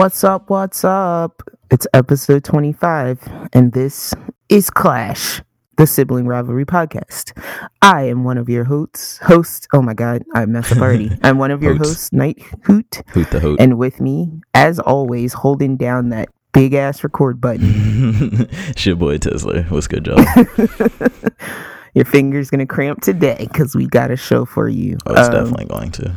[0.00, 0.48] What's up?
[0.48, 1.42] What's up?
[1.70, 4.14] It's episode 25, and this
[4.48, 5.42] is Clash,
[5.76, 7.36] the sibling rivalry podcast.
[7.82, 9.18] I am one of your hosts.
[9.18, 9.68] Host.
[9.74, 11.10] Oh my God, I messed up already.
[11.22, 11.88] I'm one of your Hoots.
[11.90, 13.60] hosts, Night Hoot, Hoot the hoot.
[13.60, 17.68] and with me, as always, holding down that big ass record button.
[18.68, 19.64] it's your boy Tesla.
[19.64, 20.24] What's good, y'all?
[21.94, 24.96] your finger's gonna cramp today because we got a show for you.
[25.04, 26.16] Oh, it's Um, definitely going to.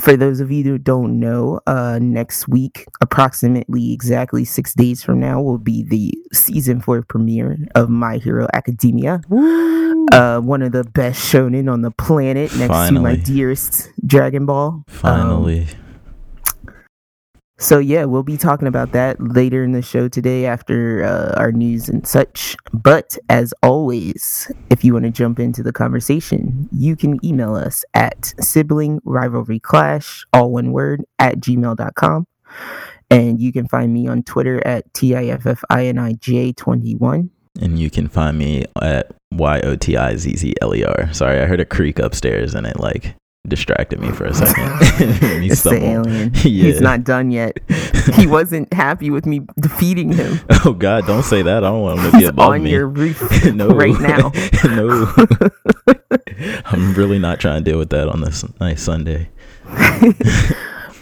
[0.00, 5.20] For those of you who don't know, uh, next week, approximately exactly six days from
[5.20, 9.20] now, will be the season four premiere of My Hero Academia.
[10.12, 14.68] Uh, one of the best shonen on the planet, next to my dearest Dragon Ball.
[14.68, 15.66] Um, Finally.
[17.58, 21.50] So yeah, we'll be talking about that later in the show today after uh, our
[21.52, 22.56] news and such.
[22.72, 27.82] But as always, if you want to jump into the conversation, you can email us
[27.94, 32.26] at sibling rivalry clash, all one word, at gmail.com.
[33.10, 37.30] And you can find me on Twitter at TIFFINIJ21.
[37.60, 41.10] and you can find me at Y O T I Z Z L E R.
[41.14, 43.14] Sorry, I heard a creak upstairs and it like
[43.48, 44.64] distracted me for a second.
[45.40, 46.32] Me It's the alien.
[46.34, 46.64] Yeah.
[46.64, 47.58] He's not done yet.
[48.14, 50.40] He wasn't happy with me defeating him.
[50.64, 51.64] Oh God, don't say that.
[51.64, 52.70] I don't want him to be He's above on me.
[52.70, 53.68] your roof no.
[53.68, 54.32] right now.
[54.64, 55.12] no.
[56.66, 59.28] I'm really not trying to deal with that on this nice Sunday.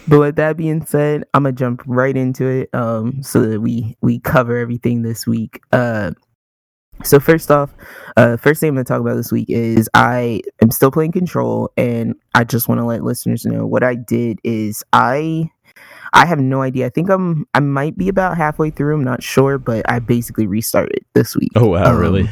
[0.07, 3.97] But with that being said, I'm gonna jump right into it, um, so that we
[4.01, 5.61] we cover everything this week.
[5.71, 6.11] Uh,
[7.03, 7.71] so first off,
[8.17, 11.71] uh, first thing I'm gonna talk about this week is I am still playing Control,
[11.77, 15.49] and I just want to let listeners know what I did is I.
[16.13, 16.85] I have no idea.
[16.85, 18.95] I think I'm I might be about halfway through.
[18.95, 21.51] I'm not sure, but I basically restarted this week.
[21.55, 22.29] Oh wow, Um, really?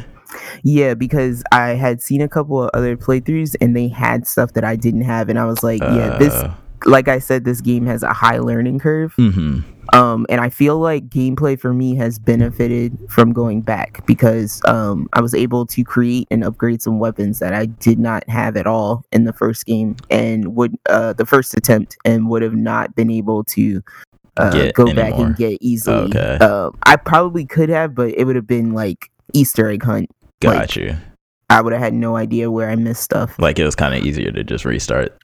[0.63, 4.63] Yeah, because I had seen a couple of other playthroughs and they had stuff that
[4.63, 6.53] I didn't have, and I was like, yeah, this Uh,
[6.85, 9.13] like I said, this game has a high learning curve.
[9.15, 9.63] mhm.
[9.91, 15.07] Um, and I feel like gameplay for me has benefited from going back because um,
[15.13, 18.65] I was able to create and upgrade some weapons that I did not have at
[18.65, 22.95] all in the first game and would uh, the first attempt and would have not
[22.95, 23.83] been able to
[24.37, 26.09] uh, go back and get easily.
[26.09, 26.37] Okay.
[26.41, 30.09] Uh, I probably could have, but it would have been like Easter egg hunt.
[30.41, 30.95] Got like, you.
[31.49, 33.37] I would have had no idea where I missed stuff.
[33.37, 35.15] Like it was kind of easier to just restart,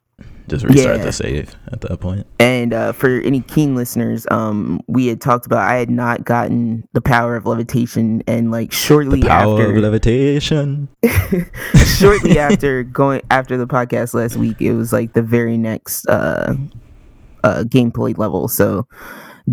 [0.50, 1.04] just restart Yeah.
[1.06, 2.26] the save at that point.
[2.40, 6.88] And uh, for any keen listeners, um, we had talked about I had not gotten
[6.94, 10.90] the power of levitation, and like shortly The power after, of levitation.
[11.98, 16.56] shortly after going after the podcast last week, it was like the very next uh,
[17.44, 18.48] uh, gameplay level.
[18.48, 18.88] So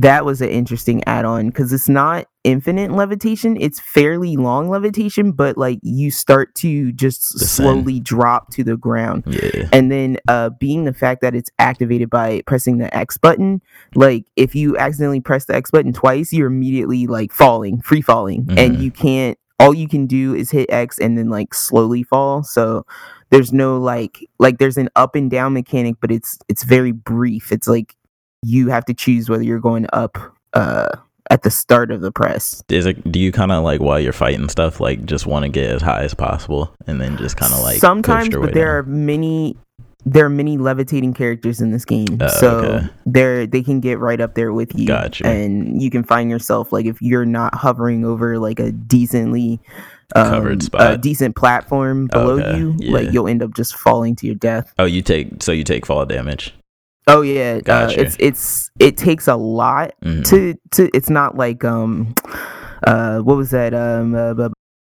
[0.00, 5.56] that was an interesting add-on because it's not infinite levitation; it's fairly long levitation, but
[5.56, 9.24] like you start to just slowly drop to the ground.
[9.26, 9.68] Yeah.
[9.72, 13.60] and then uh being the fact that it's activated by pressing the x button
[13.94, 18.46] like if you accidentally press the x button twice you're immediately like falling free falling.
[18.56, 18.80] And Mhm.
[18.82, 22.42] you can't all you can do is hit x and then like slowly fall.
[22.42, 22.84] So
[23.30, 27.50] there's no like like there's an up and down mechanic but it's it's very brief.
[27.50, 27.95] It's like
[28.46, 30.16] you have to choose whether you're going up
[30.54, 30.88] uh
[31.28, 33.10] at the start of the press Is it?
[33.10, 35.82] Do you kind of like while you're fighting stuff, like just want to get as
[35.82, 38.92] high as possible, and then just kind of like sometimes but there down?
[38.92, 39.56] are many
[40.08, 42.86] there are many levitating characters in this game Oh, so okay.
[43.06, 45.26] they're they can get right up there with you Gotcha.
[45.26, 49.58] and you can find yourself like if you're not hovering over like a decently
[50.14, 52.92] um, Covered a decent platform below Okay, you yeah.
[52.92, 55.84] like you'll end up just falling to your death Oh, you take so you take
[55.84, 56.54] fall damage.
[57.08, 60.24] Oh yeah uh, it's it's it takes a lot Mhm.
[60.26, 62.14] to to it's not like um
[62.86, 64.48] uh what was that um uh,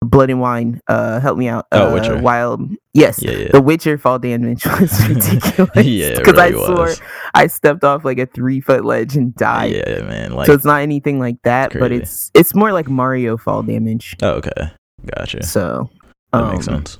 [0.05, 2.17] blood and wine uh help me out Oh, uh, Witcher.
[2.17, 2.61] wild
[2.93, 3.47] yes Yeah, yeah.
[3.51, 5.85] the Witcher fall damage was ridiculous.
[5.85, 6.89] Yeah, because I really swore.
[7.33, 9.71] I stepped off like a three foot ledge and died.
[9.73, 10.33] yeah, man.
[10.33, 14.15] Like, so it's not anything like that, but it's it's more like Mario fall damage.
[14.21, 14.71] oh, okay,
[15.15, 15.41] gotcha.
[15.43, 15.89] So
[16.33, 16.97] That makes um, sense.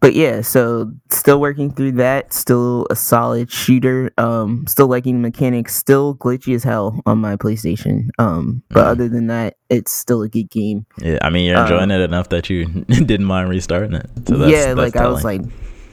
[0.00, 2.32] But yeah, so still working through that.
[2.32, 4.12] Still a solid shooter.
[4.16, 5.74] Um, still liking the mechanics.
[5.74, 8.08] Still glitchy as hell on my PlayStation.
[8.18, 8.90] Um, but Mhm.
[8.90, 10.86] other than that, it's still a good game.
[11.02, 14.08] Yeah, I mean, you're um, enjoying it enough that you didn't mind restarting it.
[14.28, 15.40] So that's, yeah, that's like I was like,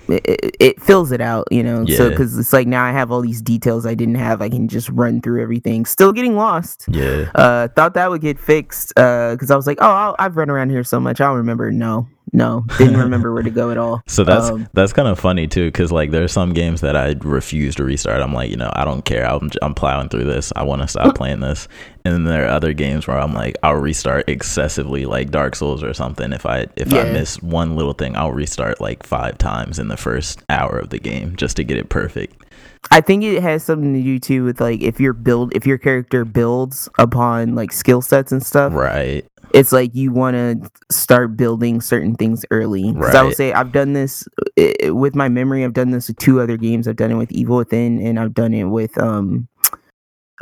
[0.07, 1.83] it, it, it fills it out, you know.
[1.87, 1.97] Yeah.
[1.97, 4.39] So because it's like now I have all these details I didn't have.
[4.39, 5.83] I can just run through everything.
[5.83, 6.85] Still getting lost.
[6.91, 8.93] yeah, Uh, thought that would get fixed.
[8.95, 11.71] Uh, because I was like, oh, I'll, I've run around here so much, I'll remember.
[11.71, 14.01] No, no, didn't remember where to go at all.
[14.07, 17.15] So that's Um, that's kind of funny too, because like there's some games that I
[17.21, 18.21] refuse to restart.
[18.21, 19.25] I'm like, you know, I don't care.
[19.25, 20.51] I'm I'm plowing through this.
[20.55, 21.67] I want to stop playing this.
[22.03, 25.81] And then there are other games where I'm like, I'll restart excessively, like Dark Souls
[25.81, 26.33] or something.
[26.33, 29.97] If I if I miss one little thing, I'll restart like five times in the
[29.97, 32.43] first hour of the game just to get it perfect.
[32.91, 35.77] I think it has something to do too with like if your build if your
[35.77, 38.73] character builds upon like skill sets and stuff.
[38.73, 39.25] Right.
[39.55, 42.91] It's like you want to start building certain things early.
[42.91, 44.27] Because I would say I've done this
[44.59, 45.63] uh, with my memory.
[45.63, 46.87] I've done this with two other games.
[46.87, 49.47] I've done it with Evil Within, and I've done it with um,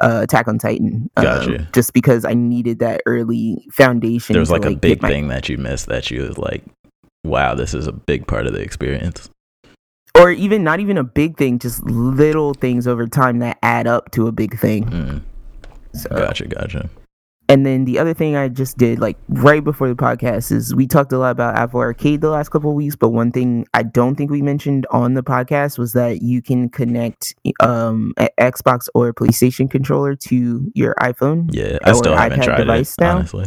[0.02, 1.12] uh, Attack on Titan.
[1.16, 1.70] um, Gotcha.
[1.74, 4.34] just because I needed that early foundation.
[4.34, 6.64] There was to, like a big my- thing that you missed that you was like,
[7.24, 9.30] wow, this is a big part of the experience.
[10.18, 14.10] or even not even a big thing, just little things over time that add up
[14.12, 14.86] to a big thing.
[14.86, 15.22] Mm,
[15.94, 16.90] So, gotcha, gotcha.
[17.54, 20.88] And then the other thing I just did, like right before the podcast, is we
[20.88, 22.96] talked a lot about Apple Arcade the last couple of weeks.
[22.96, 26.68] But one thing I don't think we mentioned on the podcast was that you can
[26.68, 31.50] connect um, a Xbox or PlayStation controller to your iPhone.
[31.54, 33.02] Yeah, I Or still haven't iPad tried device it.
[33.02, 33.18] now?
[33.18, 33.46] Honestly,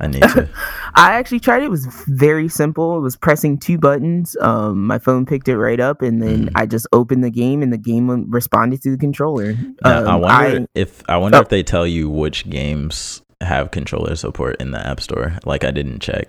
[0.00, 0.48] I need to.
[0.94, 1.66] I actually tried it.
[1.66, 2.96] It was very simple.
[2.96, 4.36] It was pressing two buttons.
[4.40, 6.52] Um, my phone picked it right up, and then Mm.
[6.54, 9.54] I just opened the game, and the game responded to the controller.
[9.84, 11.40] Now, I Um, wonder if I wonder Oh.
[11.40, 15.34] if they tell you which games have controller support in the App Store.
[15.44, 16.28] Like I didn't check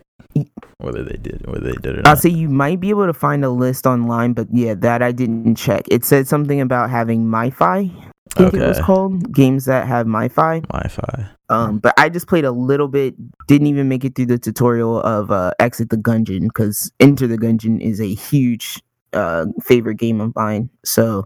[0.80, 3.44] whether they did whether they did or I'll say you might be able to find
[3.44, 5.86] a list online, but yeah, that I didn't check.
[5.90, 7.92] It said something about having MiFi.
[8.35, 10.62] I think it was called games that have MiFi.
[10.68, 11.29] Wi-Fi.
[11.50, 13.15] Um, but I just played a little bit.
[13.47, 17.38] Didn't even make it through the tutorial of uh, Exit the Gungeon because Enter the
[17.38, 18.81] Gungeon is a huge
[19.13, 20.69] uh, favorite game of mine.
[20.83, 21.25] So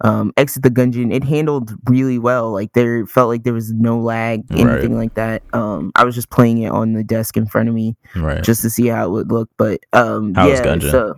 [0.00, 2.50] um, Exit the Gungeon, it handled really well.
[2.50, 5.42] Like there felt like there was no lag, anything like that.
[5.52, 8.42] Um, I was just playing it on the desk in front of me Right.
[8.42, 9.50] just to see how it would look.
[9.56, 10.90] But um, How yeah, Gungeon?
[10.90, 11.14] so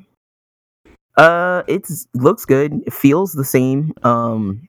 [1.17, 2.83] uh, it's looks good.
[2.87, 3.93] It feels the same.
[4.03, 4.69] Um,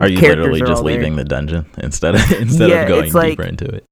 [0.00, 0.92] Are you literally are just there.
[0.96, 3.84] leaving the dungeon instead of instead Yeah, of going it's like- deeper into it?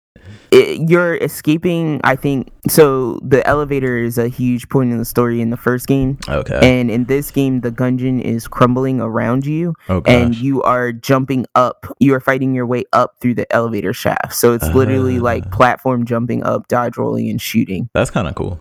[0.50, 1.98] it, you're escaping.
[2.04, 3.18] I think so.
[3.22, 6.58] The elevator is a huge point in the story in the first game, Okay.
[6.62, 11.46] and in this game, the dungeon is crumbling around you, oh and you are jumping
[11.54, 11.86] up.
[12.00, 14.34] You are fighting your way up through the elevator shaft.
[14.34, 15.56] So it's literally like Ah.
[15.56, 17.88] platform jumping up, dodge rolling, and shooting.
[17.94, 18.60] That's kind of cool.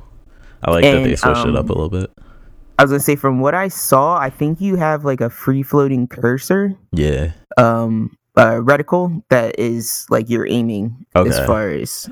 [0.64, 2.10] I like that they And, switched it up a um, little bit.
[2.82, 5.62] I was gonna say, from what I saw, I think you have like a free
[5.62, 7.32] floating cursor, Yeah.
[7.56, 11.30] um, uh, reticle that is like you're aiming okay.
[11.30, 12.10] as far as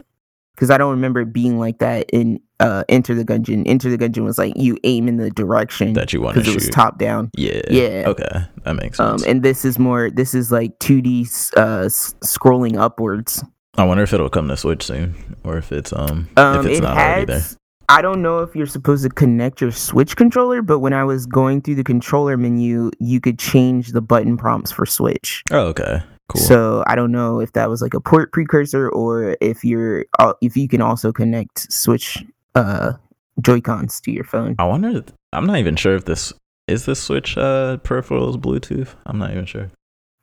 [0.54, 3.64] because I don't remember it being like that in uh, Enter the Gungeon.
[3.66, 6.54] Enter the Gungeon was like you aim in the direction That you want to because
[6.54, 7.32] it was top down.
[7.36, 7.62] yeah.
[7.70, 8.04] Yeah.
[8.06, 8.46] Okay.
[8.66, 9.24] That makes sense.
[9.24, 10.12] Um, and this is more.
[10.12, 13.44] This is like 2D uh, s- scrolling upwards.
[13.76, 16.78] I wonder if it'll come to Switch soon, or if it's um, Um, if it's
[16.80, 17.42] it not already there.
[17.90, 21.26] I don't know if you're supposed to connect your Switch controller, but when I was
[21.26, 25.42] going through the controller menu, you could change the button prompts for Switch.
[25.50, 26.04] Oh, okay.
[26.28, 26.42] Cool.
[26.42, 30.34] So I don't know if that was like a port precursor or if you're uh,
[30.44, 32.94] if you can also connect Switch uh
[33.42, 34.56] Joy Cons to your phone.
[34.60, 35.04] I wonder.
[35.34, 36.32] I'm not even sure if this
[36.68, 38.90] is this Switch uh peripherals Bluetooth.
[39.08, 39.72] I'm not even sure.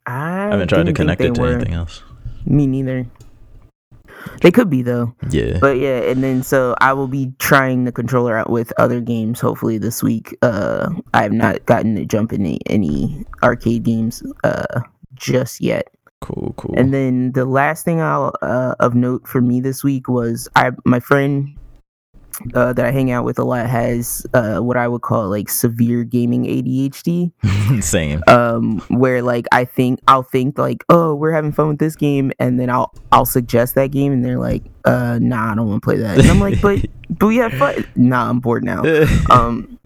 [0.05, 1.55] I, I haven't tried to connect it to were.
[1.55, 2.01] anything else.
[2.45, 3.05] Me neither.
[4.41, 5.57] They could be though, Yeah.
[5.59, 5.99] but yeah.
[6.01, 10.03] And then so I will be trying the controller out with other games hopefully this
[10.03, 10.35] week.
[10.41, 14.81] Uh, I have not gotten to jump in any, any arcade games uh
[15.15, 15.89] just yet.
[16.21, 16.53] cool.
[16.57, 16.75] Cool.
[16.77, 20.71] And then the last thing I'll uh, of note for me this week was I
[20.85, 21.55] my friend
[22.53, 25.49] uh, that I hang out with a lot has uh, what I would call like
[25.49, 27.31] severe gaming ADHD,
[27.83, 28.23] Same.
[28.27, 32.31] um, where like I think I'll think like oh we're having fun with this game,
[32.39, 35.81] and then I'll I'll suggest that game, and they're like uh, nah I don't want
[35.81, 37.85] to play that, and I'm like but but we have fun.
[37.95, 38.83] Nah I'm bored now.
[39.31, 39.79] Um,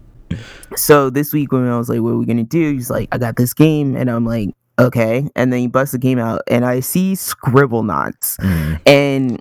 [0.76, 3.18] so this week when I was like, "What are we gonna do?" He's like, "I
[3.18, 6.64] got this game," and I'm like, "Okay." And then he busts the game out, and
[6.64, 8.80] I see Scribblenauts, Mm.
[8.86, 9.32] and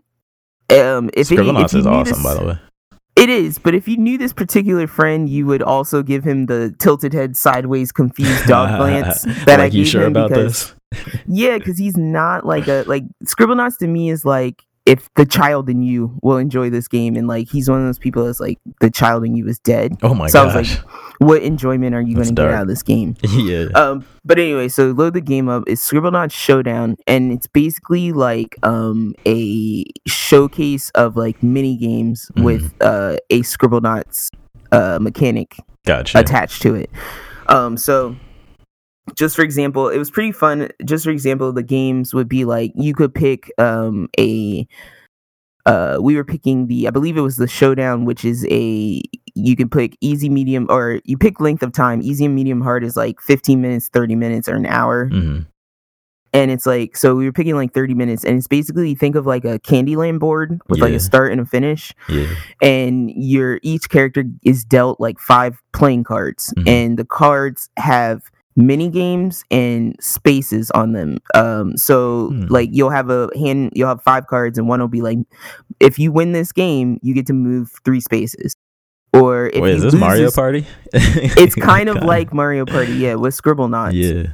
[0.70, 2.60] um, if if Scribblenauts is awesome, by the way.
[3.16, 6.74] It is, but if you knew this particular friend, you would also give him the
[6.80, 10.74] tilted head, sideways, confused dog glance that I like, you gave sure him about because
[10.92, 11.20] this?
[11.28, 15.70] yeah, because he's not like a like Scribblenauts to me is like if the child
[15.70, 18.60] in you will enjoy this game, and like he's one of those people that's like
[18.82, 19.96] the child in you is dead.
[20.04, 20.78] Oh my So I was gosh.
[21.20, 23.16] What enjoyment are you going to get out of this game?
[23.30, 23.66] yeah.
[23.76, 25.64] Um, but anyway, so load the game up.
[25.68, 32.44] It's Scribblenauts Showdown, and it's basically like um a showcase of like mini games Mhm.
[32.44, 34.30] with uh a Scribblenauts
[34.72, 35.56] uh mechanic
[35.86, 36.20] Gotcha.
[36.20, 36.90] attached to it.
[37.48, 38.16] Um, so
[39.16, 40.70] just for example, it was pretty fun.
[40.86, 44.68] Just for example, the games would be like you could pick um a
[45.68, 49.00] uh, we were picking the, I believe it was the showdown, which is a
[49.36, 52.02] you can pick easy, medium, or you pick length of time.
[52.02, 55.08] Easy and medium hard is like 15 minutes, 30 minutes, or an hour.
[55.10, 55.42] hmm
[56.34, 59.28] And it's like, so we were picking like 30 minutes, and it's basically think of
[59.28, 62.26] like a Candyland board with like a start and a finish Yeah.
[62.62, 66.68] and your each character is dealt like five playing cards Mhm.
[66.68, 68.24] and the cards have
[68.56, 72.46] mini games and spaces on them um so Hmm.
[72.50, 75.18] like you'll have a hand you'll have five cards and one will be like
[75.80, 78.56] if you win this game you get to move three spaces
[79.14, 80.66] or if Wait, is this Mario this- Party?
[80.94, 84.32] it's kind of like mario party yeah with Scribblenauts Yeah.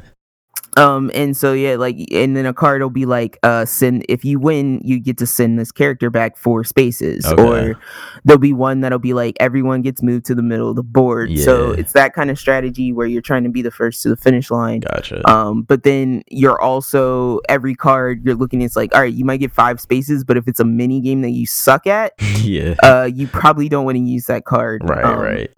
[0.77, 4.23] Um and so yeah like and then a card will be like uh send if
[4.23, 7.41] you win you get to send this character back four spaces Okay.
[7.71, 7.79] or
[8.23, 11.35] there'll be one that'll be like everyone gets moved to the middle of the board
[11.39, 14.17] so it's that kind of strategy where you're trying to be the first to the
[14.17, 15.27] finish line Gotcha.
[15.29, 19.25] um but then you're also every card you're looking at, it's like all right you
[19.25, 22.75] might get five spaces but if it's a mini game that you suck at yeah.
[22.83, 25.03] uh you probably don't want to use that card right.
[25.03, 25.49] Um, right.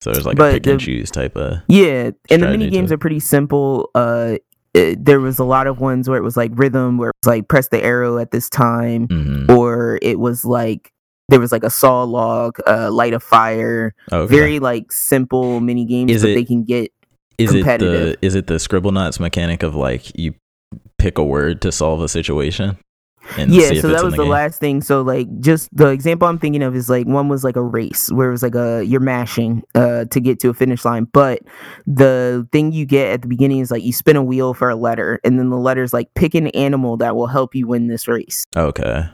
[0.00, 1.58] So there's like a but pick and choose type of.
[1.66, 3.90] yeah, and the mini games to are pretty simple.
[3.96, 4.36] Uh,
[4.74, 7.28] it, there was a lot of ones where it was like rhythm, where it was
[7.28, 10.92] like press the arrow at this time, hmm or it was like
[11.30, 13.94] there was like a saw log, uh, light a fire.
[14.12, 14.34] Okay.
[14.34, 16.92] Very like simple mini games, Is but it- they can get
[17.38, 20.34] is it the is it the Scribblenauts mechanic of like you
[20.98, 22.76] pick a word to solve a situation?
[23.36, 23.80] Yeah.
[23.80, 24.80] So that was the the last thing.
[24.80, 28.10] So like just the example I'm thinking of is like one was like a race
[28.10, 31.40] where it was like a you're mashing uh to get to a finish line, but
[31.86, 34.76] the thing you get at the beginning is like you spin a wheel for a
[34.76, 38.08] letter, and then the letter's like pick an animal that will help you win this
[38.08, 38.44] race.
[38.56, 39.04] Okay.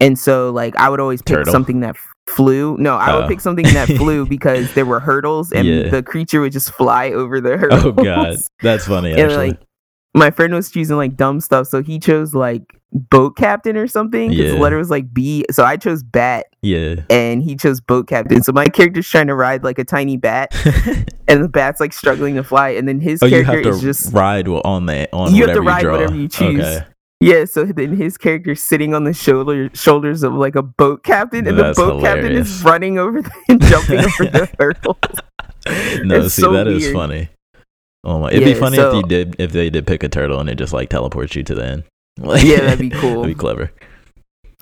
[0.00, 1.52] And so like I would always pick Turtle?
[1.52, 1.96] something that
[2.28, 2.76] flew.
[2.78, 3.20] No, I Oh.
[3.20, 5.88] would pick something that flew because there were hurdles and Yeah.
[5.88, 7.84] the creature would just fly over the hurdles.
[7.84, 9.10] Oh god, that's funny.
[9.12, 9.60] and Actually, like
[10.16, 14.32] my friend was choosing like dumb stuff, so he chose like boat captain or something.
[14.32, 14.52] Yeah.
[14.52, 16.96] the letter was like B, so I chose bat, yeah.
[17.10, 18.42] and he chose boat captain.
[18.42, 20.54] So my character's trying to ride like a tiny bat,
[21.28, 24.48] and the bat's like struggling to fly, and then his oh, character is just ride
[24.48, 26.64] on that on You have to ride you whatever you choose.
[26.64, 26.86] Okay.
[27.20, 27.44] yeah.
[27.44, 31.58] So then his character's sitting on the shoulder shoulders of like a boat captain, and
[31.58, 34.98] That's the boat captain is running over the, and jumping over the hurdle.
[36.04, 36.94] no, It's see so that is weird.
[36.94, 37.28] funny.
[38.06, 38.28] Oh my!
[38.30, 40.48] It'd be Yeah, funny if so- you did if they did pick a turtle and
[40.48, 41.84] it just like teleports you to the end.
[42.20, 43.22] Like, Yeah, that'd be cool.
[43.22, 43.70] that'd be clever.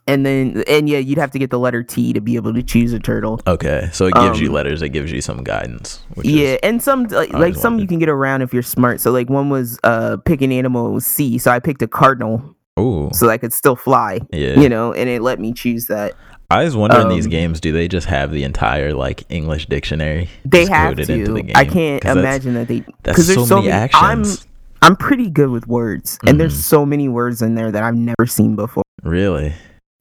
[0.07, 2.63] And then and yeah, you'd have to get the letter T to be able to
[2.63, 3.41] choose a turtle.
[3.47, 4.83] Okay, so it gives you Um, letters.
[4.83, 6.03] It gives you some guidance.
[6.15, 9.01] Which yeah, and some like, like some you can get around if you're smart.
[9.01, 12.43] So like one was uh pick an animal was C, so I picked a cardinal
[12.79, 13.09] ooh.
[13.13, 14.21] so I could still fly.
[14.33, 14.59] Yeah.
[14.61, 16.13] You know, and it let me choose that.
[16.51, 17.61] I was wondering these um, games.
[17.61, 20.29] Do they just have the entire like English dictionary?
[20.45, 21.03] They have to.
[21.13, 21.53] into the game?
[21.55, 23.83] I can't imagine that they That's because so, there's so many many.
[23.83, 24.47] actions.
[24.83, 26.63] I'm I'm pretty good with words, and there's Mhm.
[26.63, 28.83] so many words in there that I've never seen before.
[29.03, 29.55] really?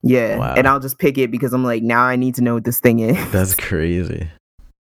[0.06, 0.54] Yeah, Wow.
[0.58, 2.82] and I'll just pick it because I'm like, now I need to know what this
[2.82, 3.32] thing is.
[3.32, 4.28] That's crazy.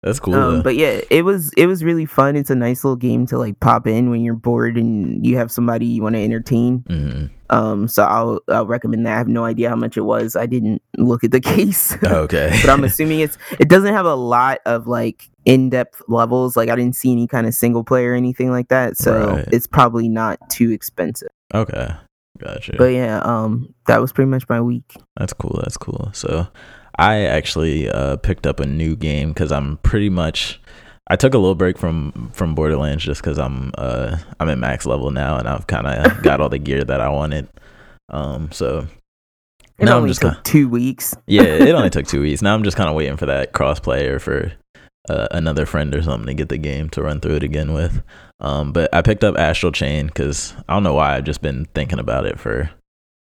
[0.01, 0.33] That's cool.
[0.35, 2.37] Um, but yeah, it was it was really fun.
[2.37, 5.51] It's a nice little game to like pop in when you're bored and you have
[5.51, 6.79] somebody you want to entertain.
[6.87, 7.29] Mhm.
[7.49, 9.15] Um, so I'll I'll recommend that.
[9.15, 10.37] I have no idea how much it was.
[10.37, 12.57] I didn't look at the case, Okay.
[12.61, 16.55] but I'm assuming it's it doesn't have a lot of like in depth levels.
[16.55, 18.95] Like I didn't see any kind of single player or anything like that.
[18.95, 19.49] So Right.
[19.51, 21.29] it's probably not too expensive.
[21.53, 21.89] okay.
[22.37, 22.75] Gotcha.
[22.77, 24.95] But yeah, um, that was pretty much my week.
[25.17, 25.59] That's cool.
[25.61, 26.09] That's cool.
[26.13, 26.47] So,
[26.97, 30.59] I actually uh, picked up a new game because I'm pretty much.
[31.11, 34.85] I took a little break from from Borderlands just because I'm uh I'm at max
[34.85, 37.47] level now and I've kind of got all the gear that I wanted.
[38.09, 38.87] Um, so
[39.79, 41.15] It now I'm just took kind two weeks.
[41.25, 42.41] yeah, it only took two weeks.
[42.41, 44.51] Now I'm just kind of waiting for that crossplay or for
[45.09, 48.03] uh, another friend or something to get the game to run through it again with.
[48.39, 51.65] Um, but I picked up Astral Chain because I don't know why I've just been
[51.73, 52.69] thinking about it for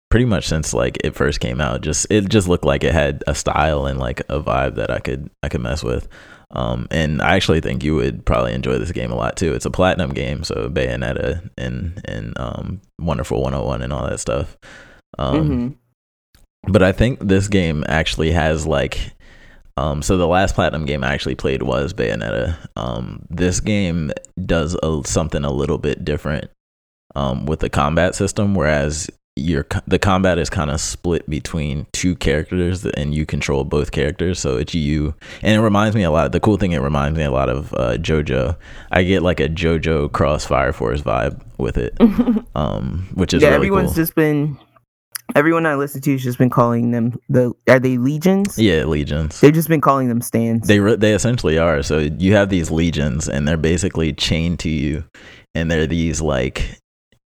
[0.09, 1.81] pretty much since like it first came out.
[1.81, 4.99] Just it just looked like it had a style and like a vibe that I
[4.99, 6.07] could I could mess with.
[6.51, 9.53] Um, and I actually think you would probably enjoy this game a lot too.
[9.53, 14.55] It's a platinum game, so Bayonetta and and um, Wonderful 101 and all that stuff.
[15.17, 15.75] Um, Mhm.
[16.71, 19.11] but I think this game actually has like
[19.77, 22.55] um so the last platinum game I actually played was Bayonetta.
[22.77, 24.11] Um this game
[24.45, 26.49] does a, something a little bit different
[27.15, 32.15] um with the combat system whereas your the combat is kind of split between two
[32.15, 36.31] characters and you control both characters so it's you and it reminds me a lot
[36.31, 38.55] the cool thing it reminds me a lot of uh JoJo.
[38.91, 41.97] I get like a JoJo cross Fire Force vibe with it.
[42.55, 43.95] Um which is yeah, really everyone's cool.
[43.95, 44.57] just been
[45.35, 48.57] everyone I listen to has just been calling them the are they legions?
[48.57, 49.41] yeah, Legions.
[49.41, 50.67] They've just been calling them stands.
[50.67, 51.83] They re- they essentially are.
[51.83, 55.03] So you have these legions, and they're basically chained to you,
[55.53, 56.79] and they're these like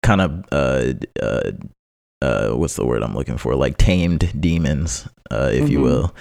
[0.01, 1.51] kind of uh, uh,
[2.23, 3.55] uh, what's the word I'm looking for?
[3.55, 5.71] Like tamed demons, uh, if mm-hmm.
[5.71, 6.15] you will.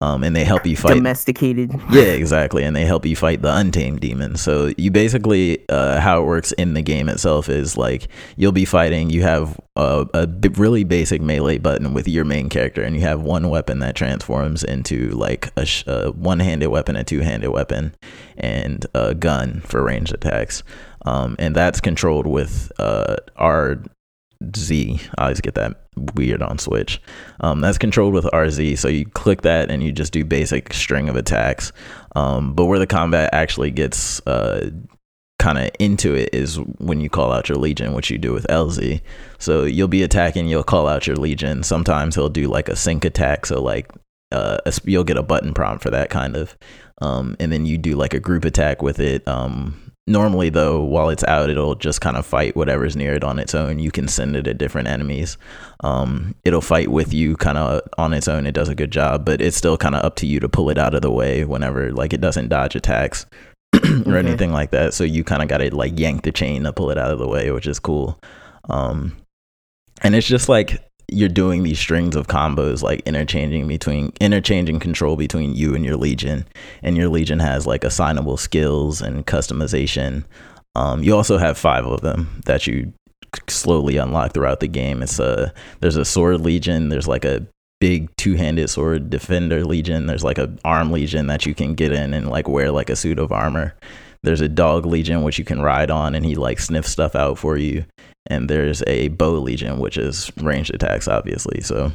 [0.00, 1.70] Um, and they help you fight domesticated.
[1.92, 4.40] Yeah, exactly, and they help you fight the untamed demons.
[4.40, 8.64] So you basically, uh, how it works in the game itself is like you'll be
[8.64, 9.10] fighting.
[9.10, 13.22] You have a, a really basic melee button with your main character, and you have
[13.22, 17.94] one weapon that transforms into like a, sh- a one-handed weapon, a two-handed weapon,
[18.36, 20.64] and a gun for ranged attacks.
[21.06, 23.80] Um, and that's controlled with uh, our
[24.56, 25.00] Z.
[25.18, 25.80] I always get that
[26.14, 27.00] weird on Switch.
[27.40, 28.78] Um, that's controlled with RZ.
[28.78, 31.72] So you click that and you just do basic string of attacks.
[32.16, 34.70] Um, but where the combat actually gets uh,
[35.38, 38.46] kind of into it is when you call out your legion, which you do with
[38.48, 39.00] LZ.
[39.38, 41.62] So you'll be attacking, you'll call out your legion.
[41.62, 43.46] Sometimes he'll do like a sync attack.
[43.46, 43.90] So like
[44.30, 46.56] uh, you'll get a button prompt for that kind of.
[47.00, 49.26] Um, and then you do like a group attack with it.
[49.26, 53.38] Um, Normally, though, while it's out, it'll just kind of fight whatever's near it on
[53.38, 53.78] its own.
[53.78, 55.38] You can send it at different enemies.
[55.84, 58.44] Um, it'll fight with you kind of on its own.
[58.44, 60.70] It does a good job, but it's still kind of up to you to pull
[60.70, 63.26] it out of the way whenever, like, it doesn't dodge attacks
[63.74, 64.18] or okay.
[64.18, 64.92] anything like that.
[64.92, 67.20] So you kind of got to like yank the chain to pull it out of
[67.20, 68.18] the way, which is cool.
[68.68, 69.16] Um,
[70.02, 75.16] and it's just like you're doing these strings of combos like interchanging between interchanging control
[75.16, 76.46] between you and your legion.
[76.82, 80.24] And your legion has like assignable skills and customization.
[80.74, 82.92] Um, you also have five of them that you
[83.48, 85.02] slowly unlock throughout the game.
[85.02, 87.46] It's a there's a sword legion there's like a
[87.80, 92.14] big two-handed sword defender legion there's like a arm legion that you can get in
[92.14, 93.74] and like wear like a suit of armor.
[94.22, 97.38] There's a dog legion which you can ride on and he like sniffs stuff out
[97.38, 97.84] for you
[98.26, 101.60] and there's a bow legion which is ranged attacks obviously.
[101.60, 101.92] So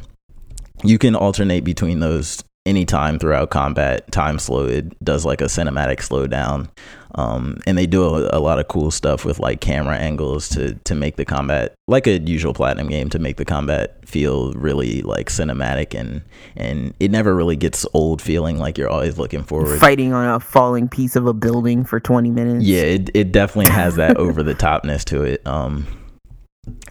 [0.84, 4.12] you can alternate between those anytime throughout combat.
[4.12, 6.70] Time slow it does like a cinematic slowdown.
[7.16, 10.76] Um, and they do a, a, lot of cool stuff with like camera angles to
[10.84, 15.02] to make the combat like a usual platinum game to make the combat feel really
[15.02, 16.22] like cinematic and
[16.56, 19.80] and it never really gets old feeling like you're always looking forward.
[19.80, 22.66] Fighting on a falling piece of a building for 20 minutes.
[22.66, 25.42] Yeah it, it definitely has that over the topness to it.
[25.48, 25.88] Um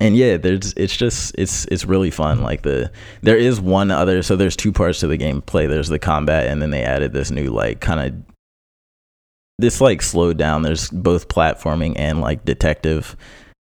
[0.00, 2.90] and yeah there's it's just it's it's really fun like the
[3.22, 5.68] there is one other so there's two parts to the gameplay.
[5.68, 8.34] There's the combat and then they added this new like kind of
[9.58, 10.62] this like slowed down.
[10.62, 13.16] There's both platforming and like detective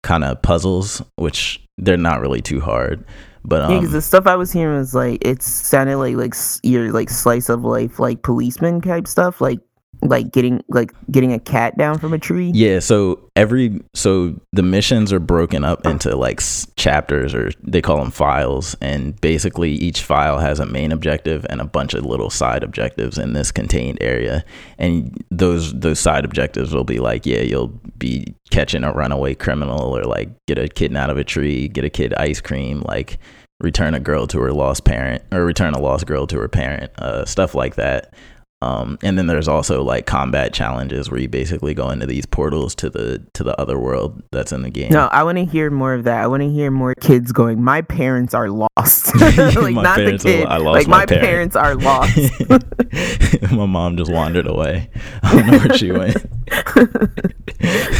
[0.03, 3.05] kind of puzzles which they're not really too hard
[3.45, 6.35] but um, yeah, because the stuff I was hearing was like it sounded like like
[6.63, 9.61] your like slice of life like policeman type stuff, like
[10.03, 12.51] like getting like getting a cat down from a tree?
[12.55, 16.41] Yeah so every so the missions are broken up into like
[16.77, 21.61] chapters or they call them files and basically each file has a main objective and
[21.61, 24.45] a bunch of little side objectives in this contained area.
[24.79, 29.97] And those those side objectives will be like yeah you'll be catching a runaway criminal
[29.97, 33.19] or like get a kid out of a tree get a kid ice cream like
[33.61, 36.91] return a girl to her lost parent or return a lost girl to her parent
[36.99, 38.13] uh, stuff like that
[38.63, 42.75] um, and then there's also like combat challenges where you basically go into these portals
[42.77, 44.93] to the to the other world that's in the game.
[44.93, 46.23] No, I want to hear more of that.
[46.23, 47.63] I want to hear more kids going.
[47.63, 49.17] My parents are lost.
[49.17, 50.47] like not the kid.
[50.47, 51.55] Are, like my, my parents.
[51.55, 53.53] parents are lost.
[53.53, 54.91] my mom just wandered away.
[55.23, 56.19] I don't know where she went.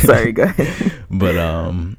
[0.05, 0.93] Sorry, go ahead.
[1.11, 1.97] But um,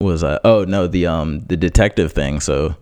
[0.00, 0.38] was I?
[0.44, 2.38] Oh no, the um the detective thing.
[2.38, 2.76] So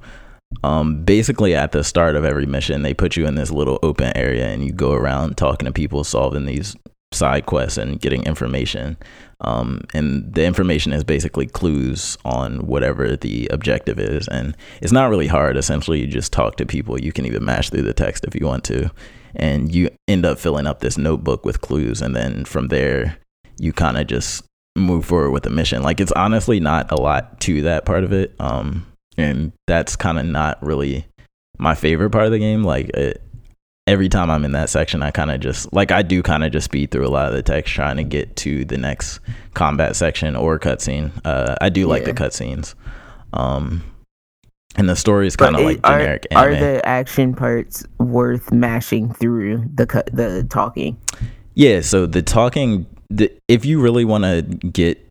[0.63, 4.17] um, basically at the start of every mission they put you in this little open
[4.17, 6.75] area and you go around talking to people solving these
[7.13, 8.97] side quests and getting information.
[9.41, 14.29] Um, and the information is basically clues on whatever the objective is.
[14.29, 15.57] And it's not really hard.
[15.57, 17.01] Essentially you just talk to people.
[17.01, 18.91] You can even mash through the text if you want to.
[19.35, 22.03] And you end up filling up this notebook with clues.
[22.03, 23.19] And then from there
[23.59, 24.45] you kind of just
[24.77, 25.83] move forward with the mission.
[25.83, 28.35] Like it's honestly not a lot to that part of it.
[28.39, 28.87] Um,
[29.19, 31.07] and that's kind of not really
[31.59, 32.63] my favorite part of the game.
[32.63, 33.21] Like it,
[33.87, 36.53] every time I'm in that section, I kind of just like I do kind of
[36.53, 39.21] just speed through a lot of the text trying to get to the next
[39.55, 41.11] combat section or cutscene.
[41.25, 42.13] Uh, I do like yeah.
[42.13, 42.75] the cutscenes.
[43.33, 43.83] Um,
[44.77, 46.27] and the story is kind of like generic.
[46.35, 50.97] Are, are, the action parts worth mashing through the the talking?
[51.55, 51.81] Yeah.
[51.81, 55.08] So the talking, the, if you really want to get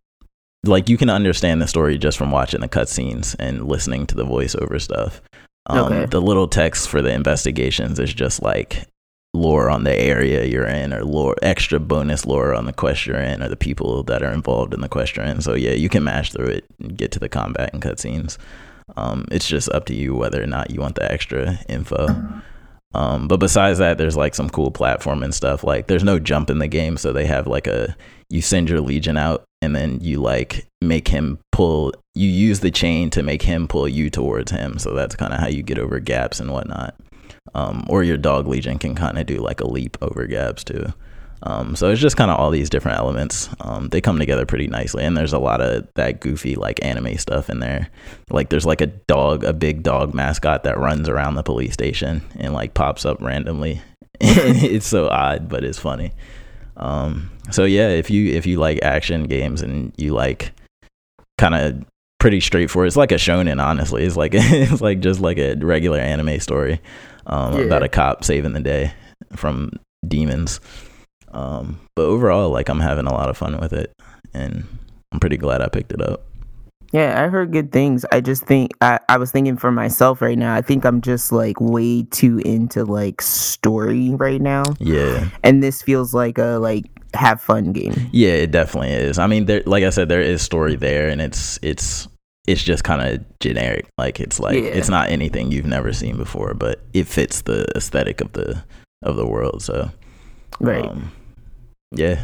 [0.66, 4.26] like you can understand the story just from watching the cutscenes and listening to the
[4.26, 5.22] voiceover stuff.
[5.68, 6.06] Um, okay.
[6.06, 8.88] The little text for the investigations is just like
[9.34, 13.18] lore on the area you're in, or lore extra bonus lore on the quest you're
[13.18, 15.42] in, or the people that are involved in the quest you're in.
[15.42, 18.38] So yeah, you can mash through it and get to the combat and cutscenes.
[18.96, 22.08] Um, it's just up to you whether or not you want the extra info.
[22.94, 25.64] Um, but besides that, there's like some cool platform and stuff.
[25.64, 27.96] Like there's no jump in the game, so they have like a
[28.30, 31.94] you send your legion out and then you like make him pull.
[32.14, 34.80] You use the chain to make him pull you towards him.
[34.80, 36.96] So that's kind of how you get over gaps and whatnot.
[37.54, 40.94] Um, or your dog legion can kind of do like a leap over gaps too.
[41.44, 43.50] Um, so it's just kind of all these different elements.
[43.62, 47.18] Um, they come together pretty nicely, and there's a lot of that goofy like anime
[47.18, 47.90] stuff in there.
[48.32, 52.24] Like there's like a dog, a big dog mascot that runs around the police station
[52.36, 53.82] and like pops up randomly.
[54.20, 56.12] it's so odd, but it's funny.
[56.78, 60.52] Um, so yeah, if you if you like action games and you like
[61.38, 61.86] kind of
[62.20, 63.64] pretty straightforward, it's like a shonen.
[63.64, 66.80] Honestly, it's like it's like just like a regular anime story
[67.26, 67.66] um, yeah.
[67.66, 68.94] about a cop saving the day
[69.36, 69.72] from
[70.08, 70.60] demons.
[71.32, 73.92] Um, but overall, like I'm having a lot of fun with it,
[74.34, 74.66] and
[75.12, 76.24] I'm pretty glad I picked it up.
[76.92, 78.06] Yeah, I heard good things.
[78.12, 80.56] I just think I, I was thinking for myself right now.
[80.56, 84.64] I think I'm just like way too into like story right now.
[84.80, 85.30] Yeah.
[85.44, 87.94] And this feels like a like have fun game.
[88.12, 89.20] Yeah, it definitely is.
[89.20, 92.08] I mean, there like I said, there is story there and it's it's
[92.48, 93.88] it's just kind of generic.
[93.98, 94.70] Like it's like yeah.
[94.70, 98.64] it's not anything you've never seen before, but it fits the aesthetic of the
[99.04, 99.62] of the world.
[99.62, 99.92] So
[100.60, 100.86] Right.
[100.86, 101.12] Um,
[101.92, 102.24] yeah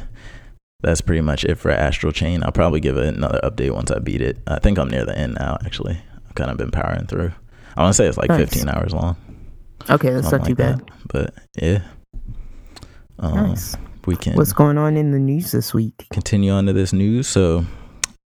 [0.83, 2.43] that's pretty much it for Astral Chain.
[2.43, 4.37] I'll probably give it another update once I beat it.
[4.47, 5.57] I think I'm near the end now.
[5.65, 7.31] Actually, I've kind of been powering through.
[7.75, 8.51] I want to say it's like nice.
[8.51, 9.15] 15 hours long.
[9.89, 10.79] Okay, that's not too bad.
[10.79, 10.91] That.
[11.07, 11.83] But yeah,
[13.19, 13.75] um, nice.
[14.05, 14.35] We can.
[14.35, 16.05] What's going on in the news this week?
[16.11, 17.27] Continue on to this news.
[17.27, 17.65] So,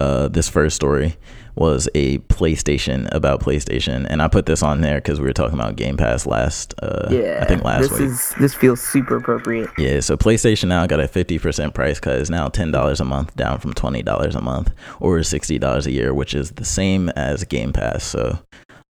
[0.02, 1.16] uh, this first story
[1.56, 5.60] was a PlayStation about PlayStation, and I put this on there because we were talking
[5.60, 6.74] about Game Pass last.
[6.82, 8.02] Uh, yeah, I think last this week.
[8.10, 9.70] Is, this feels super appropriate.
[9.78, 12.20] Yeah, so PlayStation now got a fifty percent price cut.
[12.20, 15.86] It's now ten dollars a month, down from twenty dollars a month, or sixty dollars
[15.86, 18.04] a year, which is the same as Game Pass.
[18.04, 18.40] So.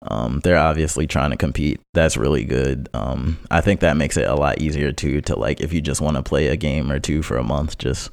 [0.02, 1.78] Um, they're obviously trying to compete.
[1.92, 2.88] That's really good.
[2.94, 6.00] Um, I think that makes it a lot easier too to like if you just
[6.00, 8.10] want to play a game or two for a month, just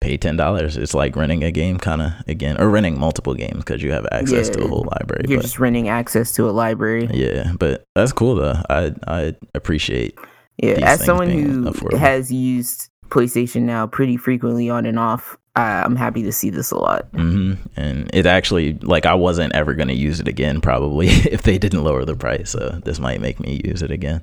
[0.00, 0.76] pay ten dollars.
[0.76, 4.06] It's like renting a game, kind of again, or renting multiple games because you have
[4.12, 5.24] access yeah, to a whole library.
[5.28, 7.08] You're but, just renting access to a library.
[7.12, 8.60] Yeah, but that's cool though.
[8.68, 10.18] I I appreciate.
[10.58, 11.98] Yeah, as someone who affordable.
[11.98, 16.78] has used PlayStation now pretty frequently on and off, I'm happy to see this a
[16.78, 17.10] lot.
[17.12, 17.54] Mm-hmm.
[17.76, 21.58] And it actually, like, I wasn't ever going to use it again, probably if they
[21.58, 22.50] didn't lower the price.
[22.50, 24.22] So this might make me use it again.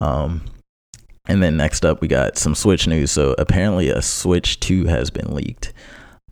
[0.00, 0.44] Um,
[1.28, 3.10] and then next up, we got some Switch news.
[3.10, 5.72] So apparently, a Switch 2 has been leaked.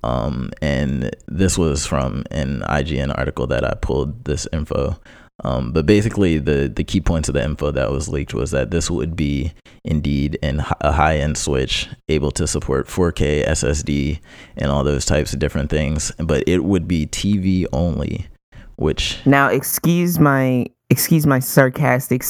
[0.02, 4.98] Um, and this was from an IGN article that I pulled this info.
[5.42, 8.70] Um, but basically, the, the key points of the info that was leaked was that
[8.70, 9.52] this would be
[9.82, 14.20] indeed a high end Switch able to support 4K SSD
[14.56, 18.28] and all those types of different things, but it would be TV only.
[18.76, 22.22] Which now, excuse my excuse my sarcastic,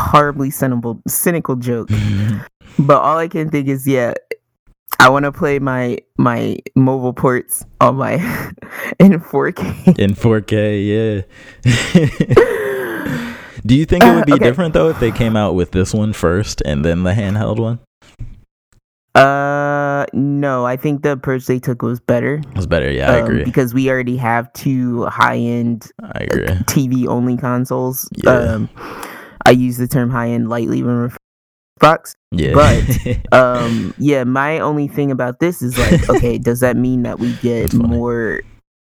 [0.00, 1.88] horribly cynical, cynical joke.
[2.78, 4.14] but all I can think is, yeah,
[4.98, 8.14] I want to play my my mobile ports on my
[8.98, 9.98] in 4K.
[9.98, 11.24] In 4K,
[11.64, 12.46] yeah.
[13.66, 14.44] Do you think it would be uh, okay.
[14.44, 17.78] different though if they came out with this one first and then the handheld one?
[19.14, 19.69] Uh,
[20.12, 22.34] no, I think the approach they took was better.
[22.34, 23.44] It was better, yeah, um, I agree.
[23.44, 26.46] Because we already have two high end I agree.
[26.46, 28.08] Uh, TV only consoles.
[28.24, 28.30] Yeah.
[28.30, 28.70] Um,
[29.46, 31.18] I use the term high end lightly when referring
[31.80, 32.14] Xbox.
[32.30, 32.54] Yeah.
[32.54, 37.18] But um, yeah, my only thing about this is like, okay, does that mean that
[37.18, 38.42] we get more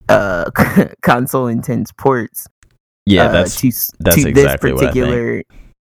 [0.08, 0.50] uh
[1.02, 2.46] console intense ports?
[3.06, 3.70] Yeah, uh, that's to,
[4.00, 5.42] that's to exactly this particular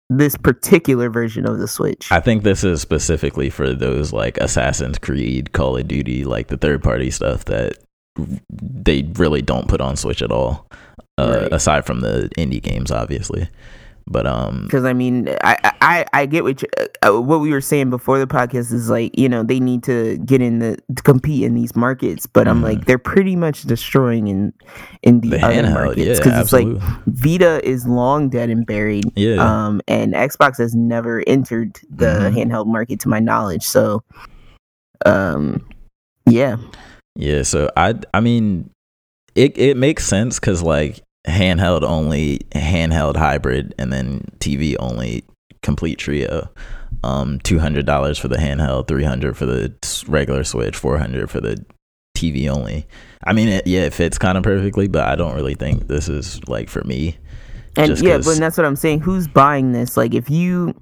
[0.09, 2.11] this particular version of the Switch.
[2.11, 6.57] I think this is specifically for those like Assassin's Creed, Call of Duty, like the
[6.57, 7.77] third party stuff that
[8.49, 10.67] they really don't put on Switch at all.
[11.17, 11.53] Uh, right.
[11.53, 13.49] Aside from the indie games, obviously.
[14.11, 17.51] But um, because I mean, I, I I get what you, uh, uh, what we
[17.51, 20.79] were saying before the podcast is like you know they need to get in the
[20.95, 22.49] to compete in these markets, but mm.
[22.49, 22.85] I'm like mm-hmm.
[22.85, 24.51] they're pretty much destroying in
[25.03, 26.67] in the, the other handheld, markets because yeah, it's like
[27.05, 29.35] Vita is long dead and buried, yeah.
[29.35, 32.35] Um, and Xbox has never entered the mm-hmm.
[32.35, 34.03] handheld market to my knowledge, so
[35.05, 35.69] um,
[36.25, 36.57] yeah,
[37.15, 37.43] yeah.
[37.43, 38.71] So I I mean,
[39.35, 45.23] it it makes sense because like handheld only, handheld hybrid, and then TV only
[45.61, 46.49] complete trio.
[47.03, 49.73] Um, two hundred dollars for the handheld, three hundred for the
[50.07, 51.63] regular Switch, four hundred for the
[52.17, 52.85] TV only.
[53.23, 56.09] I mean, it, yeah, it fits kind of perfectly, but I don't really think this
[56.09, 57.17] is like for me.
[57.77, 59.01] And yeah, but that's what I'm saying.
[59.01, 59.95] Who's buying this?
[59.95, 60.73] Like, if you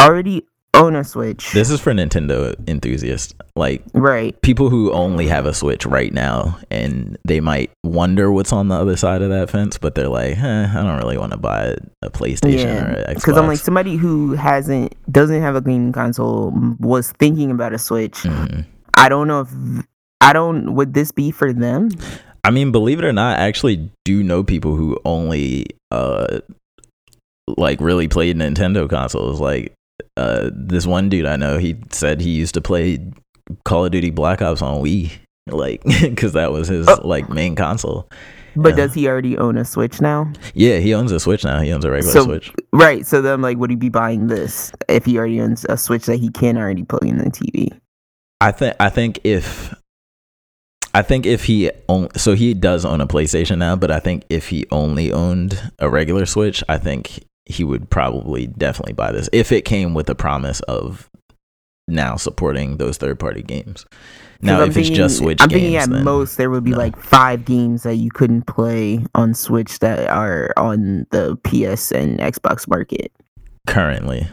[0.00, 1.52] already own a Switch.
[1.52, 6.58] This is for Nintendo enthusiasts, like right people who only have a Switch right now,
[6.70, 10.36] and they might wonder what's on the other side of that fence, but they're like,
[10.38, 13.10] eh, I don't really want to buy a PlayStation yeah.
[13.10, 17.72] or Because I'm like somebody who hasn't doesn't have a gaming console was thinking about
[17.72, 18.18] a Switch.
[18.18, 18.62] Mm-hmm.
[18.94, 19.50] I don't know if
[20.20, 20.74] I don't.
[20.74, 21.90] Would this be for them?
[22.44, 26.40] I mean, believe it or not, I actually do know people who only uh
[27.56, 29.40] like really played Nintendo consoles.
[29.40, 29.74] Like
[30.16, 32.98] uh this one dude I know, he said he used to play
[33.64, 35.10] Call of Duty Black Ops on Wii,
[35.48, 37.00] like because that was his Oh.
[37.06, 38.08] like main console.
[38.54, 38.76] But Yeah.
[38.86, 40.30] does he already own a Switch now?
[40.54, 41.60] Yeah, he owns a Switch now.
[41.60, 42.52] He owns a regular So- Switch.
[42.74, 43.06] Right.
[43.06, 46.16] So then, like, would he be buying this if he already owns a Switch that
[46.16, 47.70] he can already plug in the TV?
[48.42, 49.74] I think I think if
[50.94, 54.24] I think if he own, so he does own a PlayStation now, but I think
[54.28, 59.28] if he only owned a regular Switch, I think he would probably definitely buy this
[59.32, 61.08] if it came with a promise of
[61.88, 63.84] now supporting those third party games.
[64.40, 66.72] Now, I'm if it's just Switch I'm games, thinking at then most there would be
[66.72, 66.78] no.
[66.78, 72.18] like five games that you couldn't play on Switch that are on the PS and
[72.18, 73.12] Xbox market.
[73.68, 74.26] currently,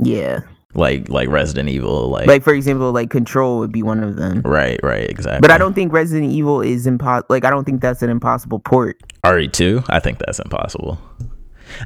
[0.00, 0.40] Yeah.
[0.74, 4.42] like like Resident Evil, like, Like for example, like Control would be one of them.
[4.44, 5.40] right, right, exactly.
[5.40, 7.26] But I don't think Resident Evil is impossible.
[7.30, 8.96] Like I don't think that's an impossible port.
[9.24, 10.98] RE2, I think that's impossible.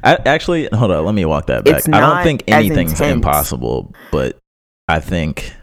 [0.03, 1.77] I, actually, hold on, let me walk that back.
[1.77, 3.13] It's I don't think anything's intense.
[3.13, 4.37] impossible, but
[4.87, 5.53] I think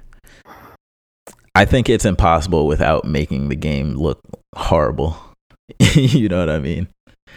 [1.54, 4.20] I think it's impossible without making the game look
[4.56, 5.16] horrible.
[5.94, 6.88] you know what I mean?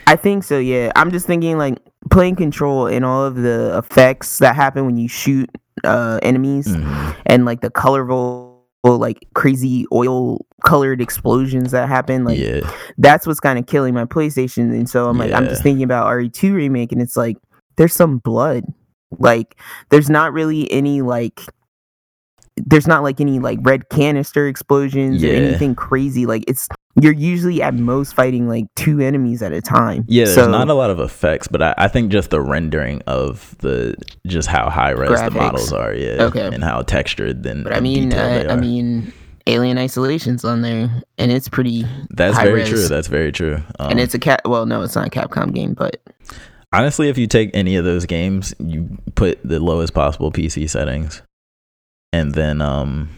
[0.07, 0.57] I think so.
[0.57, 0.91] Yeah.
[0.95, 1.77] I'm just thinking like
[2.09, 5.49] playing Control and all of the effects that happen when you shoot
[5.83, 7.15] uh, enemies Mhm.
[7.27, 8.46] and like the colorful
[8.95, 12.61] like crazy oil colored explosions that happen like yeah,
[12.97, 14.71] that's what's kind of killing my PlayStation.
[14.71, 17.37] And so I'm like, I'm just thinking about RE2 remake, and it's like,
[17.75, 18.63] there's some blood.
[19.19, 19.57] Like,
[19.89, 21.41] there's not really any like,
[22.55, 26.25] there's not like any like red canister explosions or anything crazy.
[26.25, 26.67] Like, it's
[27.01, 30.05] you're usually at most fighting like two enemies at a time.
[30.07, 30.25] yeah.
[30.25, 33.55] There's so, not a lot of effects, but I, I think just the rendering of
[33.59, 36.47] the just how high res the models are, yeah, Okay.
[36.47, 39.13] and how textured and, But I mean, uh, they I mean,
[39.45, 41.85] Alien Isolation's on there, and it's pretty.
[42.09, 42.69] that's very res.
[42.69, 42.87] true.
[42.87, 43.61] That's very true.
[43.79, 44.41] Um, and it's a cat.
[44.45, 46.01] Well, no, it's not a Capcom game, but
[46.73, 51.21] Honestly, if you take any of those games, you put the lowest possible PC settings,
[52.11, 53.09] and then um,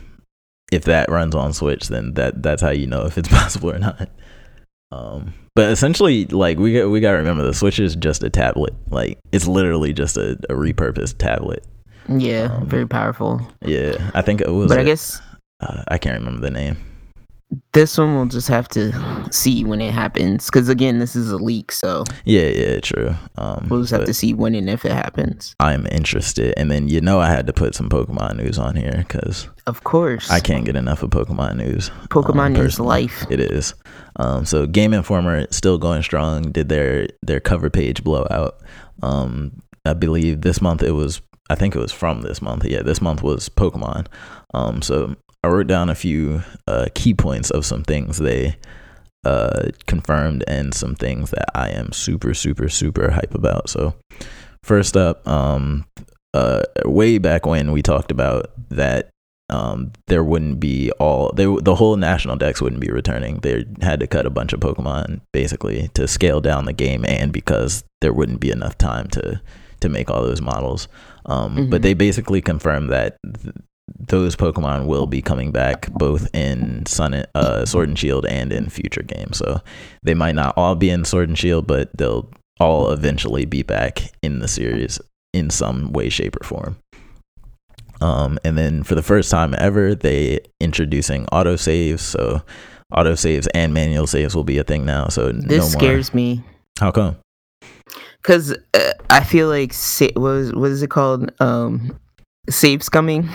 [0.72, 3.80] if that runs on Switch, then that that's how you know if it's possible or
[3.80, 4.10] not.
[4.92, 8.30] Um, but essentially, like we got we got to remember, the Switch is just a
[8.30, 8.74] tablet.
[8.90, 11.64] Like it's literally just a, a repurposed tablet.
[12.08, 13.42] yeah, Um, very powerful.
[13.64, 14.70] Yeah, I think it was.
[14.70, 15.22] But I guess
[15.60, 16.78] uh, I can't remember the name.
[17.74, 18.92] This one we'll just have to
[19.32, 23.16] see when it happens because again this is a leak so Yeah, yeah, true.
[23.38, 26.88] Um, we'll just have to see when and if it happens I'm interested, and then
[26.88, 30.40] you know I had to put some Pokemon news on here because of course I
[30.40, 31.90] can't get enough of Pokemon news.
[32.10, 33.74] pokemon um, is life It is.
[34.18, 36.52] Um, so Game Informer still going strong.
[36.52, 38.60] Did their their cover page blowout.
[39.02, 41.22] Um, I believe this month it was.
[41.50, 42.66] I think it was from this month.
[42.66, 44.06] Yeah, this month was Pokemon.
[44.54, 48.56] Um, so I wrote down a few uh, key points of some things they
[49.26, 53.70] uh, confirmed and some things that I am super super super hype about.
[53.70, 53.94] So
[54.64, 55.86] first up, um,
[56.34, 59.10] uh, way back when we talked about that
[59.50, 63.38] um, there wouldn't be all they the whole national Dex wouldn't be returning.
[63.40, 67.32] They had to cut a bunch of Pokemon basically to scale down the game, and
[67.32, 69.42] because there wouldn't be enough time to
[69.80, 70.88] to make all those models.
[71.26, 71.84] Um, But Mhm.
[71.84, 73.56] they basically confirmed that th-
[73.98, 78.52] those Pokemon will be coming back both in Sun, and- uh, Sword and Shield and
[78.52, 79.38] in future games.
[79.38, 79.62] So
[80.04, 84.12] they might not all be in Sword and Shield, but they'll all eventually be back
[84.22, 85.00] in the series
[85.34, 86.78] in some way, shape, or form.
[88.02, 92.00] Um, and then for the first time ever, they introducing autosaves.
[92.00, 92.42] So
[92.94, 95.08] autosaves and manual saves will be a thing now.
[95.10, 95.68] So this no more.
[95.70, 96.44] scares me
[96.80, 97.18] How come?
[98.22, 101.98] because uh, i feel like sa- what, was, what is it called um
[102.50, 103.28] save scumming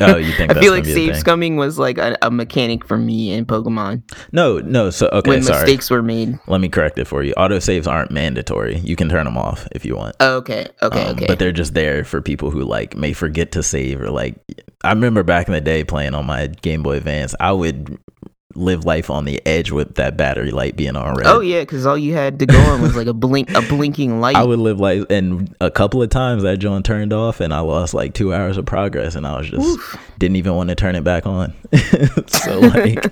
[0.00, 2.96] Oh, you think i that's feel like save scumming was like a, a mechanic for
[2.96, 4.90] me in pokemon No, no.
[4.90, 5.62] So okay, when sorry.
[5.62, 7.32] mistakes were made Let me correct it for you.
[7.36, 8.78] Autosaves aren't mandatory.
[8.78, 10.16] You can turn them off if you want.
[10.20, 13.52] oh, okay okay Um, okay But they're just there for people who like may forget
[13.52, 14.36] to save or like.
[14.84, 17.34] I remember back in the day playing on my Game Boy Advance.
[17.40, 17.98] I would
[18.54, 21.26] live life on the edge with that battery light being on red.
[21.26, 24.20] oh yeah because all you had to go on was like a blink a blinking
[24.20, 27.52] light I would live like, and a couple of times that joint turned off, and
[27.52, 29.96] I lost like two hours of progress, and I was just Oof.
[30.18, 31.52] didn't even want to turn it back on.
[32.28, 33.04] so like,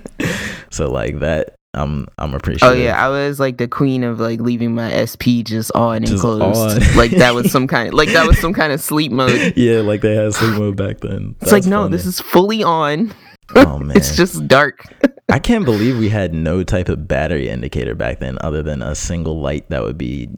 [0.71, 2.69] so like that, I'm I'm oh, appreciative.
[2.69, 6.07] Oh yeah, I was like the queen of like leaving my SP just on and
[6.07, 6.81] Just closed.
[6.81, 6.95] on.
[6.97, 9.53] like that was some kind like that was some kind of sleep mode.
[9.57, 11.35] yeah, like they had sleep mode back then.
[11.41, 13.13] It's like no, this is fully on.
[13.55, 14.85] Oh man, It's just dark.
[15.27, 18.93] I can't believe we had no type of battery indicator back then other than a
[18.93, 20.29] single light that would be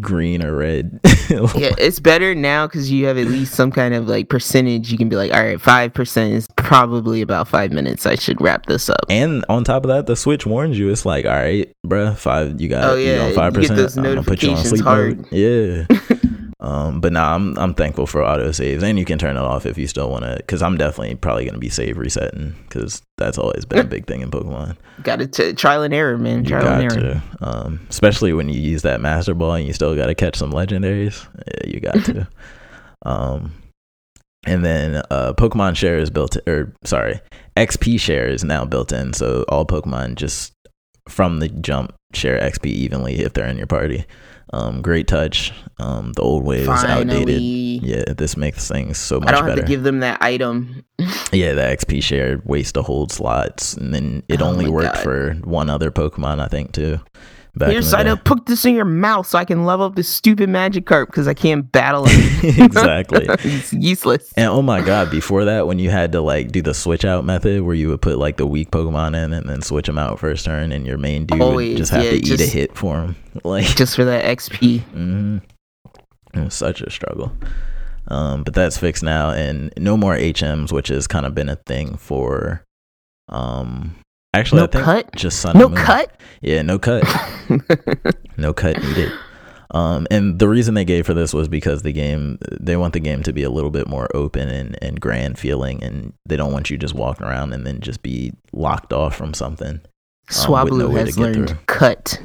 [0.00, 0.98] green or red.
[1.30, 4.90] yeah, it's better now because you have at least some kind of like percentage.
[4.90, 8.04] You can be like, all right, five percent is probably about five minutes.
[8.04, 9.04] I should wrap this up.
[9.08, 10.90] And on top of that, the switch warns you.
[10.90, 12.60] It's like, all right, bruh, five.
[12.60, 12.84] You got.
[12.90, 13.76] Oh yeah, you five you get percent.
[13.76, 15.18] those I'm gonna put you on sleep hard.
[15.18, 15.28] mode.
[15.30, 15.86] Yeah.
[16.60, 19.66] um, but now I'm I'm thankful for auto saves, and you can turn it off
[19.66, 20.36] if you still want to.
[20.36, 24.22] Because I'm definitely probably gonna be save resetting because that's always been a big thing
[24.22, 24.76] in Pokemon.
[25.02, 26.44] Got to t- trial and error, man.
[26.44, 27.22] You Trial and error.
[27.40, 30.36] to, um, especially when you use that Master Ball and you still got to catch
[30.36, 31.26] some legendaries.
[31.46, 32.26] Yeah, you got to.
[33.06, 33.52] um,
[34.46, 37.20] and then uh, Pokemon Share is built, or sorry,
[37.56, 40.52] XP Share is now built in, so all Pokemon just
[41.08, 44.04] from the jump share XP evenly if they're in your party.
[44.52, 45.52] Um, great touch.
[45.78, 47.40] Um, the old way is outdated.
[47.42, 49.36] Yeah, this makes things so much better.
[49.36, 49.66] I don't have better.
[49.66, 50.84] to give them that item.
[51.32, 55.02] Yeah, the XP share waste to hold slots, and then it Oh only worked God.
[55.02, 57.00] for one other Pokemon, I think, too.
[57.56, 58.10] Back Here, in the side day.
[58.10, 61.06] up, put this in your mouth so I can level up this stupid magic Magikarp
[61.06, 62.20] because I can't battle him.
[62.64, 63.24] exactly.
[63.28, 64.30] it's useless.
[64.36, 67.24] And oh my god, before that, when you had to like do the switch out
[67.24, 70.18] method, where you would put like the weak Pokemon in and then switch them out
[70.18, 73.00] first turn, and your main dude would just have yeah, to eat a hit for
[73.00, 74.82] him, like Just for that XP.
[74.82, 75.38] hmm
[76.34, 77.32] It was such a struggle.
[78.08, 81.56] Um, but that's fixed now, and no more HMs, which has kind of been a
[81.56, 82.64] thing for.
[83.28, 83.96] Um,
[84.38, 85.16] actually, No I think cut?
[85.16, 86.10] just Sun No cut?
[86.42, 87.02] Yeah, no cut,
[88.36, 89.12] no cut needed.
[89.72, 93.00] Um, and the reason they gave for this was because the game they want the
[93.00, 96.52] game to be a little bit more open and, and grand feeling, and they don't
[96.52, 99.68] want you just walking around and then just be locked off from something.
[99.68, 99.80] um,
[100.30, 102.20] Swablu no has learned cut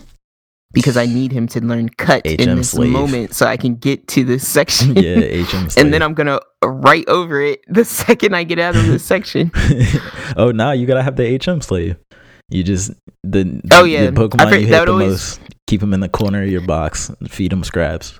[0.73, 2.89] because I need him to learn cut in HM this slave.
[2.91, 4.95] moment so I can get to this section.
[4.95, 5.67] yeah, HM.
[5.77, 9.51] and then I'm gonna write over it the second I get out of this section.
[10.37, 11.97] oh, now you gotta have the HM slave.
[12.49, 12.91] You just
[13.23, 14.05] the Oh, yeah.
[14.09, 15.39] the Pokemon forget- you hit the always- most.
[15.67, 17.09] Keep them in the corner of your box.
[17.29, 18.19] Feed them scraps,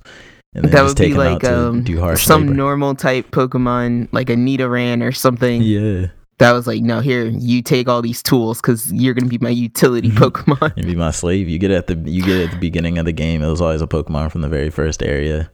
[0.56, 2.54] and then that would be take them out like um, do harsh some labor.
[2.54, 5.62] normal type Pokemon, like a Nidoran or something.
[5.62, 6.08] yeah,
[6.42, 9.50] That was like, no, here you take all these tools because you're gonna be my
[9.50, 10.76] utility Pokemon.
[10.76, 11.48] you be my slave.
[11.48, 13.44] You get at the you get at the beginning of the game.
[13.44, 15.52] It was always a Pokemon from the very first area.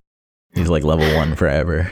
[0.55, 1.91] He's like level one forever.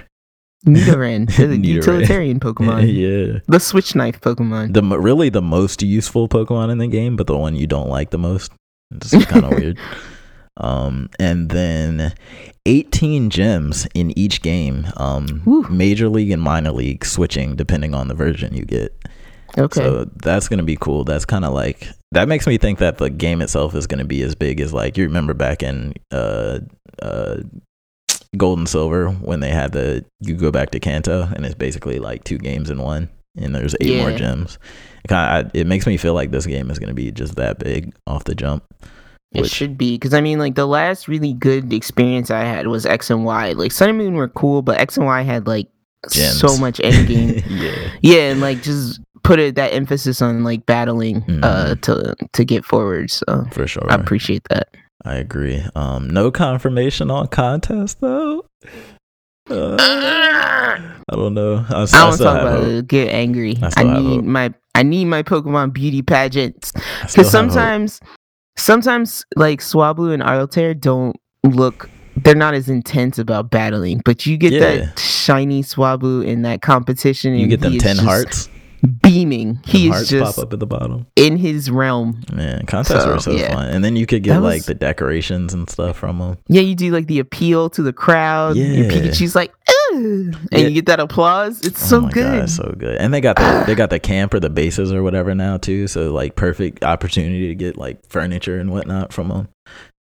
[0.65, 1.63] Nidoran, the Nidoran.
[1.65, 4.73] utilitarian Pokemon, yeah, the Switch Knife Pokemon.
[4.73, 8.09] the really the most useful Pokemon in the game, but the one you don't like
[8.11, 8.51] the most.
[8.91, 9.77] It's kind of weird.
[10.57, 12.13] Um, and then
[12.65, 14.87] 18 gyms in each game.
[14.97, 18.95] Um, major league and minor league switching depending on the version you get.
[19.57, 21.03] Okay, So that's gonna be cool.
[21.03, 24.21] That's kind of like that makes me think that the game itself is gonna be
[24.21, 26.59] as big as like you remember back in uh
[27.01, 27.37] uh
[28.35, 31.99] Gold and Silver when they had the you go back to Kanto and it's basically
[31.99, 34.57] like two games in one and there's eight more gyms.
[35.05, 37.59] It, kinda, I, it makes me feel like this game is gonna be just that
[37.59, 38.65] big off the jump.
[39.33, 42.67] It which- should be because I mean, like the last really good experience I had
[42.67, 43.51] was X and Y.
[43.53, 45.67] Like Sun and Moon were cool, but X and Y had like
[46.11, 46.39] Gems.
[46.39, 47.43] so much endgame.
[47.49, 47.91] yeah.
[48.01, 51.81] yeah, and like just put it that emphasis on like battling uh Mhm.
[51.81, 53.09] to to get forward.
[53.11, 53.89] So For sure.
[53.91, 54.69] I appreciate that.
[55.03, 55.63] I agree.
[55.75, 58.45] Um, no confirmation on contest though.
[59.49, 61.63] Uh, I don't know.
[61.69, 62.67] I, I don't talk about hope.
[62.67, 62.87] it.
[62.87, 63.57] Get angry.
[63.61, 66.71] I I, need my I need my Pokemon beauty pageants
[67.03, 68.14] because sometimes hope.
[68.57, 71.89] Sometimes like Swablu and Altaria don't look.
[72.17, 74.59] They're not as intense about battling, but you get Yeah.
[74.59, 77.35] that shiny Swablu in that competition.
[77.35, 78.49] you get them ten just hearts.
[78.85, 79.59] Beaming.
[79.65, 81.07] He Them is hearts just pop up at the bottom.
[81.15, 82.21] in his realm.
[82.33, 83.53] Man, contests So, were so yeah.
[83.53, 86.37] fun, and then you could get That like the decorations and stuff from them.
[86.47, 88.55] Yeah, you do like the appeal to the crowd.
[88.55, 88.65] Yeah.
[88.67, 88.89] Yeah.
[88.89, 89.53] Pikachu's like,
[89.93, 90.59] and Yeah.
[90.59, 91.61] you get that applause.
[91.65, 92.39] It's oh so oh my good.
[92.41, 92.97] God, so good.
[92.97, 95.87] And they got the they got the camp or the bases or whatever now too.
[95.87, 99.47] So like perfect opportunity to get like furniture and whatnot from them.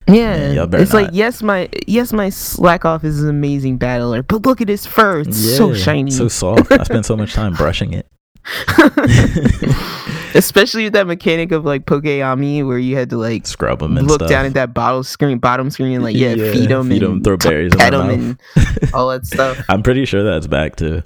[0.07, 4.59] Yeah, better it's like yes, my yes, my Slakoth is an amazing battler, but look
[4.59, 6.09] at his fur; it's so shiny.
[6.11, 6.71] so soft.
[6.71, 8.07] I spent so much time brushing it.
[10.33, 14.07] Especially with that mechanic of like Pokeami, where you had to like Scrub them and
[14.07, 14.29] look stuff.
[14.29, 17.13] down at that bottle screen, bottom screen, and like yeah, Yeah, feed them, feed and
[17.15, 18.39] 'em, throw berries pet them, and
[18.93, 19.59] all that stuff.
[19.69, 21.03] I'm pretty sure that's back too.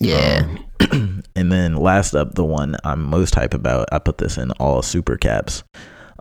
[0.00, 0.46] Yeah,
[0.90, 4.50] Um, and then last up, the one I'm most hype about, I put this in
[4.52, 5.62] all super caps.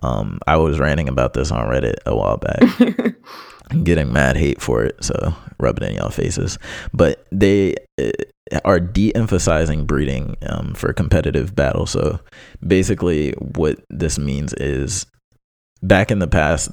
[0.03, 3.15] Um, I was ranting about this on Reddit a while back,
[3.83, 6.59] getting mad hate for it, so rub it in y'all faces.
[6.93, 8.11] But they uh,
[8.65, 11.85] are de-emphasizing breeding um, for competitive battle.
[11.85, 12.19] So
[12.65, 15.05] basically, what this means is,
[15.81, 16.69] back in the past,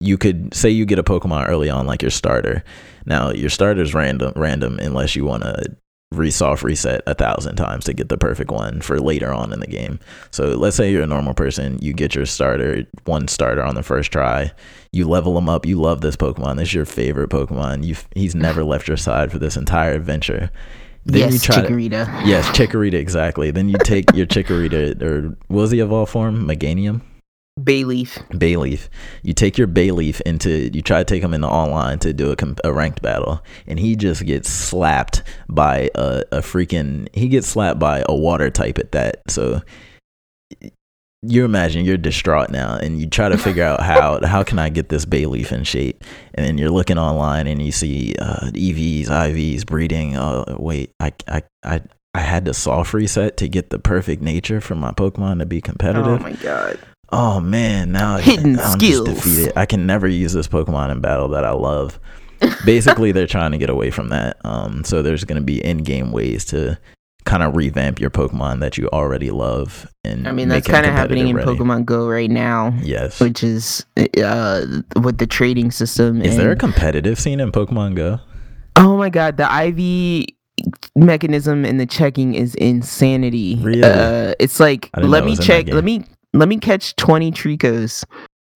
[0.00, 2.62] you could say you get a Pokemon early on, like your starter.
[3.06, 5.76] Now your starter's random, random unless you want to
[6.12, 9.66] resoft reset a thousand times to get the perfect one for later on in the
[9.66, 9.98] game.
[10.30, 13.82] So let's say you're a normal person, you get your starter, one starter on the
[13.82, 14.52] first try,
[14.92, 18.34] you level him up, you love this Pokemon, this is your favorite Pokemon, you he's
[18.34, 20.50] never left your side for this entire adventure.
[21.06, 22.22] Then yes, you try Chikorita.
[22.22, 23.50] To, yes, Chikorita, exactly.
[23.50, 26.46] Then you take your Chikorita, or was he evolved form?
[26.46, 27.02] Meganium?
[28.32, 28.88] Bayleef.
[29.22, 32.36] You take your Bayleef into, you try to take him into online to do a,
[32.64, 37.78] a ranked battle, and he just gets slapped by a, a freaking, he gets slapped
[37.78, 39.22] by a water type at that.
[39.28, 39.60] So
[41.26, 44.68] you imagine you're distraught now and you try to figure out how how can I
[44.68, 46.04] get this Bayleef in shape
[46.34, 50.16] and then you're looking online and you see uh, EVs, IVs, breeding.
[50.16, 51.82] Oh wait, I I I
[52.14, 55.60] I had to soft reset to get the perfect nature for my Pokemon to be
[55.60, 56.06] competitive.
[56.06, 56.78] Oh my god
[57.14, 59.06] oh man, now hidden I'm skills.
[59.06, 59.52] Just defeated.
[59.56, 61.98] I can never use this Pokemon in battle that I love.
[62.66, 64.36] Basically, they're trying to get away from that.
[64.44, 66.78] Um, so there's going to be in-game ways to
[67.24, 69.90] kind of revamp your Pokemon that you already love.
[70.04, 71.50] And I mean, that's kind of happening in ready.
[71.50, 72.74] Pokemon Go right now.
[72.82, 73.84] Yes, which is
[74.22, 74.66] uh,
[75.00, 76.22] with the trading system.
[76.22, 78.20] Is there a competitive scene in Pokemon Go?
[78.76, 80.26] Oh my god, the IV
[80.94, 83.56] mechanism and the checking is insanity.
[83.56, 83.82] Really?
[83.82, 85.68] Uh, it's like let me check.
[85.68, 88.04] Let me let me catch 20 Treeckos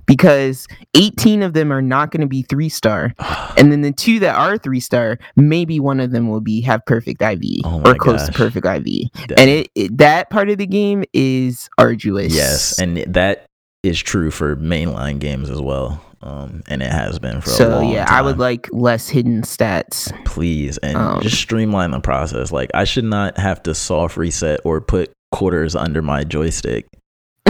[0.08, 3.14] because 18 of them are not going to be three star.
[3.56, 6.84] and then the two that are three star, maybe one of them will be have
[6.86, 8.26] perfect IV oh or close gosh.
[8.26, 8.84] to perfect IV.
[9.28, 9.38] Damn.
[9.38, 12.34] And it, it, that part of the game is arduous.
[12.34, 13.46] Yes, and that
[13.84, 16.02] is true for mainline games as well.
[16.20, 18.16] Um, and it has been for so, yeah, time.
[18.16, 22.50] I would like less hidden stats, please, and um, just streamline the process.
[22.50, 26.88] Like I should not have to soft reset or put quarters under my joystick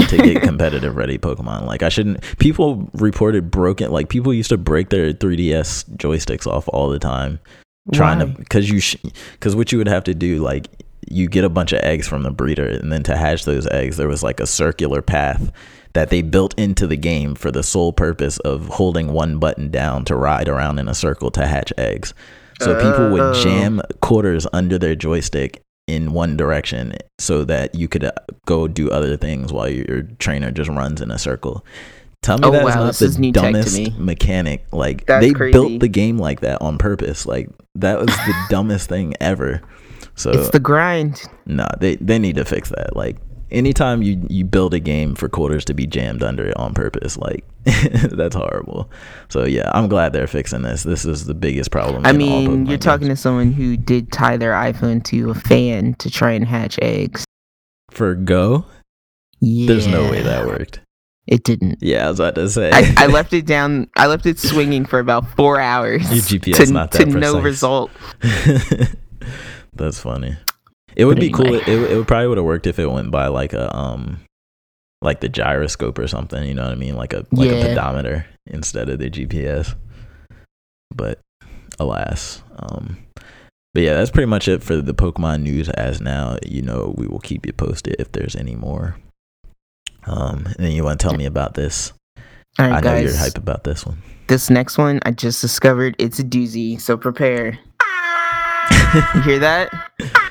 [0.09, 1.67] to get competitive ready Pokemon.
[1.67, 2.23] Like I shouldn't.
[2.39, 3.91] People reported broken.
[3.91, 7.39] Like people used to break their 3DS joysticks off all the time,
[7.93, 8.27] trying Why?
[8.27, 8.81] to because you
[9.33, 10.69] because what you would have to do like
[11.11, 13.97] you get a bunch of eggs from the breeder, and then to hatch those eggs,
[13.97, 15.53] there was like a circular path
[15.95, 20.05] that they built into the game for the sole purpose of holding one button down
[20.05, 22.13] to ride around in a circle to hatch eggs.
[22.61, 23.43] So people would oh.
[23.43, 28.12] jam quarters under their joystick in one direction so that you could uh,
[28.47, 31.64] go do other things while your trainer just runs in a circle.
[32.22, 34.66] Tell me oh, that's wow, not the dumbest mechanic.
[34.72, 35.53] Like that's they crazy.
[35.53, 37.26] built the game like that on purpose.
[37.26, 39.62] Like that was the dumbest thing ever.
[40.14, 41.22] So it's the grind.
[41.47, 42.97] No, nah, they they need to fix that.
[42.97, 43.16] Like
[43.51, 47.16] anytime you you build a game for quarters to be jammed under it on purpose,
[47.16, 48.90] like that's horrible.
[49.28, 50.82] So yeah, I'm glad they're fixing this.
[50.82, 52.07] This is the biggest problem.
[52.07, 56.11] I mean, you're talking to someone who did tie their iPhone to a fan to
[56.11, 57.24] try and hatch eggs.
[57.90, 58.66] For Go?
[59.40, 59.68] Yeah.
[59.68, 60.80] There's no way that worked.
[61.26, 61.78] It didn't.
[61.82, 62.70] Yeah, I was about to say.
[62.72, 63.90] I, I left it down.
[63.96, 66.11] I left it swinging for about four hours.
[66.11, 67.20] Your GPS to, not that to precise.
[67.20, 67.90] no result.
[69.74, 70.38] That's funny.
[70.99, 71.55] It would be cool.
[71.55, 74.20] It, it would probably would have worked if it went by like a um
[75.01, 76.44] like the gyroscope or something.
[76.44, 76.96] You know what I mean?
[76.96, 77.57] Like a like yeah.
[77.57, 79.74] a pedometer instead of the GPS.
[80.94, 81.20] But
[81.78, 82.99] alas, um,
[83.74, 86.36] but yeah, that's pretty much it for the Pokemon news as now.
[86.44, 88.96] You know, we will keep you posted if there's any more.
[90.05, 91.92] Um, and then you want to tell me about this?
[92.59, 94.03] I know guys, you're hype about this one.
[94.26, 95.94] This next one I just discovered.
[95.99, 97.59] It's a doozy, so prepare.
[99.14, 99.70] you hear that?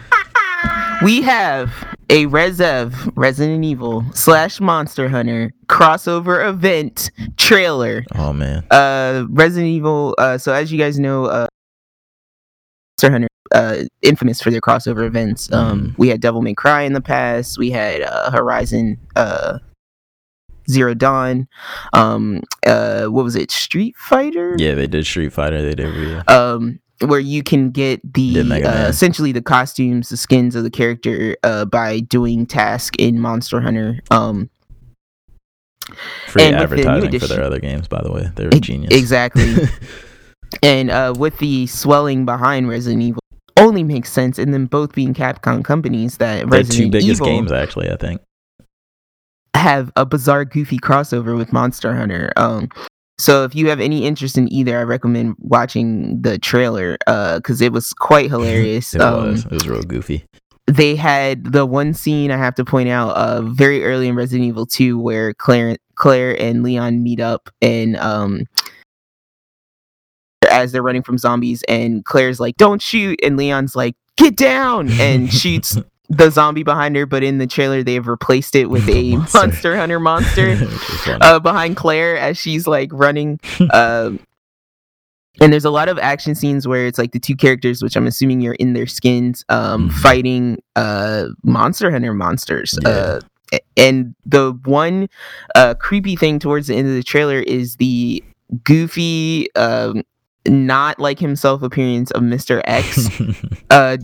[1.03, 1.71] we have
[2.09, 8.05] a Resev Resident Evil slash Monster Hunter crossover event trailer.
[8.15, 8.65] Oh man.
[8.71, 11.47] Uh Resident Evil uh so as you guys know uh
[12.97, 15.51] Monster Hunter uh infamous for their crossover events.
[15.51, 15.97] Um mm.
[15.97, 19.59] we had Devil May Cry in the past, we had uh Horizon uh
[20.69, 21.47] Zero Dawn.
[21.93, 23.51] Um, uh, what was it?
[23.51, 24.53] Street Fighter.
[24.57, 25.61] Yeah, they did Street Fighter.
[25.61, 25.95] They did.
[25.95, 26.23] Yeah.
[26.27, 31.37] Um, where you can get the, uh, essentially the costumes, the skins of the character
[31.43, 33.99] uh, by doing task in Monster Hunter.
[34.11, 34.49] Um,
[36.27, 38.29] Free advertising edition, for their other games, by the way.
[38.35, 38.93] They're e- genius.
[38.93, 39.55] Exactly.
[40.63, 43.21] and uh, with the swelling behind Resident Evil,
[43.57, 47.51] only makes sense, and then both being Capcom companies that Resident two biggest Evil games,
[47.51, 48.21] actually, I think,
[49.53, 52.31] have a bizarre, goofy crossover with Monster Hunter.
[52.35, 52.69] Um,
[53.19, 57.65] so if you have any interest in either, I recommend watching the trailer because uh,
[57.65, 58.93] it was quite hilarious.
[58.93, 59.45] it um, was.
[59.45, 60.25] It was real goofy.
[60.67, 64.47] They had the one scene I have to point out uh, very early in Resident
[64.47, 68.45] Evil 2 where Claire, Claire and Leon meet up and um,
[70.51, 74.89] as they're running from zombies and Claire's like, "Don't shoot," and Leon's like, "Get down!"
[74.91, 75.77] and shoots
[76.09, 79.37] the zombie behind her, but in the trailer they have replaced it with a monster.
[79.39, 79.77] monster.
[79.77, 80.57] hunter monster
[81.21, 83.39] uh, behind Claire as she's like running.
[83.59, 84.11] Uh,
[85.41, 88.07] and there's a lot of action scenes where it's like the two characters, which I'm
[88.07, 89.93] assuming you're in their skins, um, Mhm.
[89.93, 92.77] fighting uh monster hunter monsters.
[92.81, 92.89] Yeah.
[92.89, 93.19] Uh,
[93.77, 95.07] and the one
[95.55, 98.23] uh creepy thing towards the end of the trailer is the
[98.63, 100.03] goofy um
[100.47, 102.61] not like himself appearance of Mr.
[102.65, 103.09] X.
[103.69, 103.97] uh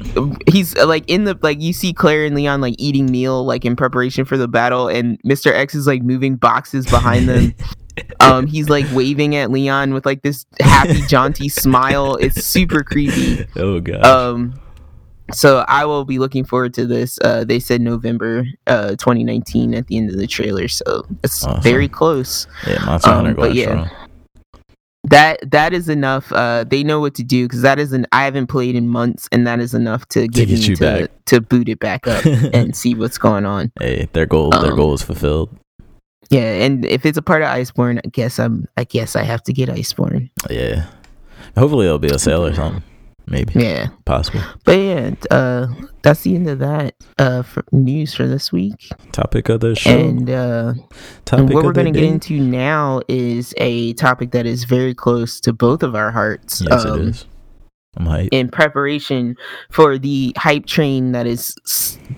[0.51, 3.65] he's uh, like in the like you see Claire and Leon like eating meal like
[3.65, 5.53] in preparation for the battle and Mr.
[5.53, 7.53] X is like moving boxes behind them.
[8.19, 12.15] um he's like waving at Leon with like this happy jaunty smile.
[12.15, 13.45] It's super creepy.
[13.55, 14.03] oh god.
[14.05, 14.59] Um
[15.31, 17.17] so I will be looking forward to this.
[17.23, 21.61] Uh they said November uh 2019 at the end of the trailer, so it's Awesome.
[21.63, 23.85] very close yeah, Monster um, Hunter but yeah.
[23.87, 24.02] strong.
[25.05, 28.23] That that is enough uh they know what to do because that is an i
[28.23, 31.11] haven't played in months and that is enough to get, get me you to, back.
[31.25, 32.23] to boot it back up
[32.53, 35.49] and see what's going on hey, their goal their Um, goal is fulfilled.
[36.29, 39.43] yeah and if it's a part of iceborne i guess i'm i guess i have
[39.43, 40.85] to get iceborne Yeah.
[41.57, 42.81] Hopefully it'll be a sale or something.
[43.25, 43.53] Maybe.
[43.55, 44.41] yeah Possible.
[44.65, 45.67] but yeah uh
[46.01, 49.89] that's the end of that uh for news for this week Topic of the show.
[49.91, 50.73] and uh
[51.25, 54.93] Topic and what we're going to get into now is a topic that is very
[54.93, 57.25] close to both of our hearts Yes, Um, it is.
[57.95, 58.29] I'm hyped.
[58.31, 59.35] in preparation
[59.69, 61.55] for the hype train that is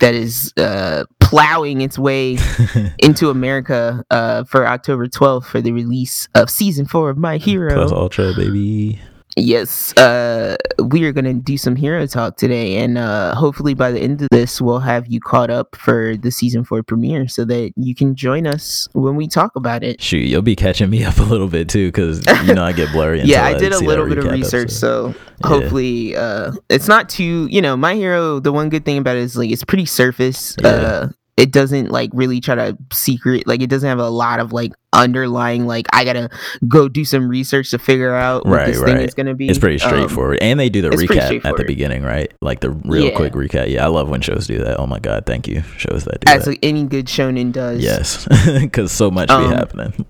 [0.00, 2.38] that is uh, plowing its way
[2.98, 7.74] into America uh, for October 12th for the release of season four of My Hero.
[7.74, 8.98] Plus Ultra, baby.
[9.38, 13.90] Yes, uh, we are going to do some hero talk today, and uh, hopefully by
[13.92, 17.44] the end of this, we'll have you caught up for the season four premiere so
[17.44, 20.00] that you can join us when we talk about it.
[20.00, 22.90] Shoot, you'll be catching me up a little bit too, because you know I get
[22.92, 23.20] blurry.
[23.24, 24.70] yeah, I did a little bit of research, episode.
[24.70, 25.48] so Yeah.
[25.48, 27.46] hopefully, uh, it's not too.
[27.50, 28.40] You know, my hero.
[28.40, 30.56] The one good thing about it is like it's pretty surface.
[30.62, 31.08] Yeah.
[31.36, 33.46] It doesn't like really try to secret.
[33.46, 35.66] Like it doesn't have a lot of like underlying.
[35.66, 36.30] Like I gotta
[36.66, 39.46] go do some research to figure out what Right, this thing is gonna be.
[39.48, 42.32] It's pretty Um, straightforward, and they do the recap at the beginning, right?
[42.40, 43.16] Like the real Yeah.
[43.16, 43.68] quick recap.
[43.68, 44.80] Yeah, I love when shows do that.
[44.80, 46.50] Oh my god, thank you, shows that do as that.
[46.52, 47.80] like, any good shonen does.
[47.82, 48.26] yes,
[48.60, 50.06] because so much Um, be happening.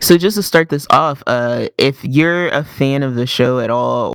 [0.00, 3.70] So just to start this off, uh, if you're a fan of the show at
[3.70, 4.14] all,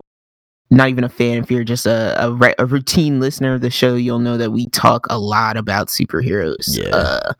[0.71, 3.69] not even a fan, if you're just a, a, re- a routine listener of the
[3.69, 6.77] show, you'll know that we talk a lot about superheroes.
[6.77, 6.95] Yeah.
[6.95, 7.33] Uh,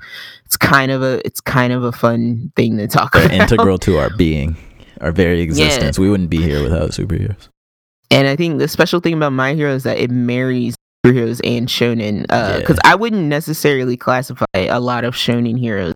[0.45, 3.51] it's kind of a it's kind of a fun thing to talk They're about.
[3.51, 4.57] integral to our being,
[4.99, 5.99] our very existence.
[5.99, 7.49] We wouldn't be here without superheroes.
[8.11, 10.75] And I think the special thing about My Hero is that it marries
[11.05, 12.21] superheroes and shonen.
[12.57, 15.93] Because I wouldn't necessarily classify a lot of shonen heroes.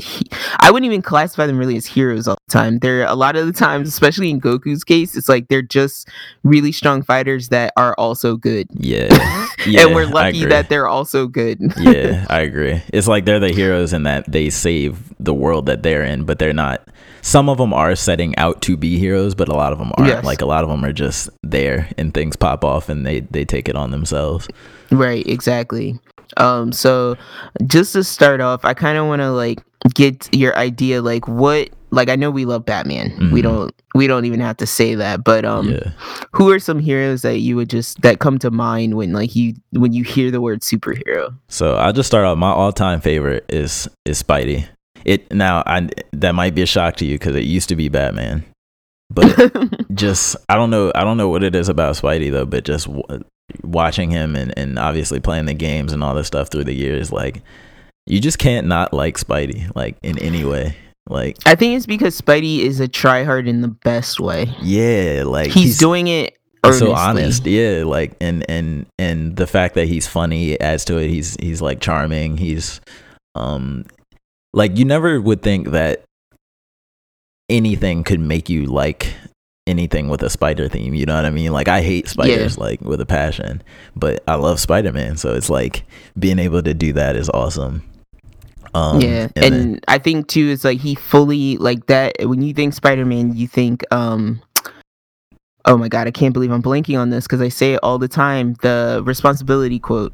[0.00, 0.26] He-
[0.60, 2.78] I wouldn't even classify them really as heroes all the time.
[2.78, 6.08] They're a lot of the times, especially in Goku's case, it's like they're just
[6.42, 8.66] really strong fighters that are also good.
[8.72, 9.08] Yeah,
[9.66, 11.60] yeah and we're lucky that they're also good.
[11.78, 12.82] yeah, I agree.
[12.92, 16.38] It's like they're the heroes in that they save the world that they're in, but
[16.38, 16.88] they're not.
[17.22, 20.08] Some of them are setting out to be heroes, but a lot of them aren't.
[20.10, 20.24] Yes.
[20.24, 23.44] Like a lot of them are just there, and things pop off, and they they
[23.44, 24.48] take it on themselves.
[24.90, 25.98] Right, exactly.
[26.36, 27.16] Um, so
[27.66, 29.60] just to start off, I kind of want to like
[29.94, 33.30] get your idea, like what, like I know we love Batman.
[33.32, 33.42] We Mhm.
[33.42, 35.90] don't, we don't even have to say that, but um, yeah,
[36.32, 39.54] who are some heroes that you would just that come to mind when like you
[39.72, 41.34] when you hear the word superhero?
[41.48, 42.38] So I'll just start out.
[42.38, 44.68] My all-time favorite is is Spidey.
[45.04, 47.88] It now I that might be a shock to you because it used to be
[47.88, 48.44] Batman,
[49.10, 49.50] but
[49.94, 52.86] just I don't know I don't know what it is about Spidey though, but just
[52.86, 53.24] w-
[53.64, 57.10] watching him and and obviously playing the games and all this stuff through the years,
[57.10, 57.42] like
[58.06, 60.76] you just can't not like Spidey like in any way.
[61.08, 64.54] Like I think it's because Spidey is a tryhard in the best way.
[64.62, 69.74] yeah, like He's, doing it he's so honest yeah like and and and the fact
[69.74, 72.80] that he's funny adds to it he's he's like charming he's
[73.34, 73.84] um
[74.52, 76.04] like you never would think that
[77.48, 79.14] anything could make you like
[79.66, 82.80] anything with a spider theme you know what i mean like i hate spiders like
[82.80, 83.62] with a passion
[83.94, 85.84] but i love spider-man so it's like
[86.18, 87.82] being able to do that is awesome
[88.74, 92.16] um yeah, and, then- I think too it's like he fully like that.
[92.20, 94.40] When you think Spider Man, you think um.
[95.66, 97.98] Oh my god, I can't believe I'm blanking on this because I say it all
[97.98, 98.54] the time.
[98.62, 100.12] The responsibility quote.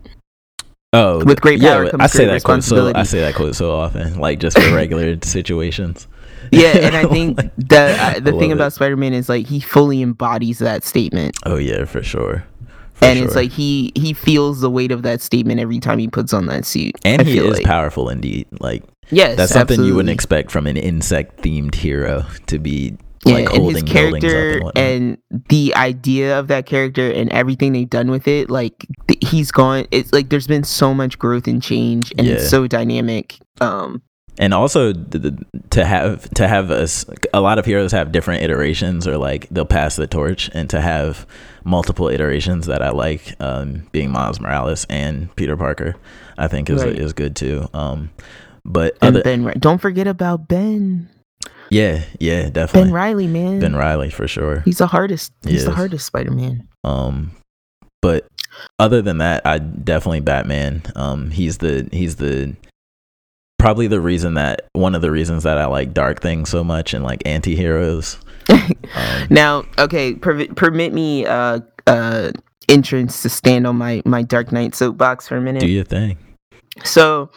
[0.92, 2.98] oh with great yeah, power comes i say great that quote so responsibility.
[2.98, 6.06] i say that quote so often like just for regular situations
[6.52, 8.72] Yeah, and I think the uh, the thing about.
[8.72, 12.44] Spider Man is like he fully embodies that statement, Oh yeah, for sure.
[13.02, 16.32] And it's like he he feels the weight of that statement every time he puts
[16.32, 16.94] on that suit.
[17.04, 17.64] and I he is like.
[17.64, 18.46] powerful indeed.
[18.60, 23.34] Like Yes, that's something you wouldn't expect from an insect themed hero to be Yeah,
[23.34, 27.30] like and his holding buildings up character and and the idea of that character and
[27.32, 29.86] everything they've done with it, like th- he's gone.
[29.92, 32.34] It's like there's been so much growth and change, and Yeah.
[32.34, 33.38] it's so dynamic.
[33.60, 34.02] Um,
[34.38, 35.36] and also the,
[35.70, 39.64] to have to have us a lot of heroes have different iterations or like they'll
[39.64, 41.26] pass the torch and to have
[41.64, 45.96] multiple iterations that i like um, being miles morales and peter parker
[46.38, 46.98] i think is Right.
[46.98, 48.10] is good too um
[48.64, 51.08] but And other, Ben, don't forget about Ben.
[51.70, 53.60] yeah yeah definitely Ben Riley, man.
[53.60, 55.32] ben riley for sure He's the hardest.
[55.44, 56.68] He He's the hardest Spider-Man.
[56.84, 57.32] Um,
[58.02, 58.26] but
[58.78, 60.82] other than that, I definitely Batman.
[60.94, 62.54] Um, he's the he's the
[63.58, 66.94] probably the reason that one of the reasons that I like Dark Things so much
[66.94, 68.18] and like anti-heroes.
[68.48, 72.30] Um, Now, okay, perv- permit me uh uh
[72.68, 75.60] entrance to stand on my my Dark Knight soapbox for a minute.
[75.60, 76.16] do your thing.
[76.84, 77.30] So,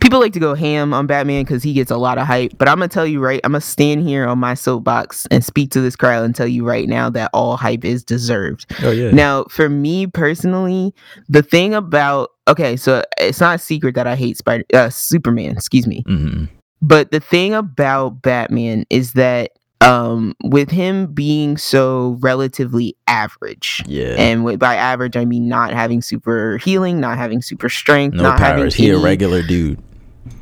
[0.00, 2.52] people like to go ham on Batman because he gets a lot of hype.
[2.58, 5.70] But I'm gonna tell you right, I'm gonna stand here on my soapbox and speak
[5.72, 8.66] to this crowd and tell you right now that all hype is deserved.
[8.82, 9.10] Oh yeah.
[9.10, 10.94] Now, for me personally,
[11.28, 15.52] the thing about okay, so it's not a secret that I hate Spider uh, Superman.
[15.56, 16.02] Excuse me.
[16.06, 16.44] hmm
[16.80, 19.52] But the thing about Batman is that
[19.82, 24.14] um with him being so relatively average Yeah.
[24.18, 28.22] and with, by average i mean not having super healing not having super strength no
[28.22, 28.74] not powers.
[28.74, 29.78] He having a regular dude.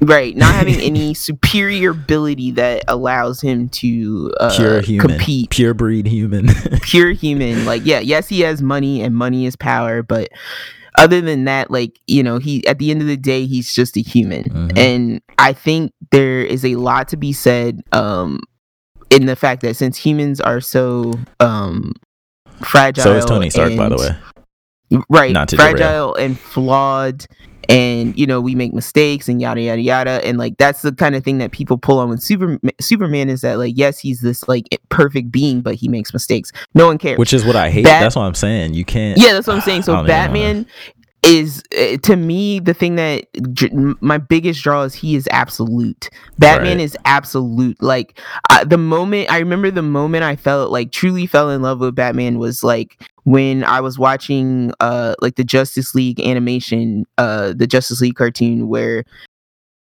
[0.01, 5.09] right not having any superior ability that allows him to uh, Pure human.
[5.09, 6.49] compete Pure breed human.
[6.83, 10.29] pure human like yeah yes he has money and money is power but
[10.99, 13.97] other than that like you know he at the end of the day he's just
[13.97, 14.77] a human Mhm.
[14.79, 18.41] and i think there is a lot to be said um
[19.11, 21.93] in the fact that since humans are so um
[22.63, 25.01] fragile so is Tony Stark, by the way.
[25.09, 25.71] right Not to derail.
[25.77, 27.27] fragile and flawed
[27.69, 31.15] and you know we make mistakes and yada yada yada and like that's the kind
[31.15, 34.49] of thing that people pull on with super superman is that like yes he's this
[34.49, 37.85] like perfect being but he makes mistakes no one cares Which is what I hate.
[37.85, 38.75] Bat- That's what I'm saying.
[38.75, 39.19] You can't.
[39.19, 40.67] yeah that's what i'm saying so batman
[41.23, 46.09] is uh, to me the thing that dr- my biggest draw is he is absolute
[46.39, 46.85] batman Right.
[46.85, 48.19] is absolute like
[48.51, 51.95] uh, the moment i remember the moment i felt like truly fell in love with
[51.95, 57.67] batman was like when i was watching uh like the justice league animation uh the
[57.67, 59.05] justice league cartoon where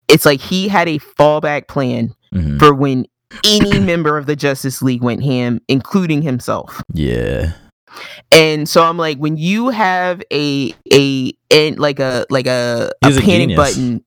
[0.08, 2.58] it's like he had a fallback plan Mhm.
[2.58, 3.04] for when
[3.44, 7.52] any member of the justice league went ham including himself Yeah.
[8.32, 13.08] And so I'm like, when you have a a and like a like a, a
[13.10, 13.56] panic genius.
[13.56, 14.04] button,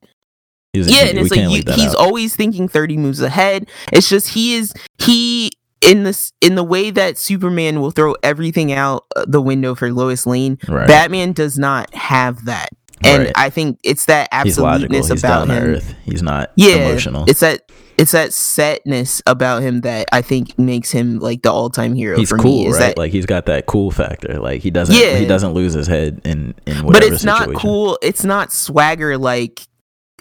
[0.74, 1.96] He's a yeah, and it's like you, he's out.
[1.96, 3.70] always thinking 30 moves ahead.
[3.92, 5.52] It's just he is he
[5.82, 9.92] in this in the way that Superman will throw everything out uh, the window for
[9.92, 10.58] Lois Lane.
[10.70, 10.88] Right.
[10.88, 12.70] Batman does not have that,
[13.04, 13.34] and Right.
[13.36, 15.64] I think it's that He's absoluteness He's about down to him.
[15.76, 15.96] earth.
[16.06, 17.26] He's not Yeah, emotional.
[17.28, 17.62] it's that.
[17.98, 22.30] It's that setness about him that I think makes him like the all-time hero he's
[22.30, 22.72] for cool, me.
[22.72, 22.80] Right?
[22.80, 24.40] that like he's got that cool factor.
[24.40, 25.18] Like he doesn't Yeah.
[25.18, 27.52] he doesn't lose his head in in whatever but it's situation.
[27.54, 28.00] not cool.
[28.02, 29.62] It's not swagger like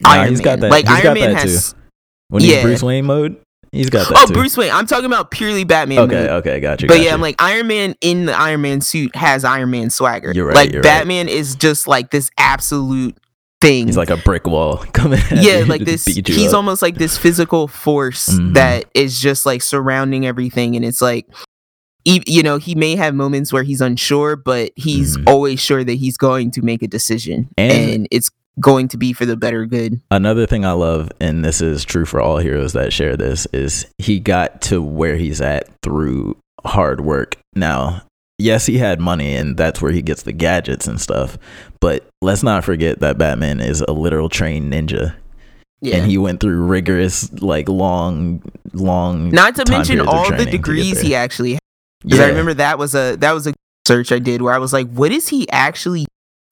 [0.02, 0.44] Nah, Iron he's Man.
[0.44, 0.70] got that.
[0.70, 1.72] Like he's Iron Man has.
[1.72, 1.78] too.
[2.28, 2.62] When he's yeah.
[2.62, 3.36] Bruce Wayne mode,
[3.72, 4.34] he's got that Oh, too.
[4.34, 4.70] Bruce Wayne.
[4.72, 5.98] I'm talking about purely Batman.
[6.00, 6.30] Okay, mode.
[6.46, 6.88] okay, got you.
[6.88, 7.14] But got yeah.
[7.14, 10.32] I'm like Iron Man in the Iron Man suit has Iron Man swagger.
[10.34, 11.00] You're right, Like you're right.
[11.00, 13.16] Batman is just like this absolute
[13.60, 13.86] thing.
[13.86, 15.18] he's like a brick wall coming.
[15.30, 16.04] At yeah, like this.
[16.06, 16.54] He's up.
[16.56, 18.54] almost like this physical force Mhm.
[18.54, 21.26] that is just like surrounding everything, and it's like.
[22.06, 25.24] You know, he may have moments where he's unsure, but he's Mhm.
[25.26, 29.12] always sure that he's going to make a decision, And- and it's going to be
[29.12, 30.00] for the better good.
[30.10, 33.86] Another thing I love, and this is true for all heroes that share this, is
[33.98, 37.36] he got to where he's at through hard work.
[37.54, 38.02] Now,
[38.38, 41.38] yes, he had money, and that's where he gets the gadgets and stuff.
[41.80, 45.14] But let's not forget that Batman is a literal trained ninja,
[45.80, 45.96] Yeah.
[45.96, 48.42] and he went through rigorous, like long,
[48.72, 49.30] long.
[49.30, 51.58] Not to mention all the training to get degrees he actually
[52.02, 52.26] Because Yeah.
[52.26, 53.54] I remember that was a that was a
[53.86, 56.06] search I did where I was like, what is he actually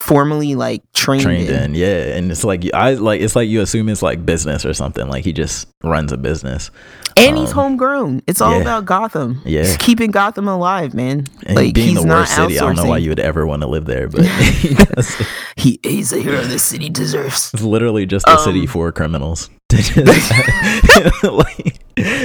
[0.09, 1.63] formally like trained, trained in?
[1.63, 4.73] in yeah and it's like i like it's like you assume it's like business or
[4.73, 6.71] something like he just runs a business
[7.17, 8.21] And he's Um, homegrown.
[8.27, 8.61] It's all yeah.
[8.61, 9.41] about Gotham.
[9.43, 9.61] Yeah.
[9.63, 11.25] He's keeping Gotham alive, man.
[11.45, 13.45] and like being he's the not worst city i don't know why you would ever
[13.45, 14.25] want to live there but
[15.57, 15.57] he.
[15.57, 17.51] He he's a hero the city deserves.
[17.53, 19.85] it's literally just a city Um, for criminals like,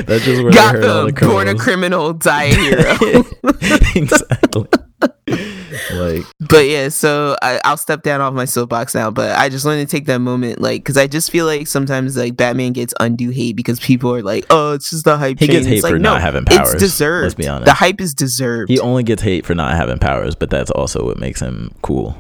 [0.07, 3.25] that's just where they heard all the Gotham, born a criminal, die a hero.
[3.95, 4.65] exactly
[5.95, 9.11] like but yeah, so I, I'll step down off my soapbox now.
[9.11, 12.17] But I just wanted to take that moment, like, because I just feel like sometimes
[12.17, 15.47] like Batman gets undue hate because people are like, "Oh, it's just the hype." He
[15.47, 17.25] chain." gets hate It's like, for no, not having powers, It's deserved.
[17.25, 17.67] let's be honest.
[17.67, 18.71] The hype is deserved.
[18.71, 22.17] he only gets hate for not having powers but that's also what makes him cool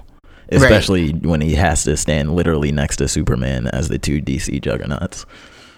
[0.50, 5.24] especially when he has to stand literally next to superman as the two dc juggernauts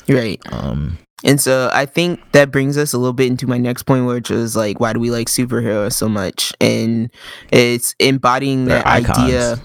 [0.09, 0.40] right.
[0.52, 4.07] um And so I think that brings us a little bit into my next point,
[4.07, 6.52] which was like, why do we like superheroes so much?
[6.61, 7.11] And
[7.50, 9.61] it's embodying that idea.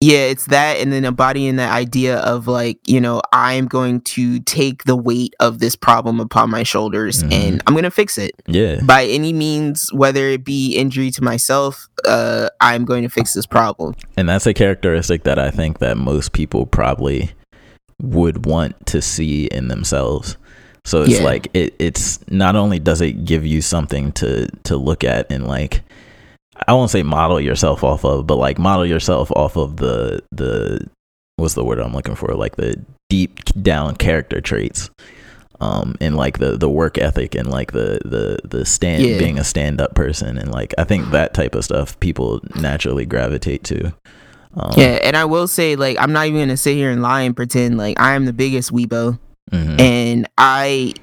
[0.00, 4.38] Yeah, it's that, and then embodying that idea of like, you know, I'm going to
[4.40, 7.32] take the weight of this problem upon my shoulders Mhm.
[7.32, 8.80] and I'm going to fix it Yeah.
[8.82, 11.88] by any means, whether it be injury to myself.
[12.06, 13.94] Uh, I'm going to fix this problem.
[14.16, 17.30] And that's a characteristic that I think that most people probably
[18.02, 20.36] would want to see in themselves.
[20.84, 21.24] So it's Yeah.
[21.24, 25.46] like it it's not only does it give you something to to look at and
[25.46, 25.82] like
[26.66, 30.86] I won't say model yourself off of, but like model yourself off of the the
[31.36, 32.34] what's the word I'm looking for?
[32.34, 34.90] Like the deep down character traits.
[35.60, 39.18] Um and like the the work ethic and like the the the stand Yeah.
[39.18, 43.06] being a stand up person and like I think that type of stuff people naturally
[43.06, 43.94] gravitate to.
[44.56, 47.02] Um, Yeah, and I will say, like, I'm not even going to sit here and
[47.02, 49.18] lie and pretend like I am the biggest weebo.
[49.52, 49.80] mhm.
[49.80, 50.94] and I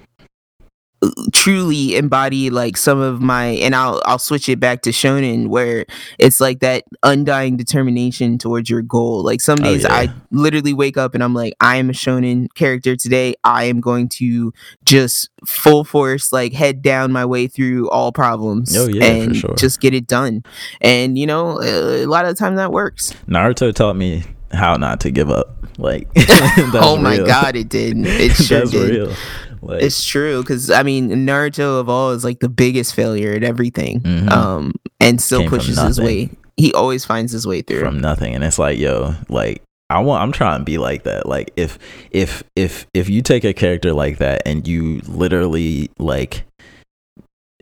[1.31, 5.85] truly embody like some of my and I'll I'll switch it back to shonen where
[6.19, 9.23] it's like that undying determination towards your goal.
[9.23, 9.93] Like some Oh, days yeah.
[9.93, 13.33] I literally wake up and I'm like I am a shonen character today.
[13.43, 14.53] I am going to
[14.85, 19.35] just full force like head down my way through all problems Oh, yeah, for and
[19.35, 19.55] sure.
[19.57, 20.43] just get it done.
[20.81, 23.13] And you know, a lot of the time that works.
[23.27, 25.55] Naruto taught me how not to give up.
[25.77, 27.25] Like, oh my real.
[27.25, 27.97] god, it did.
[28.05, 28.89] It sure that's did.
[29.07, 29.15] real.
[29.61, 33.43] Like, It's true because I mean Naruto of all is like the biggest failure at
[33.43, 34.31] everything, Mhm.
[34.31, 36.29] um, and still Came pushes his way.
[36.57, 37.79] He always finds his way through.
[37.79, 40.23] from nothing, and it's like, yo, like I want.
[40.23, 41.25] I'm trying to be like that.
[41.27, 41.77] Like, if
[42.11, 46.43] if if if you take a character like that and you literally like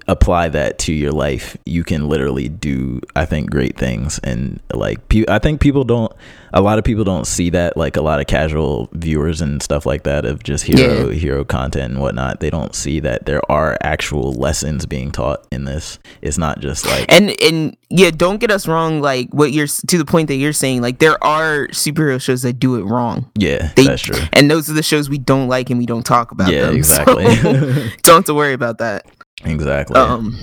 [0.10, 5.07] apply that to your life you can literally do i think great things and like
[5.07, 6.12] pe- i think people don't
[6.51, 9.86] a lot of people don't see that like a lot of casual viewers and stuff
[9.86, 13.78] like that of just hero hero content and whatnot they don't see that there are
[13.84, 18.51] actual lessons being taught in this it's not just like and and yeah, don't get
[18.51, 19.01] us wrong.
[19.01, 22.60] Like what you're to the point that you're saying, like there are superhero shows that
[22.60, 25.72] do it wrong, yeah they- that's true and those are the shows we don't like
[25.72, 26.51] and we don't talk about.
[26.51, 26.76] yeah them.
[26.76, 27.51] exactly So,
[28.03, 29.07] don't have to worry about that.
[29.45, 29.95] Exactly.
[29.95, 30.37] Um,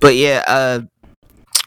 [0.00, 0.80] but yeah, uh,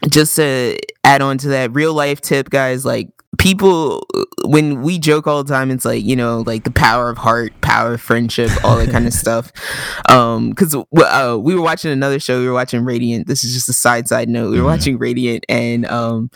[0.08, 4.06] just to add on to that real life tip, guys, like people
[4.44, 7.52] when we joke all the time it's like you know like the power of heart
[7.62, 9.50] power of friendship all that kind of stuff.
[10.08, 13.26] Um because uh, we were watching another show we were watching radiant.
[13.26, 14.50] This is just a side side note.
[14.50, 14.76] We were Mhm.
[14.78, 16.30] watching radiant and um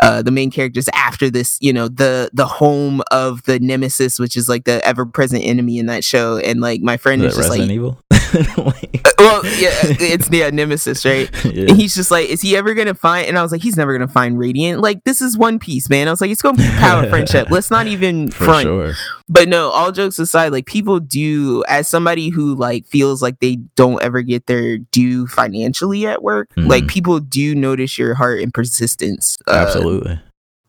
[0.00, 4.36] uh, the main characters after this, you know, the the home of the nemesis, which
[4.36, 7.38] is like the ever present enemy in that show, and like my friend Is is
[7.38, 7.98] just Resident like, Evil
[8.56, 11.28] Like, well, yeah, it's yeah, nemesis, right?
[11.44, 11.66] yeah.
[11.68, 13.28] And he's just like, is he ever gonna find?
[13.28, 14.80] And I was like, he's never gonna find Radiant.
[14.80, 16.08] Like, this is One Piece, man.
[16.08, 17.50] I was like, it's gonna be power friendship.
[17.50, 18.62] Let's not even for front.
[18.64, 18.92] sure
[19.28, 21.62] But no, all jokes aside, like people do.
[21.68, 26.48] As somebody who like feels like they don't ever get their due financially at work,
[26.56, 26.88] like Mhm.
[26.88, 29.36] people do notice your heart and persistence.
[29.46, 29.81] uh, absolutely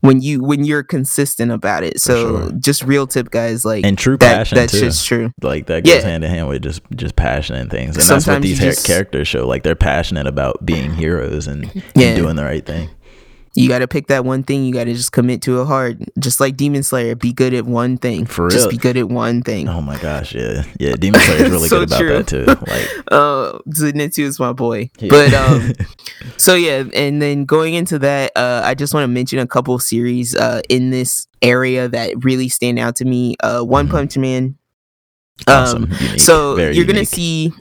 [0.01, 2.01] when you when you're consistent about it.
[2.01, 2.51] So sure.
[2.53, 3.63] just real tip, guys.
[3.63, 4.35] Like and true that.
[4.37, 5.31] passion That's too just true.
[5.41, 6.01] like that goes Yeah.
[6.01, 9.27] hand in hand with just just passion and things and that's what these just- characters
[9.27, 11.63] show like they're passionate about being heroes and,
[11.95, 12.89] and doing the right thing
[13.55, 14.65] You got to pick that one thing.
[14.65, 16.09] You got to just commit to it hard.
[16.17, 18.25] Just like Demon Slayer, be good at one thing.
[18.25, 18.71] For Just real.
[18.71, 19.67] be good at one thing.
[19.69, 22.13] oh my gosh yeah yeah demon slayer is really So good about true.
[22.13, 24.89] that too like Uh, Zenitsu is my boy.
[24.97, 25.09] yeah.
[25.09, 25.73] But um,
[26.37, 29.77] so yeah, and then going into that, uh, I just want to mention a couple
[29.77, 33.35] series uh in this area that really stand out to me.
[33.43, 33.91] Uh, One Mhm.
[33.91, 34.55] Punch Man.
[35.47, 37.51] awesome Um, unique, so very you're gonna see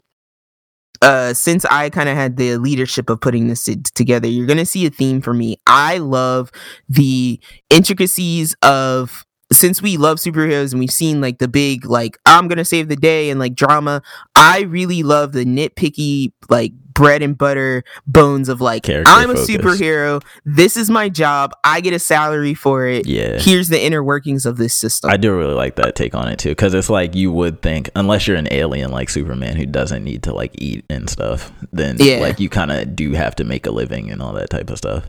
[1.03, 4.87] uh since i kind of had the leadership of putting this together you're gonna see
[4.87, 5.57] a theme for me.
[5.67, 6.51] I love
[6.89, 7.41] the
[7.71, 12.65] intricacies of since we love superheroes and we've seen like the big like i'm gonna
[12.65, 14.01] save the day and like drama
[14.35, 19.35] i really love the nitpicky like bread and butter bones of like Character i'm a
[19.35, 24.03] superhero this is my job i get a salary for it yeah here's the inner
[24.03, 26.89] workings of this system I do really like that take on it too, because it's
[26.91, 30.53] like you would think, unless you're an alien like Superman who doesn't need to like
[30.59, 32.19] eat and stuff, then Yeah.
[32.21, 34.79] like you kind of do have to make a living and all that type of
[34.79, 35.09] stuff.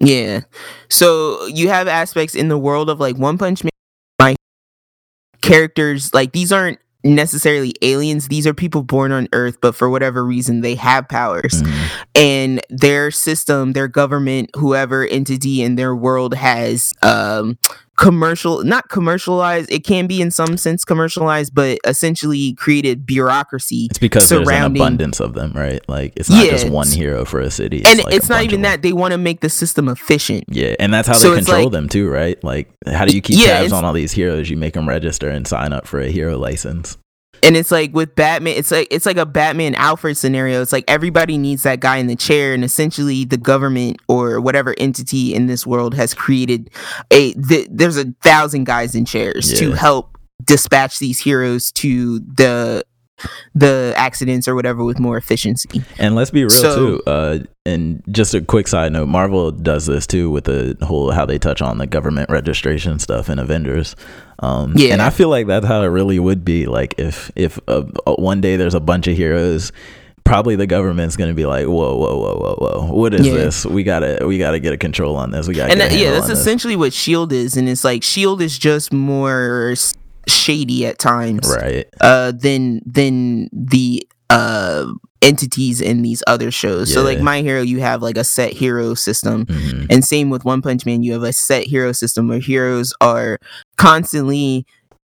[0.00, 0.40] Yeah.
[0.88, 3.70] So you have aspects in the world of like One Punch Man.
[4.20, 4.36] My
[5.42, 6.78] characters, like these aren't
[7.14, 8.28] necessarily aliens.
[8.28, 11.62] These are people born on Earth, but for whatever reason, they have powers.
[11.62, 11.72] Mhm.
[12.14, 17.58] And their system, their government, whoever entity in their world has um
[17.96, 23.98] commercial not commercialized it can be in some sense commercialized but essentially created bureaucracy It's
[23.98, 25.80] because there's an abundance of them, right?
[25.88, 27.82] Like it's not Yeah, just one hero for a city.
[27.86, 30.92] and like it's not even that they want to make the system efficient Yeah, and
[30.92, 32.42] that's how So they control like- them too, right?
[32.44, 34.48] Like, how do you keep Yeah, tabs on all these heroes?
[34.50, 36.96] You make them register and sign up for a hero license.
[37.46, 40.60] And it's like with Batman, it's like it's like a Batman Alfred scenario.
[40.62, 44.74] It's like everybody needs that guy in the chair, and essentially the government or whatever
[44.78, 46.70] entity in this world has created
[47.12, 47.34] a.
[47.34, 52.84] Th- there's a thousand guys in chairs to help dispatch these heroes to the
[53.54, 55.82] the accidents or whatever with more efficiency.
[55.98, 57.02] And let's be real So- too.
[57.06, 61.26] Uh, and just a quick side note: Marvel does this too with the whole how
[61.26, 63.96] they touch on the government registration stuff in Avengers.
[64.40, 64.92] Um, Yeah.
[64.92, 66.66] and I feel like that's how it really would be.
[66.66, 69.72] Like if if uh, uh, one day there's a bunch of heroes.
[70.24, 72.92] Probably the government's gonna be like, whoa, whoa, whoa, whoa, whoa!
[72.92, 73.34] What is Yeah.
[73.34, 73.64] this?
[73.64, 75.46] We gotta, we gotta get a control on this.
[75.46, 76.40] We gotta, and get a that, yeah, that's on this.
[76.40, 79.72] essentially what Shield is, and it's like Shield is just more
[80.26, 81.48] shady at times.
[81.60, 81.86] right.
[82.00, 84.86] uh than than the uh
[85.22, 86.92] entities in these other shows.
[86.92, 89.86] So like My Hero you have like a set hero system Mhm.
[89.90, 93.38] and same with One Punch Man you have a set hero system where heroes are
[93.76, 94.66] constantly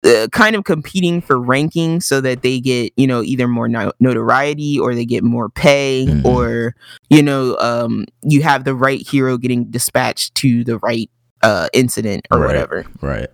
[0.04, 3.92] uh, kind of competing for ranking so that they get you know either more no-
[4.00, 6.26] notoriety or they get more pay Mhm.
[6.26, 6.74] or
[7.12, 11.10] you know um you have the right hero getting dispatched to the right
[11.44, 12.48] uh incident or Right.
[12.48, 13.28] whatever Right.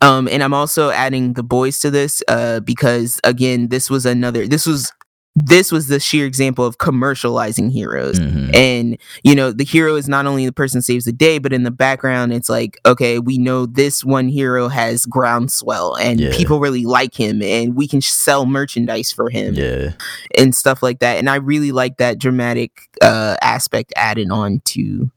[0.00, 4.46] Um, and I'm also adding the boys to this uh, because again, this was another.
[4.46, 4.92] This was
[5.36, 8.18] this was the sheer example of commercializing heroes.
[8.18, 8.54] Mhm.
[8.54, 11.62] And you know, the hero is not only the person saves the day, but in
[11.62, 16.32] the background, it's like, okay, we know this one hero has groundswell, and Yeah.
[16.36, 19.92] people really like him, and we can sell merchandise for him Yeah.
[20.36, 21.18] and stuff like that.
[21.18, 25.10] And I really like that dramatic uh, aspect added on to.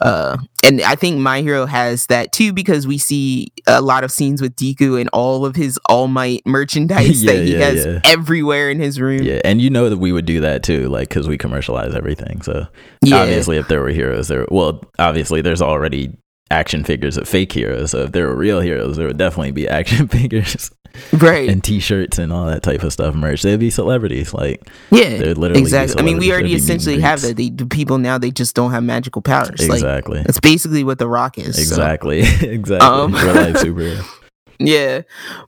[0.00, 4.10] Uh, and I think My Hero has that too because we see a lot of
[4.10, 7.86] scenes with Deku and all of his All Might merchandise Yeah, that he yeah, has
[7.86, 8.00] yeah.
[8.04, 9.22] everywhere in his room.
[9.22, 12.42] Yeah, and you know that we would do that too, like because we commercialize everything.
[12.42, 12.66] So
[13.12, 16.16] obviously, if there were heroes, there well, obviously there's already
[16.50, 17.90] action figures of fake heroes.
[17.90, 20.70] So if there were real heroes, there would definitely be action figures
[21.12, 21.48] right.
[21.48, 23.14] and T-shirts and all that type of stuff.
[23.14, 23.42] Merch.
[23.42, 24.32] They'd be celebrities.
[24.34, 25.60] Like yeah, they'd literally.
[25.60, 26.00] exactly.
[26.00, 27.36] I mean, we already There'd be meet essentially have that.
[27.36, 29.60] They, the people now they just don't have magical powers.
[29.68, 30.22] Like Exactly.
[30.22, 31.56] that's basically what the Rock is.
[31.56, 31.60] so.
[31.60, 32.20] exactly.
[32.42, 32.76] exactly.
[32.88, 34.04] Um, Real life superhero.
[34.58, 35.02] yeah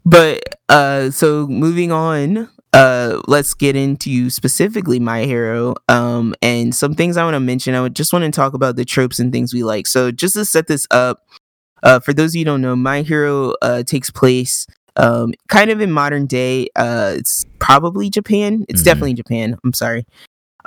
[0.04, 6.94] but uh so moving on uh let's get into specifically my hero um and some
[6.94, 9.32] things i want to mention i would just want to talk about the tropes and
[9.32, 11.26] things we like so just to set this up
[11.82, 14.66] uh for those of you who don't know my hero uh takes place
[14.98, 18.64] um kind of in modern day uh it's probably japan.
[18.68, 18.84] It's Mhm.
[18.84, 19.56] definitely japan.
[19.64, 20.04] I'm sorry.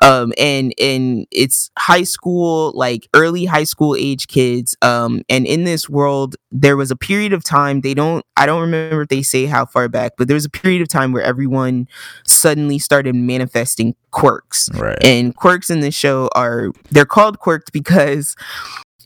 [0.02, 4.76] Um and and it's high school like early high school age kids.
[4.82, 8.62] Um and in this world there was a period of time they don't i don't
[8.62, 11.22] remember if they say how far back but there was a period of time where
[11.24, 11.88] everyone
[12.26, 14.70] suddenly started manifesting quirks.
[14.74, 14.98] Right.
[15.04, 18.36] and quirks in this show are they're called quirks because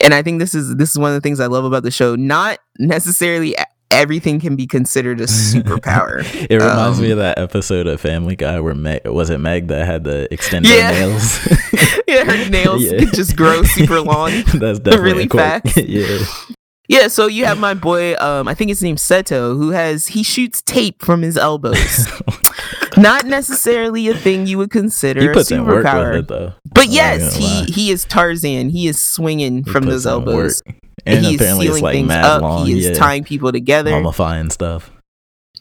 [0.01, 1.91] and i think this is this is one of the things i love about the
[1.91, 3.55] show not necessarily
[3.91, 6.19] everything can be considered a superpower
[6.49, 9.67] It reminds me Um, of that episode of Family Guy where Meg was it Meg
[9.67, 10.91] that had the extended Yeah.
[10.91, 11.47] nails.
[12.07, 12.99] yeah her nails Yeah.
[12.99, 15.77] could just grow super long That's definitely Really fast.
[15.77, 16.17] yeah.
[16.87, 20.21] Yeah, so you have my boy, um, I think his name's Sero, who has he
[20.21, 22.07] shoots tape from his elbows.
[22.95, 26.27] Not necessarily a thing you would consider he a puts in work with superpower, it
[26.27, 26.53] though.
[26.75, 27.63] but I'm yes, gonna lie.
[27.65, 28.69] he he is Tarzan.
[28.69, 30.61] He is swinging He from those elbows.
[30.67, 30.75] work.
[31.05, 32.41] And he's apparently it's sealing like things mad up.
[32.41, 32.65] long.
[32.65, 32.93] he is yeah.
[32.93, 33.91] tying people together.
[33.91, 34.91] mummifying stuff.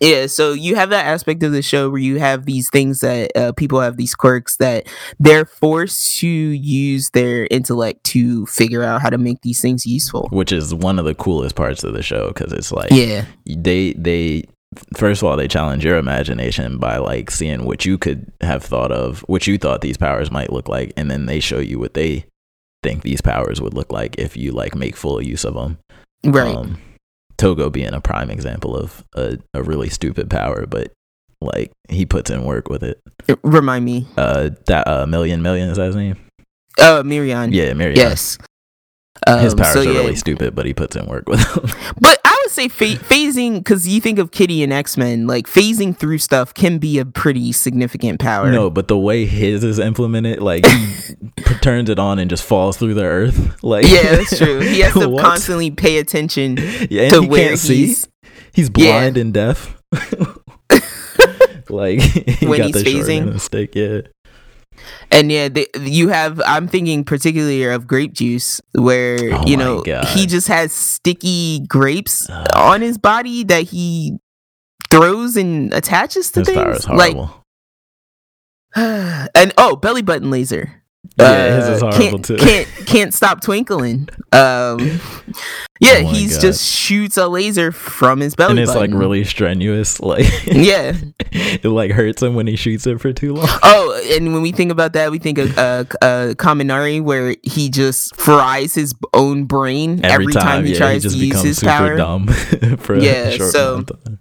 [0.00, 3.30] Yeah, so you have that aspect of the show where you have these things that
[3.36, 4.86] uh, people have these quirks that
[5.20, 10.28] they're forced to use their intellect to figure out how to make these things useful.
[10.32, 13.92] which is one of the coolest parts of the show because it's like Yeah, they
[13.92, 14.44] they
[14.96, 18.90] first of all they challenge your imagination by like seeing what you could have thought
[18.90, 21.94] of what you thought these powers might look like and then they show you what
[21.94, 22.24] they
[22.84, 25.78] think these powers would look like if you like make full use of them
[26.24, 26.54] right.
[26.54, 26.78] um
[27.38, 30.92] togo being a prime example of a, a really stupid power but
[31.40, 33.00] like he puts in work with it
[33.42, 34.06] Remind me.
[34.16, 36.16] uh that uh million million is that his name
[36.80, 37.52] Uh, Miriam.
[37.52, 37.96] yeah Miriam.
[37.96, 38.38] Yes.
[39.26, 39.98] his Um, powers so are yeah.
[39.98, 41.70] really stupid but he puts in work with them
[42.00, 45.96] But would say pha- phasing, because you think of Kitty and X Men, like phasing
[45.96, 48.50] through stuff can be a pretty significant power.
[48.52, 51.14] No, but the way his is implemented, like he
[51.62, 53.56] turns it on and just falls through the earth.
[53.64, 54.60] Like Yeah, that's true.
[54.60, 56.56] He has to constantly pay attention
[56.90, 57.86] yeah, to he where can't see.
[57.86, 58.08] he's
[58.52, 59.80] He's blind and deaf.
[61.68, 63.16] like he When got he's the phasing?
[63.20, 63.74] end of the stick.
[63.74, 64.00] Yeah,
[65.14, 66.42] and yeah, they, you have.
[66.44, 70.04] I'm thinking particularly of grape juice, where Oh you know God.
[70.08, 72.46] he just has sticky grapes Ugh.
[72.54, 74.18] on his body that he
[74.90, 76.88] throws and attaches to his things.
[76.88, 77.16] like,
[78.74, 80.82] and oh, belly button laser.
[81.18, 82.36] Yeah, his is Uh, horrible can't, too.
[82.36, 84.08] Can't can't stop twinkling.
[84.32, 84.78] Um,
[85.80, 86.40] yeah, Oh he's God.
[86.42, 90.00] just shoots a laser from his belly and it's like really strenuous.
[90.04, 90.92] Like yeah,
[91.32, 93.48] it like hurts him when he shoots it for too long.
[93.62, 97.68] Oh, and when we think about that, we think of uh, uh Kaminari, where he
[97.70, 101.70] just fries his own brain every, time, he yeah, tries just to use his super
[101.70, 101.96] power.
[101.96, 102.26] dumb
[102.78, 104.18] for Yeah, a short so- time.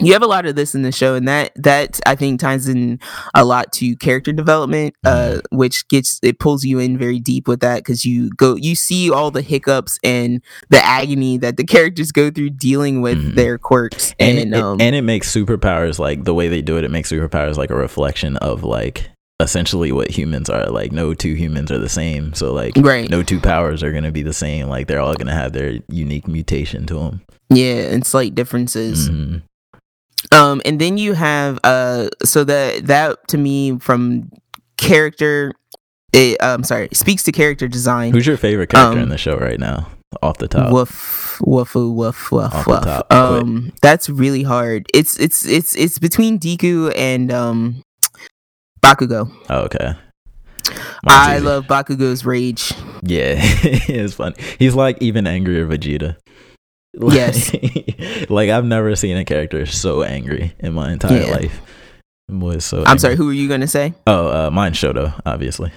[0.00, 2.68] You have a lot of this in the show and that that i think ties
[2.68, 2.98] in
[3.34, 7.60] a lot to character development uh which gets it pulls you in very deep with
[7.60, 12.12] that because you go you see all the hiccups and the agony that the characters
[12.12, 13.34] go through dealing with Mhm.
[13.34, 16.76] their quirks and and, it, um and it makes superpowers like the way they do
[16.78, 16.84] it.
[16.84, 20.66] It makes superpowers like a reflection of like essentially what humans are.
[20.66, 22.34] Like no two humans are the same.
[22.34, 24.68] So like right no two powers are gonna be the same.
[24.68, 27.20] Like they're all gonna have their unique mutation to them.
[27.50, 29.42] yeah and slight differences Mhm.
[30.32, 34.30] Um and then you have uh so that that to me from
[34.76, 35.52] character
[36.12, 39.36] it um sorry speaks to character design Who's your favorite character Um, in the show
[39.36, 39.88] right now?
[40.22, 40.72] Off the top.
[40.72, 42.82] Woof, woofoo, woof, woof, Off the woof.
[42.82, 43.12] top.
[43.12, 44.86] Um, that's really hard.
[44.94, 47.82] It's it's it's it's between Deku and um
[48.82, 49.30] Bakugo.
[49.50, 49.92] Oh, okay.
[50.66, 50.74] Mine's
[51.04, 51.44] I easy.
[51.44, 52.72] love Bakugo's rage.
[53.02, 54.34] Yeah, it's fun.
[54.58, 56.16] He's like even angrier Vegeta.
[56.98, 57.54] Like, Yes.
[58.30, 61.30] like I've never seen a character so angry in my entire Yeah.
[61.30, 61.60] life.
[62.28, 62.78] Was so.
[62.80, 62.98] I'm angry.
[62.98, 63.94] sorry, who were you gonna say?
[64.06, 65.72] Oh, uh, mine's Shoto, obviously.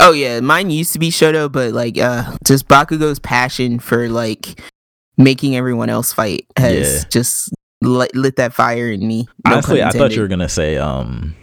[0.00, 4.60] Oh yeah, mine used to be Shoto, but like uh just Bakugo's passion for like
[5.16, 7.08] making everyone else fight has Yeah.
[7.10, 7.50] just
[7.80, 9.28] lit, lit that fire in me.
[9.46, 11.36] No Honestly, I thought you were gonna say um,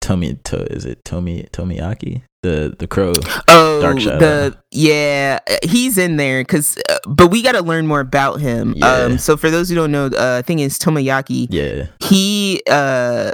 [0.00, 0.34] Tomi.
[0.44, 2.22] To, is it Tomi Tomiyaki?
[2.42, 3.12] The the crow.
[3.48, 4.18] Oh, Dark Shadow.
[4.18, 8.72] the yeah, he's in there because, uh, but we got to learn more about him.
[8.76, 8.86] Yeah.
[8.90, 11.48] Um, so for those who don't know, uh, thing is Tomoyaki.
[11.50, 13.32] Yeah, He uh,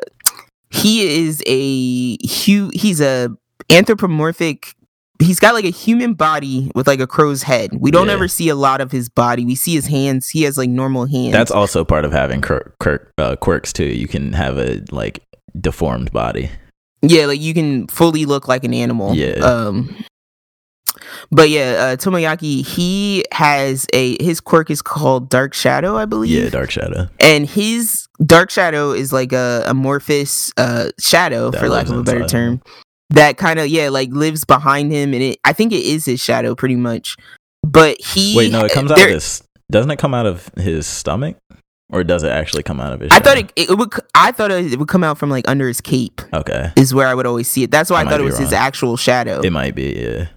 [0.70, 3.28] he is a hu- He's a
[3.70, 4.74] anthropomorphic.
[5.18, 7.70] He's got like a human body with like a crow's head.
[7.80, 8.12] We don't Yeah.
[8.14, 9.46] ever see a lot of his body.
[9.46, 10.28] We see his hands.
[10.28, 11.32] He has like normal hands.
[11.32, 13.86] that's also part of having quirk, quirk, uh, quirks too.
[13.86, 15.22] You can have a like
[15.60, 16.50] deformed body.
[17.02, 19.14] Yeah, like you can fully look like an animal.
[19.14, 19.34] Yeah.
[19.34, 19.94] Um
[21.30, 26.30] but yeah, uh Tomoyaki, he has a his quirk is called Dark Shadow, I believe.
[26.30, 27.08] Yeah, Dark Shadow.
[27.20, 32.02] and his Dark Shadow is like a amorphous uh shadow, That for lack of a
[32.02, 32.62] better term.
[33.10, 36.20] That kind of yeah, like lives behind him and it I think it is his
[36.20, 37.16] shadow pretty much.
[37.62, 39.42] But he Wait, no, it comes out of his.
[39.70, 41.36] Doesn't it come out of his stomach,
[41.90, 43.12] or does it actually come out of his?
[43.12, 45.80] I thought it, it would I thought it would come out from like under his
[45.80, 47.70] cape Okay, is where I would always see it.
[47.70, 49.40] That's why I I, thought it was his actual shadow.
[49.40, 49.92] it might be.
[49.94, 50.28] Yeah.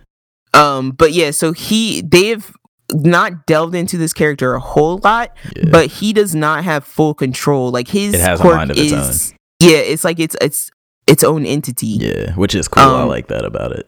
[0.54, 2.52] Um, but yeah, so he they've
[2.92, 5.66] not delved into this character a whole lot, yeah.
[5.72, 7.72] but he does not have full control.
[7.72, 10.72] Like his It has a mind of its is yeah, it's like it's it's
[11.08, 12.84] its own entity, yeah, which is cool.
[12.84, 13.88] I Um, like that about it.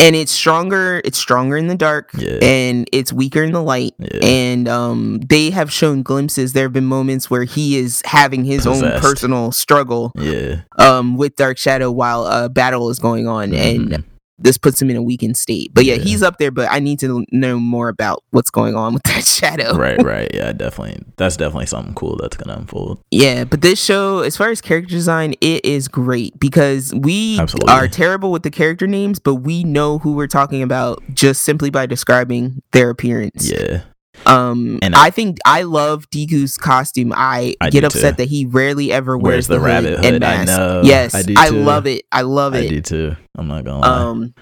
[0.00, 1.00] And it's stronger.
[1.04, 2.38] It's stronger in the dark, Yeah.
[2.42, 3.94] and it's weaker in the light.
[3.98, 4.18] Yeah.
[4.24, 6.52] And um, they have shown glimpses.
[6.54, 10.62] There have been moments where he is having his own personal struggle yeah.
[10.78, 14.04] um with Dark Shadow while a battle is going on, and Mhm.
[14.40, 15.72] This puts him in a weakened state.
[15.74, 16.02] But yeah, Yeah.
[16.02, 16.50] he's up there.
[16.50, 19.76] But I need to know more about what's going on with that shadow.
[19.76, 20.30] right, right.
[20.34, 21.02] Yeah, definitely.
[21.16, 23.00] That's definitely something cool that's gonna unfold.
[23.10, 27.72] Yeah, but this show, as far as character design, it is great because we Absolutely.
[27.72, 31.70] are terrible with the character names, but we know who we're talking about just simply
[31.70, 33.50] by describing their appearance.
[33.50, 33.82] Yeah.
[34.26, 37.12] Um, And- I think I love Deku's costume.
[37.16, 38.22] I, I get upset too.
[38.22, 40.14] that he rarely ever Wears wears the the, rabbit hood, hood.
[40.14, 40.46] and I mask.
[40.58, 40.82] know.
[40.84, 42.04] Yes, I do I love it.
[42.12, 42.64] I love it.
[42.64, 43.16] I do too.
[43.36, 43.88] I'm not gonna lie.
[44.10, 44.34] Um,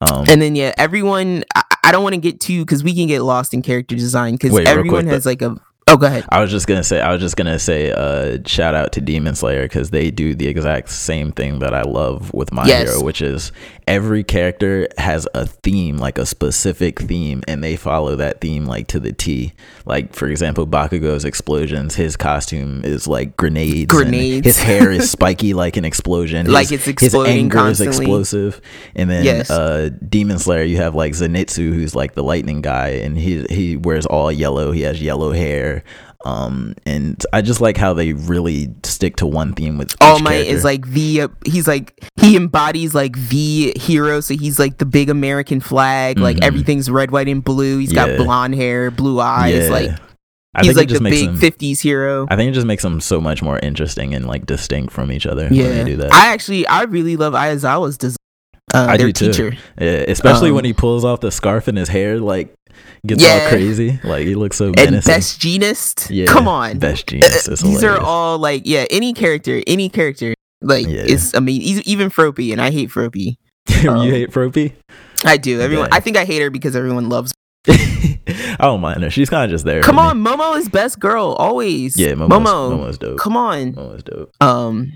[0.00, 1.44] Um, and then yeah, everyone.
[1.54, 4.34] I, I don't want to get too because we can get lost in character design
[4.34, 5.56] because everyone quick, has like a.
[5.86, 6.24] Oh, go ahead.
[6.30, 9.34] I was just gonna say, I was just gonna say, uh, shout out to Demon
[9.34, 12.88] Slayer because they do the exact same thing that I love with My Yes.
[12.88, 13.52] Hero, which is
[13.86, 18.86] every character has a theme, like a specific theme, and they follow that theme like
[18.88, 19.52] to the T.
[19.84, 23.84] Like for example, Bakugo's explosions, his costume is like grenades.
[23.86, 24.46] Grenades.
[24.46, 26.50] His hair is spiky like an explosion.
[26.50, 27.92] Like His- it's his exploding anger constantly.
[27.96, 28.60] is explosive.
[28.94, 29.50] And then Yes.
[29.50, 33.76] uh, Demon Slayer, you have like Zenitsu, who's like the lightning guy, and he he
[33.76, 34.72] wears all yellow.
[34.72, 35.73] He has yellow hair.
[36.24, 40.32] Um, and I just like how they really stick to one theme with All Might
[40.44, 40.54] character.
[40.54, 44.86] is like the uh, he's like he embodies like the hero, so he's like the
[44.86, 46.18] big American flag.
[46.18, 46.44] Like Mhm.
[46.44, 47.78] everything's red, white, and blue.
[47.78, 48.06] He's Yeah.
[48.16, 49.64] got blonde hair, blue eyes.
[49.64, 49.68] Yeah.
[49.70, 49.90] Like
[50.56, 52.26] I he's think like the big them, '50s hero.
[52.30, 55.26] I think it just makes them so much more interesting and like distinct from each
[55.26, 56.12] other when yeah, they do that.
[56.14, 58.16] I actually I really love Aizawa's design.
[58.72, 59.26] Uh, I their do too.
[59.32, 59.56] teacher.
[59.80, 62.54] yeah, especially um, when he pulls off the scarf and his hair like
[63.06, 64.00] gets all crazy.
[64.04, 65.12] Like he looks so And menacing.
[65.12, 66.08] Best Jeanist.
[66.10, 66.78] Yeah, Come on.
[66.78, 67.50] Best Jeanist.
[67.50, 70.34] is These are all like yeah, any character, any character.
[70.60, 71.02] Like Yeah.
[71.06, 73.36] it's I mean even Froppy, and I hate Froppy.
[73.82, 74.72] you um, hate Froppy?
[75.24, 75.60] I do.
[75.60, 75.96] Everyone, Dang.
[75.96, 77.32] I think I hate her because everyone loves.
[77.68, 79.10] I don't mind her.
[79.10, 79.82] She's kind of just there.
[79.82, 80.28] Come for me.
[80.28, 81.96] on, Momo is best girl always.
[81.96, 82.70] Yeah, Momo's, Momo.
[82.78, 83.18] Momo's dope.
[83.18, 83.72] Come on.
[83.74, 84.30] Momo's dope.
[84.40, 84.92] Um,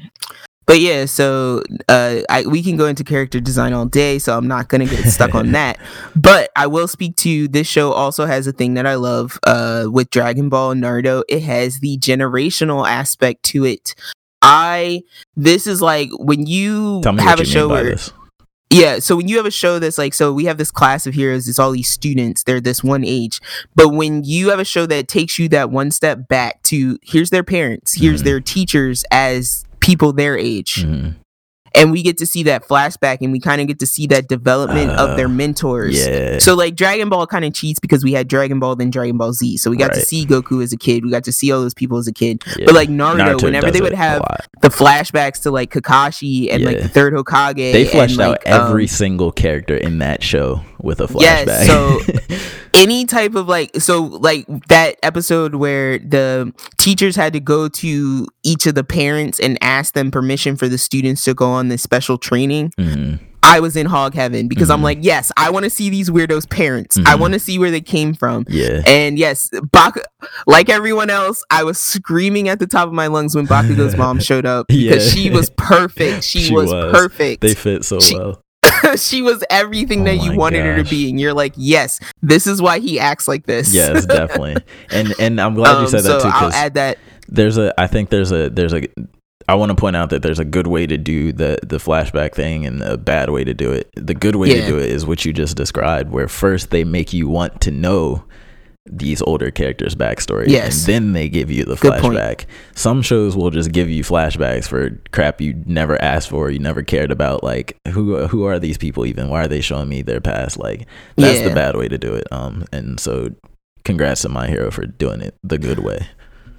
[0.68, 4.46] but yeah, so uh, I, we can go into character design all day, so I'm
[4.46, 5.78] not gonna get stuck on that.
[6.14, 7.90] But I will speak to this show.
[7.92, 11.24] Also has a thing that I love uh, with Dragon Ball and Naruto.
[11.28, 13.94] It has the generational aspect to it.
[14.42, 15.02] I
[15.36, 18.12] this is like when you have a you show where this.
[18.70, 21.14] yeah, so when you have a show that's like, so we have this class of
[21.14, 23.40] heroes, it's all these students, they're this one age.
[23.74, 27.30] But when you have a show that takes you that one step back to here's
[27.30, 28.24] their parents, here's Mhm.
[28.26, 31.14] their teachers as people their age, Mhm.
[31.74, 34.26] and we get to see that flashback and we kind of get to see that
[34.28, 36.06] development of their Uh, mentors.
[36.06, 36.38] Yeah.
[36.38, 39.32] So like Dragon Ball kind of cheats because we had Dragon Ball then Dragon Ball
[39.32, 39.58] Z.
[39.58, 41.74] So we got to see Goku as a kid, we got to see all those
[41.74, 42.42] people as a kid.
[42.58, 42.66] yeah.
[42.66, 44.22] But like Naruto, whenever they would have
[44.62, 48.84] the flashbacks to like Kakashi and like the third Hokage, they fleshed and, out every
[48.84, 51.46] um, single character in that show with a flashback.
[51.46, 52.00] Yes, so-
[52.74, 58.26] any type of like so like that episode where the teachers had to go to
[58.44, 61.82] each of the parents and ask them permission for the students to go on this
[61.82, 63.18] special training Mhm.
[63.42, 64.84] i was in hog heaven because i'm Mhm.
[64.84, 67.18] like yes i want to see these weirdos parents i Mhm.
[67.20, 68.82] want to see where they came from yeah.
[68.86, 70.04] and yes Bak-
[70.46, 74.20] like everyone else i was screaming at the top of my lungs when bakugo's mom
[74.28, 75.22] showed up because Yeah.
[75.22, 76.92] she was perfect she, She was, was.
[76.92, 78.40] perfect They fit so She- well.
[78.96, 82.46] she was everything Oh that you wanted her to be and you're like yes this
[82.46, 84.56] is why he acts like this Yes, definitely.
[84.90, 86.98] And and I'm glad you Um, said that so too I'll add that.
[87.28, 88.82] there's a I think there's a there's a
[89.50, 92.34] I want to point out that there's a good way to do the the flashback
[92.34, 93.88] thing and a bad way to do it.
[93.96, 94.60] The good way Yeah.
[94.62, 97.70] to do it is what you just described, where first they make you want to
[97.70, 98.24] know
[98.90, 100.84] these older characters' backstory, Yes.
[100.86, 102.14] and then they give you the Good point.
[102.16, 102.44] flashback.
[102.74, 106.82] Some shows will just give you flashbacks for crap you never asked for, you never
[106.82, 107.42] cared about.
[107.44, 109.28] Like who who are these people even?
[109.28, 110.58] Why are they showing me their past?
[110.58, 110.86] Like
[111.16, 112.26] that's the bad way to do it.
[112.32, 113.30] Um, and so
[113.84, 116.06] congrats to my hero for doing it the good way.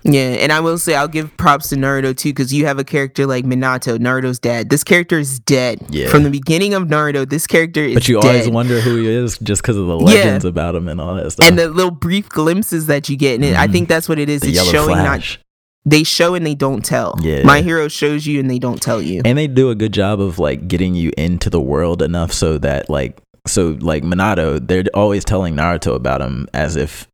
[0.04, 2.84] Yeah, and I will say I'll give props to Naruto too because you have a
[2.84, 4.70] character like Minato, Naruto's dad.
[4.70, 6.08] This character is dead Yeah.
[6.10, 7.30] from the beginning of Naruto.
[7.30, 8.28] This character is But you dead.
[8.28, 10.06] always wonder who he is just because of the Yeah.
[10.06, 11.46] legends about him and all that stuff.
[11.48, 13.72] and the little brief glimpses that you get, and it, I mm.
[13.72, 14.42] think that's what it is.
[14.42, 15.38] the it's showing not
[15.86, 17.16] they show and they don't tell.
[17.22, 17.44] Yeah.
[17.44, 19.22] My hero shows you and they don't tell you.
[19.26, 22.58] and they do a good job of like getting you into the world enough so
[22.60, 27.08] that like so like Minato, they're always telling Naruto about him as if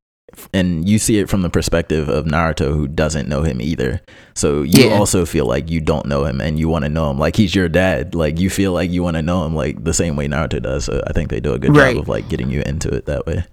[0.53, 4.01] and you see it from the perspective of Naruto who doesn't know him either.
[4.33, 4.97] So you Yeah.
[4.97, 7.55] also feel like you don't know him and you want to know him like he's
[7.55, 8.15] your dad.
[8.15, 10.85] Like you feel like you want to know him like the same way Naruto does.
[10.85, 11.93] So I think they do a good Right.
[11.95, 13.43] job of like getting you into it that way.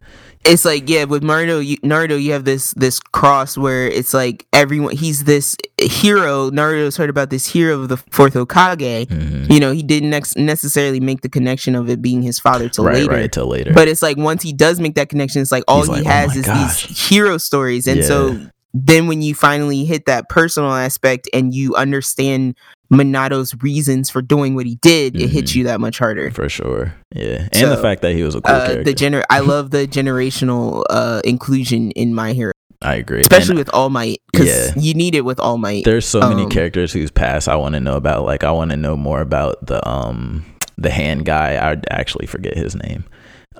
[0.44, 4.46] It's like yeah with Naruto you, Naruto you have this this cross where it's like
[4.52, 9.52] everyone he's this hero Naruto's heard about this hero of the fourth Hokage Mhm.
[9.52, 12.94] you know he didn't necessarily make the connection of it being his father till right,
[12.96, 13.72] later right, till later.
[13.72, 16.06] but it's like once he does make that connection it's like all He's he like,
[16.06, 18.38] "Oh has my is gosh." these hero stories and so
[18.74, 22.56] then when you finally hit that personal aspect and you understand
[22.92, 25.56] Minato's reasons for doing what he did it hits Mhm.
[25.56, 26.94] you that much harder for sure.
[27.14, 27.48] Yeah.
[27.52, 28.84] And the fact that he was a cool uh, character.
[28.84, 33.20] the gener- I love the generational uh, inclusion in my hero I agree.
[33.20, 34.72] especially And with All Might, because Yeah.
[34.76, 35.84] you need it with All Might.
[35.84, 38.24] there's so many um, characters whose past I want to know about.
[38.24, 40.44] Like I want to know more about the um
[40.76, 41.54] the hand guy.
[41.54, 43.04] I actually forget his name.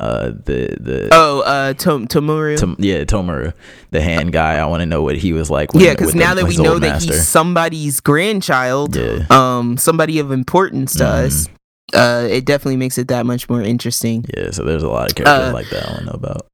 [0.03, 2.57] Uh the the Oh, uh, Tom- Tomura.
[2.59, 3.53] Tom- yeah, Tomura,
[3.92, 4.57] the hand guy.
[4.57, 5.72] I want to know what he was like.
[5.74, 7.12] When, yeah, because now the- that we know that master.
[7.14, 11.26] he's somebody's grandchild, yeah, um, somebody of importance to Mhm.
[11.26, 11.48] us,
[11.94, 14.24] uh, it definitely makes it that much more interesting.
[14.36, 14.50] yeah.
[14.50, 16.46] So there's a lot of characters Uh, like that I want to know about.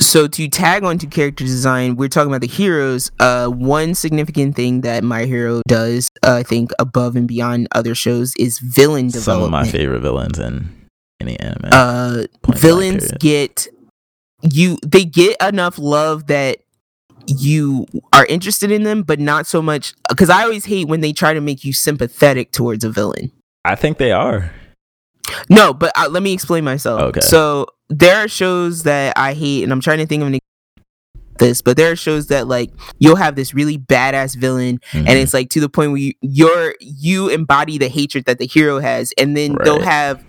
[0.00, 3.10] So to tag onto character design, we're talking about the heroes.
[3.20, 7.94] Uh, one significant thing that My Hero does, uh, I think, above and beyond other
[7.94, 10.70] shows, is villain Some of my favorite villains in
[11.20, 11.68] any anime.
[11.72, 12.22] uh
[12.54, 13.66] villains get
[14.42, 16.58] you they get enough love that
[17.26, 21.12] you are interested in them but not so much because i always hate when they
[21.12, 23.30] try to make you sympathetic towards a villain
[23.62, 24.50] I think they are.
[25.50, 27.20] no but uh, let me explain myself Okay.
[27.20, 30.38] so there are shows that i hate and i'm trying to think of an
[31.38, 35.22] this but there are shows that like you'll have this really badass villain and Mhm.
[35.22, 38.78] it's like to the point where you you're you embody the hatred that the hero
[38.78, 40.22] has and then they'll have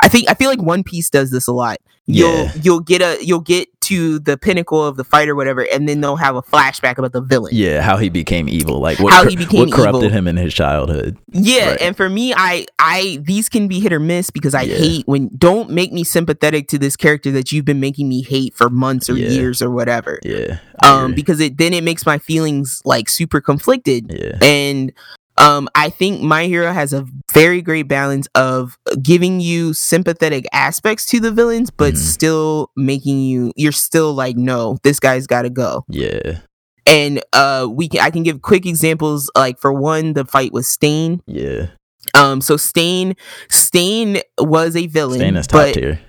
[0.00, 2.52] i think i feel like one piece does this a lot you'll Yeah.
[2.62, 6.00] you'll get a you'll get to the pinnacle of the fight or whatever and then
[6.00, 8.78] they'll have a flashback about the villain yeah, how he became evil.
[8.78, 10.10] Like what, How he became what corrupted evil.
[10.18, 11.16] him in his childhood.
[11.32, 11.80] yeah Right.
[11.82, 14.76] and for me i i these can be hit or miss because i Yeah.
[14.78, 18.54] hate when don't make me sympathetic to this character that you've been making me hate
[18.54, 19.28] for months or Yeah.
[19.30, 20.58] years or whatever Yeah.
[20.82, 24.38] Um because it then it makes my feelings like super conflicted yeah.
[24.42, 24.92] and
[25.38, 31.06] um i think my hero has a very great balance of giving you sympathetic aspects
[31.06, 31.98] to the villains but Mhm.
[31.98, 36.38] still making you you're still like no this guy's got to go Yeah.
[36.86, 40.66] and uh we can I can give quick examples like for one the fight with
[40.66, 41.22] Stain.
[41.26, 41.68] Yeah.
[42.14, 43.14] Um so Stain
[43.48, 45.20] Stain was a villain.
[45.20, 46.00] Stain is top but tier.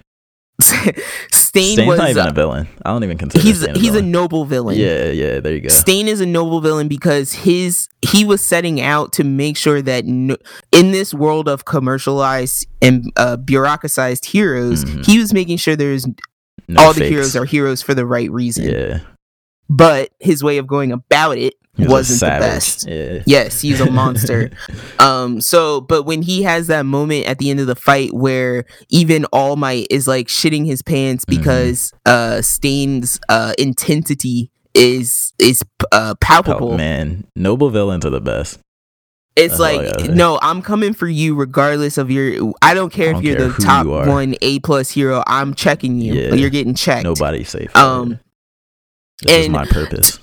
[0.62, 0.94] Stain
[1.76, 2.68] Stain's was not even uh, a villain.
[2.86, 4.78] I don't even consider he's Stain he's a noble villain.
[4.78, 5.70] Yeah, yeah, there you go.
[5.70, 10.06] Stain is a noble villain because his he was setting out to make sure that
[10.06, 10.38] no,
[10.72, 15.06] in this world of commercialized and uh, bureaucratized heroes, Mhm.
[15.06, 16.08] he was making sure there's
[16.68, 18.66] No all the heroes are heroes for the right reason.
[18.70, 19.00] Yeah.
[19.70, 22.88] But his way of going about it He was a wasn't the best.
[22.88, 23.24] Yeah.
[23.26, 24.52] Yes, he's a monster.
[25.00, 28.66] um so but when he has that moment at the end of the fight where
[28.90, 31.30] even All Might is like shitting his pants Mhm.
[31.38, 36.78] because uh Stain's uh intensity is is uh Oh, palpable.
[36.78, 38.60] man, noble villains are the best.
[39.36, 42.54] It's That's like no, I'm coming for you regardless of your.
[42.62, 45.24] I don't care I if don't you're care the top you one A plus hero.
[45.26, 46.14] I'm checking you.
[46.14, 46.34] Yeah.
[46.36, 47.04] You're getting checked.
[47.04, 47.76] Nobody's safe.
[47.76, 48.20] Um.
[49.24, 50.20] this is and- my purpose.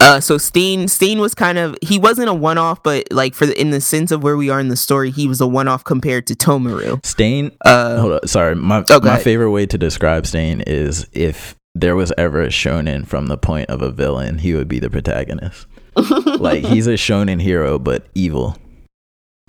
[0.00, 0.20] Uh.
[0.20, 0.88] So Stain.
[0.88, 1.76] Stain was kind of.
[1.82, 4.50] He wasn't a one off, but like for the, in the sense of where we
[4.50, 7.04] are in the story, he was a one off compared to Tomura.
[7.04, 7.52] Stain.
[7.64, 8.00] Uh.
[8.00, 8.54] Hold on, sorry.
[8.56, 9.22] My Oh, my ahead.
[9.22, 13.70] favorite way to describe Stain is if there was ever a shonen from the point
[13.70, 15.66] of a villain, he would be the protagonist.
[16.40, 18.56] like he's a shonen hero, but evil.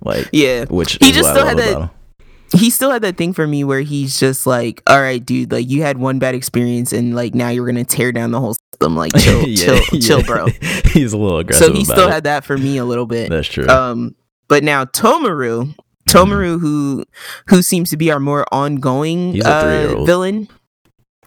[0.04, 0.66] Like yeah.
[0.66, 1.96] which He is just what still I had that- about.
[2.54, 5.70] He still had that thing for me where he's just like, all right, dude, like
[5.70, 8.96] you had one bad experience and like now you're gonna tear down the whole system.
[8.96, 10.00] Like chill, Yeah, chill, yeah.
[10.00, 10.48] chill, bro.
[10.92, 11.68] he's a little aggressive.
[11.68, 12.12] So he still it.
[12.12, 13.30] had that for me a little bit.
[13.30, 13.68] That's true.
[13.68, 14.16] Um,
[14.48, 15.74] but now Tomura,
[16.10, 17.06] Tomura, who
[17.48, 20.50] who seems to be our more ongoing uh, villain.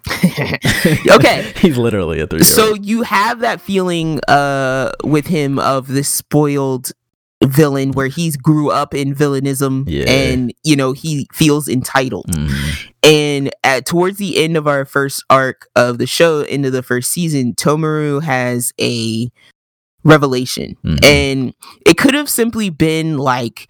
[1.11, 2.43] okay, he's literally a three.
[2.43, 6.93] so you have that feeling uh with him of this spoiled
[7.43, 10.09] villain where he's grew up in villainism Yeah.
[10.11, 12.89] and you know he feels entitled Mhm.
[13.03, 17.11] and at towards the end of our first arc of the show into the first
[17.11, 19.29] season tomura has a
[20.05, 21.05] revelation Mhm.
[21.05, 21.55] and
[21.87, 23.69] it could have simply been like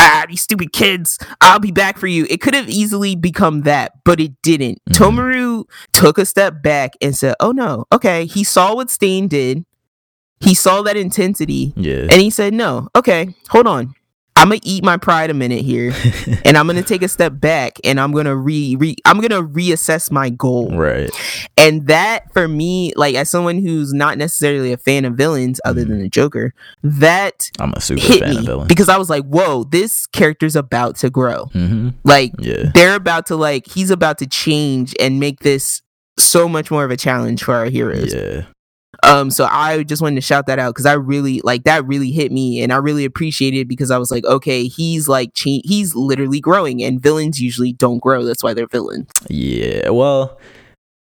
[0.00, 3.92] ah these stupid kids i'll be back for you it could have easily become that
[4.04, 4.94] but it didn't Mhm.
[4.94, 9.64] tomura took a step back and said oh no okay he saw what stain did
[10.40, 12.02] he saw that intensity yeah.
[12.10, 13.94] and he said no okay hold on
[14.36, 15.94] i'm gonna eat my pride a minute here
[16.44, 20.10] and I'm gonna take a step back and I'm gonna re, re I'm gonna reassess
[20.12, 20.76] my goal.
[20.76, 21.10] right.
[21.56, 25.84] And that for me, like as someone who's not necessarily a fan of villains other
[25.84, 25.88] Mhm.
[25.88, 26.52] than the Joker,
[26.82, 28.68] that I'm a super hit fan of me villains.
[28.68, 31.46] because I was like, whoa, this character's about to grow.
[31.46, 32.70] hmm Like Yeah.
[32.74, 35.80] they're about to like he's about to change and make this
[36.18, 38.12] so much more of a challenge for our heroes.
[38.14, 38.44] Yeah.
[39.02, 42.10] Um, so I just wanted to shout that out because I really like that really
[42.10, 45.94] hit me, and I really appreciated it because I was like, okay, he's like he's
[45.94, 48.24] literally growing, and villains usually don't grow.
[48.24, 49.10] That's why they're villains.
[49.28, 50.38] Yeah, well,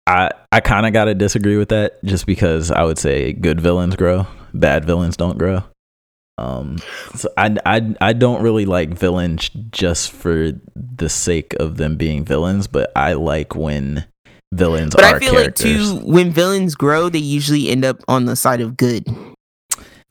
[0.06, 3.96] I I kind of gotta disagree with that, just because I would say good villains
[3.96, 5.64] grow, bad villains don't grow.
[6.38, 6.78] Um,
[7.14, 12.24] so I I I don't really like villains just for the sake of them being
[12.24, 14.06] villains, but I like when
[14.52, 15.92] villains But are I feel characters.
[15.92, 19.06] like too, when villains grow, they usually end up on the side of good.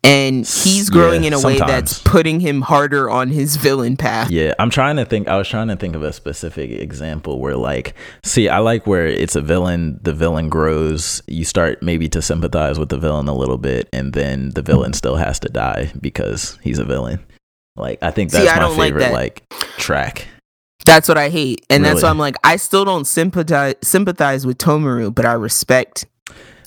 [0.04, 4.32] And he's growing Yeah, in a way that's putting him harder on his villain path.
[4.32, 5.28] Yeah, I'm trying to think.
[5.28, 7.94] I was trying to think of a specific example where, like,
[8.24, 12.80] see, I like where it's a villain, the villain grows, you start maybe to sympathize
[12.80, 16.58] with the villain a little bit, and then the villain still has to die because
[16.64, 17.20] he's a villain.
[17.76, 19.14] Like, I think See, that's I my like favorite, that.
[19.14, 19.48] like,
[19.78, 20.28] track.
[20.86, 21.66] That's what I hate.
[21.70, 26.06] And that's why I'm like, I still don't sympathize sympathize with Tomura, but I respect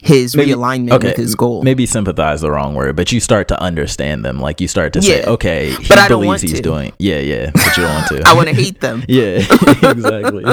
[0.03, 1.63] his Maybe- realignment okay, with his goal.
[1.63, 4.39] Maybe sympathize the wrong word, but you start to understand them.
[4.39, 6.63] Like, you start to say, okay, he But I don't believes want he's to.
[6.63, 6.93] doing.
[6.99, 8.23] Yeah, yeah, but you don't want to.
[8.27, 9.03] I want to hate them.
[9.09, 9.37] Yeah,
[9.83, 10.45] exactly.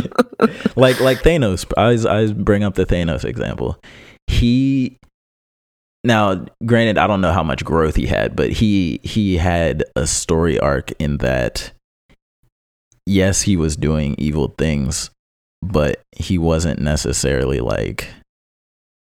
[0.78, 1.66] like like Thanos.
[1.78, 3.78] I always, I always bring up the Thanos example.
[4.28, 4.98] He
[6.04, 10.08] now, granted, I don't know how much growth he had, but he he had a
[10.08, 11.74] story arc in that.
[13.06, 15.10] Yes, he was doing evil things,
[15.62, 18.08] but he wasn't necessarily like.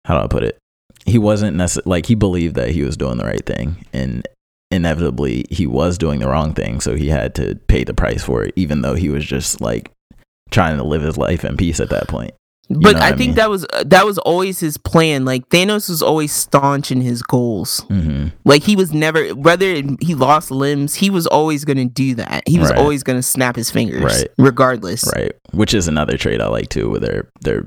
[0.04, 0.58] How do I put it?
[1.06, 4.26] He wasn't necess- like he believed that he was doing the right thing, and
[4.70, 8.44] inevitably he was doing the wrong thing, so he had to pay the price for
[8.44, 9.90] it, even though he was just like
[10.50, 12.32] trying to live his life in peace at that point.
[12.70, 15.24] But I I think that was uh, that was always his plan.
[15.24, 17.80] Like Thanos was always staunch in his goals.
[17.88, 22.14] hmm Like he was never whether he lost limbs, he was always going to do
[22.16, 22.42] that.
[22.46, 22.78] He was Right.
[22.78, 24.28] always going to snap his fingers, Right.
[24.36, 25.04] regardless.
[25.16, 27.64] Right, which is another trait I like too, where they're they're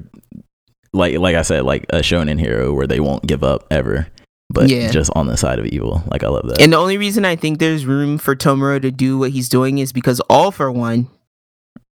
[0.94, 4.08] like like I said, like a shonen hero where they won't give up ever,
[4.50, 4.92] but Yeah.
[4.92, 6.04] just on the side of evil.
[6.12, 6.62] Like I love that.
[6.62, 9.78] And the only reason I think there's room for Tomura to do what he's doing
[9.80, 11.08] is because All for One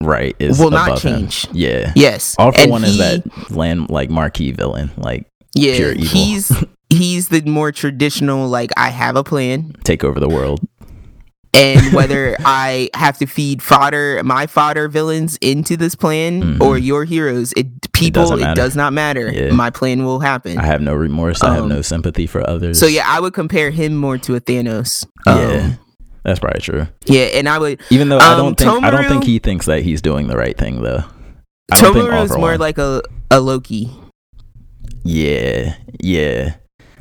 [0.02, 1.20] right, is will not above him.
[1.20, 1.46] change.
[1.52, 1.92] Yeah.
[1.94, 5.92] Yes, All for And one is he- that land like marquee villain, like yeah pure
[5.92, 6.06] evil.
[6.08, 10.60] he's he's the more traditional like I have a plan Take over the world.
[11.56, 16.60] and whether I have to feed fodder my fodder villains into this plan Mhm.
[16.60, 19.30] or your heroes, it people doesn't it, does not matter.
[19.32, 19.52] Yeah.
[19.52, 20.58] My plan will happen.
[20.58, 21.42] I have no remorse.
[21.42, 22.78] I have Um, no sympathy for others.
[22.80, 25.06] so yeah, I would compare him more to a Thanos.
[25.26, 25.78] yeah, Um,
[26.24, 26.86] that's probably true.
[27.06, 29.66] yeah, and I would Even though I um, don't think I don't think he thinks
[29.66, 31.04] that he's doing the right thing though.
[31.72, 32.58] I don't think all for one.
[32.58, 33.90] like a a Loki.
[35.04, 36.56] yeah, yeah,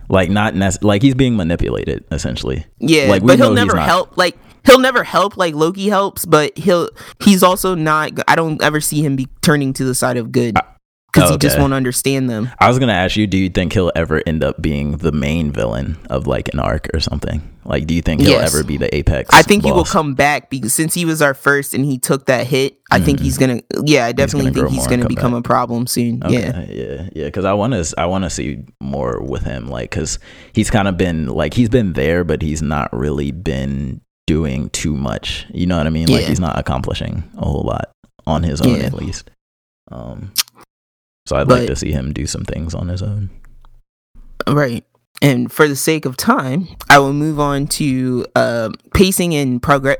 [0.10, 2.66] like not nec- like he's being manipulated essentially.
[2.80, 4.18] Yeah, Like, but he'll never help.
[4.18, 6.90] Like he'll never help like Loki helps, but he'll
[7.24, 8.12] he's also not.
[8.28, 10.56] I don't ever see him be turning to the side of good
[11.14, 12.50] because he just won't understand them.
[12.60, 15.52] I was gonna ask you, do you think he'll ever end up being the main
[15.52, 17.42] villain of like an arc or something?
[17.66, 18.54] Like, do you think he'll Yes.
[18.54, 19.30] ever be the apex?
[19.34, 22.26] I think he will come back because since he was our first and he took
[22.26, 23.24] that hit, I think Mhm.
[23.24, 23.62] he's gonna.
[23.86, 25.40] Yeah, I definitely gonna think he's gonna become back.
[25.40, 26.22] a problem soon.
[26.28, 27.26] Yeah, Okay, yeah, yeah.
[27.26, 29.68] Because I want to, I want to see more with him.
[29.70, 30.20] Like, because
[30.54, 34.96] he's kind of been like he's been there, but he's not really been doing too
[34.96, 35.46] much.
[35.54, 36.08] You know what I mean?
[36.08, 37.92] Like, he's not accomplishing a whole lot
[38.26, 38.86] on his own, Yeah.
[38.88, 39.30] at least.
[39.92, 40.32] Um,
[41.26, 43.30] so I'd But- like to see him do some things on his own.
[44.48, 44.84] right.
[45.22, 49.98] And for the sake of time, I will move on to uh, pacing and progress.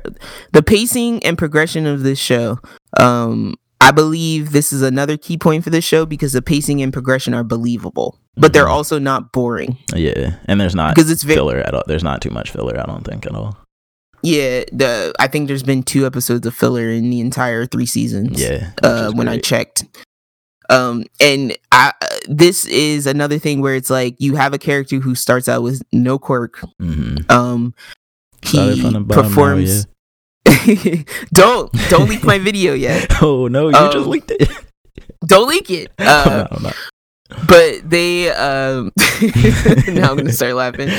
[0.52, 2.58] The pacing and progression of this show.
[2.98, 6.92] Um, I believe this is another key point for this show because the pacing and
[6.92, 8.70] progression are believable, but they're Mhm.
[8.70, 11.82] also not boring Yeah, and there's not because it's very filler at all.
[11.86, 12.78] There's not too much filler.
[12.78, 13.56] I don't think at all.
[14.22, 14.64] yeah.
[14.72, 18.40] The I think there's been two episodes of filler in the entire three seasons.
[18.42, 19.84] Yeah, uh, when I checked.
[20.70, 24.98] Um, and I uh, this is another thing where it's like you have a character
[25.00, 26.60] who starts out with no quirk.
[26.80, 27.30] Mhm.
[27.30, 27.74] Um,
[28.42, 29.86] he from the bottom, now, performs.
[31.32, 33.10] don't don't leak my video yet.
[33.22, 34.48] Oh no, you just Um, leaked it.
[35.26, 35.90] Don't leak it.
[35.98, 36.76] I'm Uh, not- I'm not.
[37.48, 38.92] but they um
[39.88, 40.90] now I'm gonna start laughing.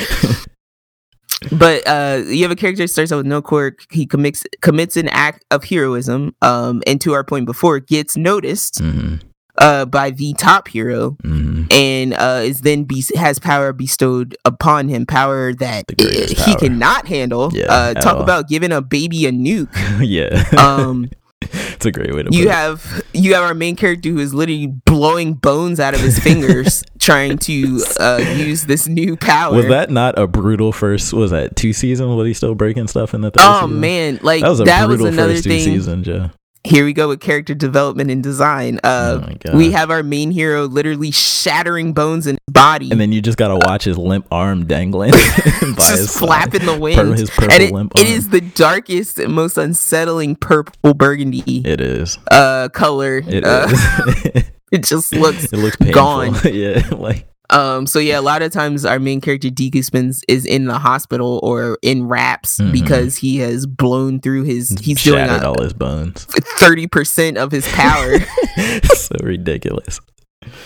[1.52, 3.86] But uh you have a character that starts out with no quirk.
[3.92, 6.34] He commits commits an act of heroism.
[6.42, 9.20] Um, and to our point before, gets noticed Mhm,
[9.58, 11.72] uh by the top hero mhm.
[11.72, 16.54] and uh is then be- has power bestowed upon him power that greatest uh, he
[16.56, 18.22] cannot handle Yeah, uh talk all.
[18.22, 19.68] about giving a baby a nuke
[20.00, 20.44] yeah.
[20.58, 21.10] um
[21.42, 22.50] it's a great way to you it.
[22.50, 26.82] have you have our main character who is literally blowing bones out of his fingers
[26.98, 31.12] trying to uh use this new power Was that not a brutal first?
[31.12, 32.08] Was that two seasons?
[32.16, 33.80] Was he still breaking stuff in the third oh season?
[33.80, 36.30] man like that was a brutal another first thing seasons, Joe.
[36.66, 40.64] Here we go with character development and design uh oh we have our main hero
[40.64, 44.66] literally shattering bones in his body and then you just gotta watch his limp arm
[44.66, 46.26] dangling by his just side.
[46.26, 49.56] flap in the wind his purple and it, limp it is the darkest and most
[49.56, 52.18] unsettling purple burgundy It is.
[52.30, 54.44] uh color It uh, is.
[54.72, 55.94] it just looks it looks painful.
[55.94, 56.34] gone.
[56.44, 60.44] yeah, like um so yeah a lot of times our main character Deku spins is
[60.44, 62.72] in the hospital or in wraps Mhm.
[62.72, 66.26] because he has blown through his he's doing a, all his bones.
[66.26, 68.18] 30% of his power
[68.94, 70.00] so ridiculous.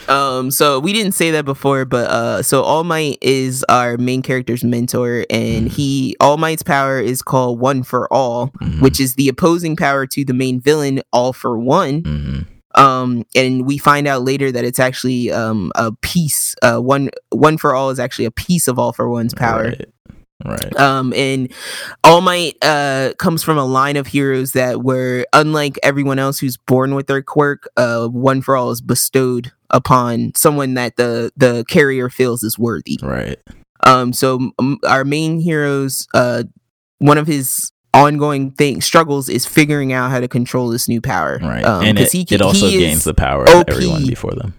[0.08, 4.20] um so we didn't say that before but uh so all might is our main
[4.22, 5.72] character's mentor and Mhm.
[5.72, 8.80] he all might's power is called one for all Mhm.
[8.82, 12.46] which is the opposing power to the main villain all for one Mhm.
[12.74, 17.58] Um and we find out later that it's actually um a piece uh one one
[17.58, 19.84] for all is actually a piece of all for one's power Right.
[20.42, 20.76] Right.
[20.80, 21.52] um and
[22.02, 26.56] all might uh comes from a line of heroes that were unlike everyone else who's
[26.56, 31.64] born with their quirk uh one for all is bestowed upon someone that the the
[31.68, 33.38] carrier feels is worthy Right.
[33.84, 36.44] um so um, our main heroes uh
[37.00, 41.38] one of his ongoing thing struggles is figuring out how to control this new power
[41.42, 41.64] Right.
[41.64, 43.68] um, and it, he can- it also he gains the power OP.
[43.68, 44.54] of everyone before them.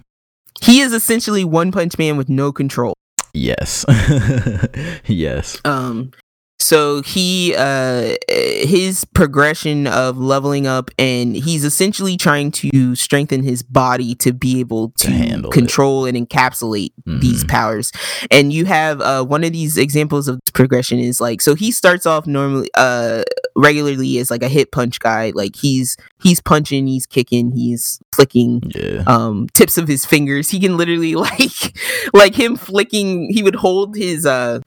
[0.62, 2.94] he is essentially one punch man with no control
[3.34, 3.86] Yes.
[5.06, 5.60] yes.
[5.64, 6.12] um
[6.61, 13.63] so he uh his progression of leveling up and he's essentially trying to strengthen his
[13.63, 15.53] body to be able to, To handle it.
[15.53, 17.49] control and encapsulate these Mhm.
[17.49, 17.91] powers
[18.29, 22.05] and you have uh one of these examples of progression is like so he starts
[22.05, 23.23] off normally uh
[23.55, 28.61] regularly as like a hit punch guy like he's he's punching he's kicking he's flicking
[28.75, 29.03] Yeah.
[29.07, 31.75] um tips of his fingers he can literally like
[32.13, 34.59] like him flicking he would hold his uh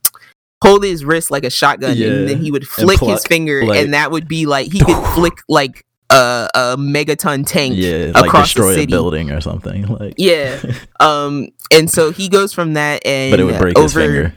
[0.65, 2.09] hold his wrist like a shotgun Yeah.
[2.09, 5.05] and then he would flick his finger like- and that would be like he could
[5.15, 8.13] flick like a, a megaton tank yeah.
[8.15, 8.87] Like across the destroy a city.
[8.93, 9.87] building or something.
[10.01, 10.15] Like.
[10.19, 10.61] yeah
[11.01, 14.35] um and so he goes from that and But it would break over, his finger.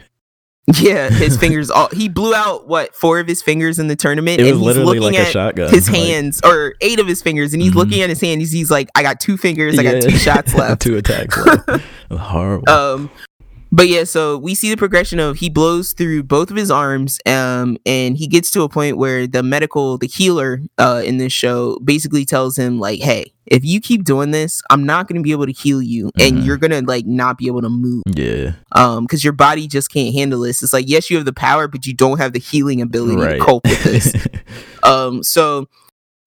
[0.80, 4.40] yeah his fingers all he blew out what four of his fingers in the tournament
[4.40, 5.70] It was and he's literally looking like a at shotgun.
[5.70, 7.76] his like- hands or eight of his fingers and he's Mhm.
[7.76, 10.54] looking at his hand he's, he's like i got two fingers i got two shots
[10.54, 11.82] left two attacks left.
[12.10, 12.68] Horrible.
[12.70, 13.10] um
[13.70, 17.18] but yeah, so we see the progression of he blows through both of his arms,
[17.26, 21.32] um, and he gets to a point where the medical, the healer, uh, in this
[21.32, 25.32] show basically tells him like, "Hey, if you keep doing this, I'm not gonna be
[25.32, 26.44] able to heal you, and Mhm.
[26.46, 28.52] you're gonna like not be able to move, Yeah.
[28.72, 30.62] um, because your body just can't handle this.
[30.62, 33.38] It's like yes, you have the power, but you don't have the healing ability Right.
[33.38, 34.12] to cope with this.
[34.82, 35.68] um, so."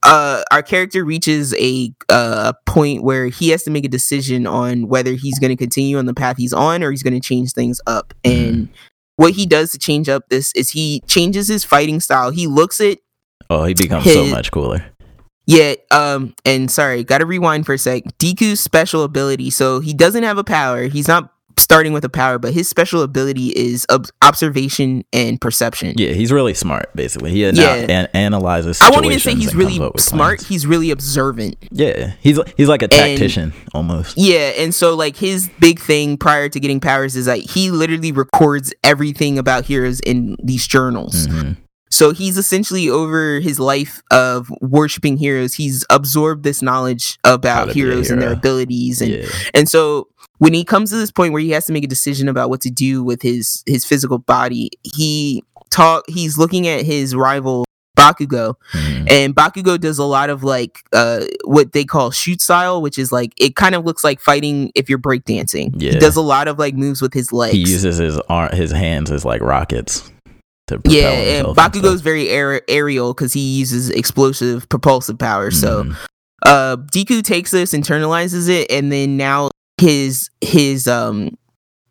[0.04, 4.88] Uh, our character reaches a uh, point where he has to make a decision on
[4.88, 7.52] whether he's going to continue on the path he's on or he's going to change
[7.54, 8.14] things up.
[8.24, 8.50] Mm-hmm.
[8.50, 8.70] And
[9.18, 12.32] what he does to change up this is he changes his fighting style.
[12.32, 12.98] He looks at
[13.50, 14.84] oh, he becomes so much cooler.
[15.46, 18.04] yeah, um, and sorry, gotta rewind for a sec.
[18.18, 20.84] Deku's special ability, so he doesn't have a power.
[20.84, 25.94] He's not starting with a power, but his special ability is ob- observation and perception.
[25.98, 26.90] Yeah, he's really smart.
[26.96, 27.74] Basically, he ana- Yeah.
[27.76, 28.82] an- analyzes.
[28.82, 30.40] I won't even say he's really comes up with smart.
[30.40, 30.48] plans.
[30.50, 31.56] He's really observant.
[31.72, 34.18] Yeah, he's he's like a tactician almost.
[34.18, 38.12] Yeah, and so like his big thing prior to getting powers is like he literally
[38.12, 41.28] records everything about heroes in these journals.
[41.28, 41.58] Mhm.
[41.94, 45.56] So he's essentially over his life of worshiping heroes.
[45.56, 49.68] He's absorbed this knowledge about to be a heroes and their abilities, and Yeah, and
[49.68, 50.08] so
[50.42, 52.62] when he comes to this point where he has to make a decision about what
[52.62, 56.04] to do with his his physical body, he talk.
[56.08, 57.64] He's looking at his rival
[57.96, 59.12] Bakugo, Mhm.
[59.12, 63.12] and Bakugo does a lot of like uh what they call shoot style, which is
[63.12, 65.80] like it kind of looks like fighting if you're breakdancing.
[65.80, 67.54] He does a lot of like moves with his legs.
[67.54, 70.10] he uses his ar- his hands as like rockets
[70.70, 75.52] to yeah, and himself and Bakugo's very aer- aerial because he uses explosive propulsive power.
[75.52, 75.96] So Mhm.
[76.48, 79.52] uh Deku takes this, internalizes it, and then now
[79.82, 81.36] his his um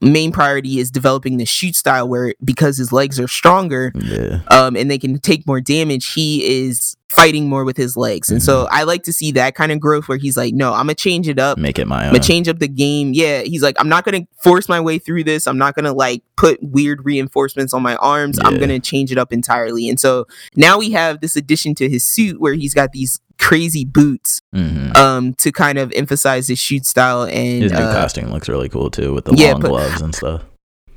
[0.00, 4.74] main priority is developing the shoot style where because his legs are stronger yeah, um
[4.74, 8.30] and they can take more damage, he is fighting more with his legs.
[8.30, 10.86] And so I like to see that kind of growth where he's like, no, I'm
[10.86, 11.58] gonna change it up.
[11.58, 12.12] make it my I'm own.
[12.12, 13.12] gonna change up the game.
[13.12, 15.48] Yeah, he's like, I'm not gonna force my way through this.
[15.48, 18.38] I'm not gonna like put weird reinforcements on my arms.
[18.44, 19.88] I'm gonna change it up entirely.
[19.88, 23.84] And so now we have this addition to his suit where he's got these crazy
[23.84, 24.96] boots Mhm.
[24.96, 28.68] um to kind of emphasize his shoot style and His new uh, costume looks really
[28.68, 30.42] cool too, with the yeah, long gloves and stuff.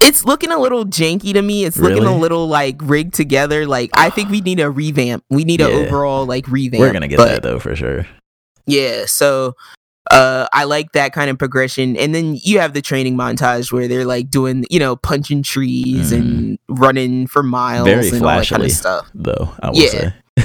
[0.02, 1.64] it's looking a little janky to me.
[1.64, 3.66] It's looking a little like rigged together.
[3.66, 5.24] Like I think we need a revamp.
[5.30, 5.76] We need an Yeah.
[5.78, 6.82] overall like revamp.
[6.82, 8.06] We're gonna get But- that though for sure.
[8.68, 9.56] Yeah, so
[10.12, 11.96] uh I like that kind of progression.
[11.96, 16.12] And then you have the training montage where they're like doing, you know, punching trees
[16.12, 18.00] and running for miles Mm-hmm.
[18.02, 19.10] Very and all that kind of stuff.
[19.16, 19.90] Though I will Yeah.
[19.90, 20.14] say,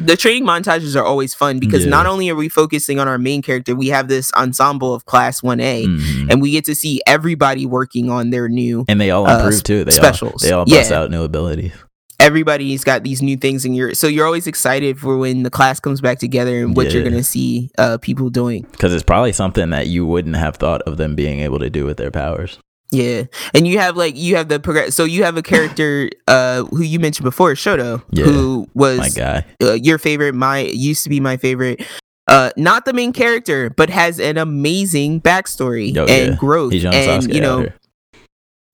[0.00, 1.90] The training montages are always fun because Yeah.
[1.90, 5.40] not only are we focusing on our main character, we have this ensemble of class
[5.40, 6.30] 1A Mhm.
[6.30, 9.62] and we get to see everybody working on their new and they all uh, improve
[9.62, 9.84] too.
[9.84, 10.42] They specials.
[10.42, 11.00] all they all bust Yeah.
[11.00, 11.72] out new abilities.
[12.20, 15.80] everybody's got these new things and you're so you're always excited for when the class
[15.80, 18.66] comes back together and what you're gonna see uh people doing.
[18.72, 21.84] because it's probably something that you wouldn't have thought of them being able to do
[21.84, 22.58] with their powers.
[22.90, 23.24] Yeah,
[23.54, 24.94] and you have like you have the progress.
[24.94, 29.08] So you have a character uh who you mentioned before, Shoto, Yeah, who was My
[29.08, 30.34] guy, uh, your favorite.
[30.34, 31.84] My used to be my favorite.
[32.26, 36.36] Uh, not the main character, but has an amazing backstory Oh, and yeah.
[36.36, 36.72] growth.
[36.72, 37.68] he's and you know.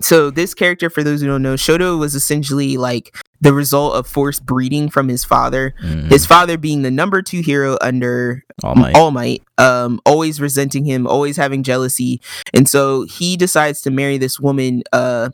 [0.00, 4.06] So this character, for those who don't know, Shoto was essentially like the result of
[4.06, 5.74] forced breeding from his father.
[5.82, 6.10] Mhm.
[6.10, 8.94] His father being the number two hero under All Might.
[8.94, 12.20] All Might, um, always resenting him, always having jealousy,
[12.52, 14.82] and so he decides to marry this woman.
[14.92, 15.30] Uh,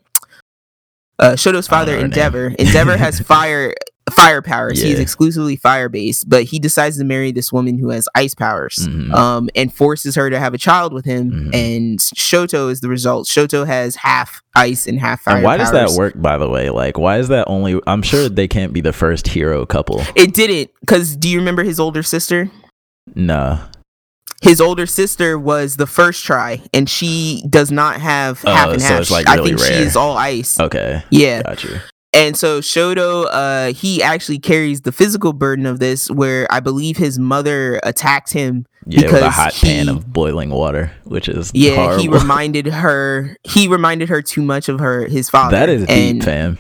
[1.18, 2.48] uh, Shoto's father, Endeavor.
[2.59, 3.74] Endeavor has fire
[4.12, 4.81] fire powers.
[4.81, 8.77] He's exclusively fire based, but he decides to marry this woman who has ice powers.
[8.89, 9.12] Mhm.
[9.12, 11.55] Um, and forces her to have a child with him, Mhm.
[11.55, 13.27] and Shoto is the result.
[13.27, 15.37] Shoto has half ice and half fire.
[15.37, 16.15] and why does that work?
[16.16, 17.81] By the way, like why is that only?
[17.87, 20.03] I'm sure they can't be the first hero couple.
[20.15, 22.51] It didn't, because do you remember his older sister?
[23.15, 23.59] No,
[24.43, 28.81] his older sister was the first try, and she does not have Oh, half and
[28.83, 29.01] so half.
[29.03, 29.83] it's, like, I really think she rare.
[29.83, 30.59] is all ice.
[30.61, 31.81] okay, Yeah, got you.
[32.16, 36.97] And so Shoto, uh, he actually carries the physical burden of this, where I believe
[36.97, 38.66] his mother attacked him.
[38.88, 42.02] Yeah, with a because hot pan of boiling water, which is Yeah, horrible.
[42.02, 43.36] he reminded her.
[43.43, 45.56] He reminded her too much of her his father.
[45.56, 46.59] that is deep, and fam.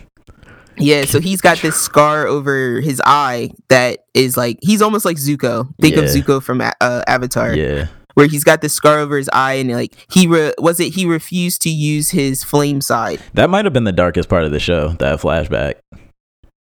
[0.76, 5.18] yeah, so he's got this scar over his eye that is like he's almost like
[5.18, 5.72] Zuko.
[5.80, 6.72] Think of Zuko from uh,
[7.06, 7.54] Avatar.
[7.54, 7.86] Yeah,
[8.16, 11.06] where he's got this scar over his eye and like he re- was it he
[11.06, 14.58] refused to use his flame side that might have been the darkest part of the
[14.60, 14.88] show.
[14.98, 15.74] That flashback.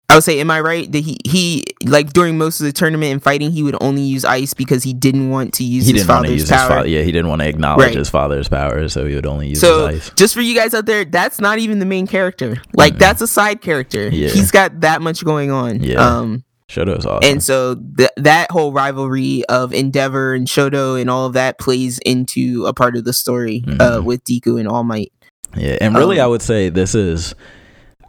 [0.10, 3.11] i would say am i right that he he like during most of the tournament
[3.11, 6.06] and fighting he would only use ice because he didn't want to use he his
[6.06, 6.91] father's use power his.
[6.94, 7.95] Yeah, he didn't want to acknowledge Right.
[7.98, 10.11] his father's power, so he would only use so his ice.
[10.15, 12.99] just for you guys out there that's not even the main character like Mm.
[12.99, 14.30] that's a side character Yeah.
[14.30, 15.95] he's got that much going on Yeah.
[16.06, 17.30] um Shoto's awesome.
[17.30, 21.98] and so th- that whole rivalry of endeavor and shoto and all of that plays
[22.06, 24.03] into a part of the story uh Mhm.
[24.03, 25.11] with deku and all might
[25.56, 27.34] Yeah, and really, Um, I would say this is,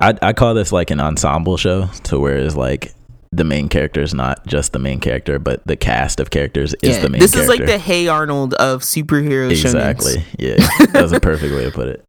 [0.01, 2.93] I I call this like an ensemble show, to where it's like
[3.31, 6.97] the main character is not just the main character, but the cast of characters is
[6.97, 7.21] Yeah, the main.
[7.21, 7.53] this character.
[7.53, 9.67] is like the Hey Arnold of superhero shows.
[9.67, 10.25] exactly.
[10.39, 10.57] Yeah,
[10.93, 12.05] that's a perfect way to put it.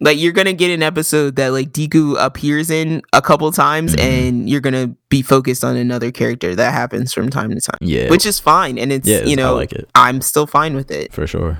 [0.00, 4.00] Like you're gonna get an episode that like Deku appears in a couple times, Mhm.
[4.02, 8.10] and you're gonna be focused on another character that happens from time to time, Yeah,
[8.10, 10.90] which is fine, and it's yeah, you know I like it I'm still fine with
[10.90, 11.12] it.
[11.12, 11.58] for sure.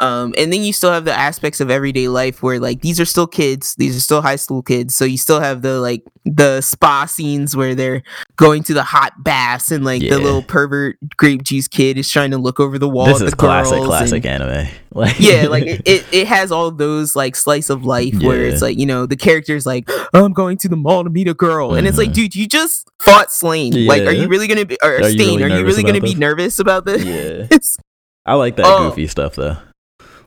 [0.00, 3.04] Um, and then you still have the aspects of everyday life where like these are
[3.04, 6.62] still kids, these are still high school kids, so you still have the like the
[6.62, 8.02] spa scenes where they're
[8.34, 10.14] going to the hot baths and like Yeah.
[10.14, 13.06] the little pervert grape juice kid is trying to look over the wall.
[13.06, 14.68] This at is the classic, classic and- anime.
[14.94, 18.62] Like yeah, like it, it, it has all those like slice of life where it's
[18.62, 21.74] like you know the character's like I'm going to the mall to meet a girl,
[21.74, 22.14] and it's like, Mhm.
[22.14, 23.86] dude, you just fought Stain.
[23.86, 26.06] Like, are you really gonna be or Are you really are you really gonna about
[26.08, 27.04] be nervous about this?
[27.04, 27.58] yeah,
[28.26, 28.90] I like that Oh.
[28.90, 29.56] goofy stuff though.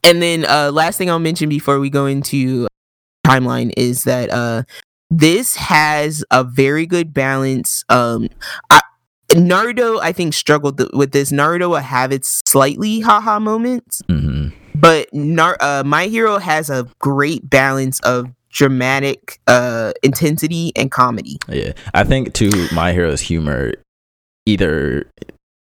[0.04, 2.68] And then uh last thing I'll mention before we go into
[3.26, 4.64] timeline is that uh
[5.10, 7.84] this has a very good balance.
[7.90, 8.30] Um
[8.70, 8.82] I
[9.32, 11.32] Naruto I think struggled th- with this.
[11.32, 16.88] Naruto will have its slightly haha moments, hmm but Nar- uh, My Hero has a
[17.00, 21.38] great balance of dramatic uh intensity and comedy.
[21.50, 22.68] Yeah, I think too.
[22.74, 23.74] My Hero's humor
[24.46, 25.12] either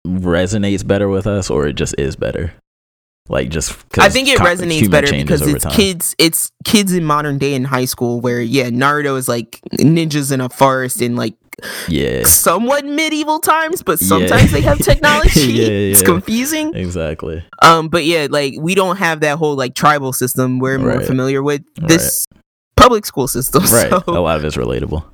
[0.08, 2.54] resonates better with us or it just is better.
[3.30, 5.74] Like just I think it co- resonates better because it's time.
[5.74, 6.16] kids.
[6.18, 10.42] It's kids in modern day in high school where yeah, Naruto is like ninjas in
[10.42, 11.36] a forest in like
[11.88, 14.08] Yeah, somewhat medieval times, but Yeah.
[14.08, 15.54] sometimes they have technology.
[15.54, 16.74] Yeah, It's confusing.
[16.76, 17.46] exactly.
[17.62, 21.06] Um, but yeah, like we don't have that whole like tribal system we're more Right.
[21.06, 21.62] familiar with.
[21.76, 22.26] This
[22.76, 23.62] public school system.
[23.72, 25.06] Right, So, a lot of it's relatable.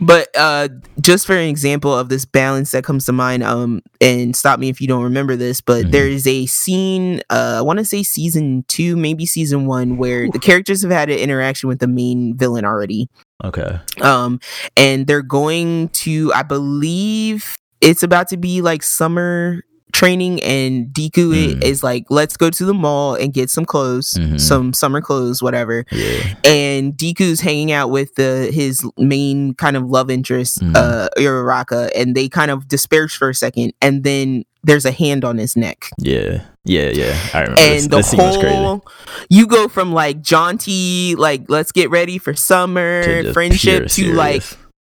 [0.00, 0.68] But uh,
[1.00, 4.68] just for an example of this balance that comes to mind, um, and stop me
[4.68, 5.90] if you don't remember this, but Mhm.
[5.92, 10.28] there is a scene, uh, I want to say season two, maybe season one, where
[10.30, 13.08] the characters have had an interaction with the main villain already.
[13.44, 14.38] Okay, um
[14.76, 19.62] and they're going to i believe it's about to be like summer
[19.94, 21.62] training and Deku Mm.
[21.64, 24.40] is like let's go to the mall and get some clothes Mhm.
[24.40, 29.84] some summer clothes whatever yeah, and Deku's hanging out with the his main kind of
[29.88, 30.76] love interest Mhm.
[30.76, 35.24] uh Uraraka and they kind of disperse for a second and then there's a hand
[35.24, 37.16] on his neck yeah, yeah, yeah.
[37.32, 38.56] I remember this, and the this scene was crazy.
[38.56, 38.84] whole
[39.30, 44.42] you go from like jaunty like let's get ready for summer To friendship to like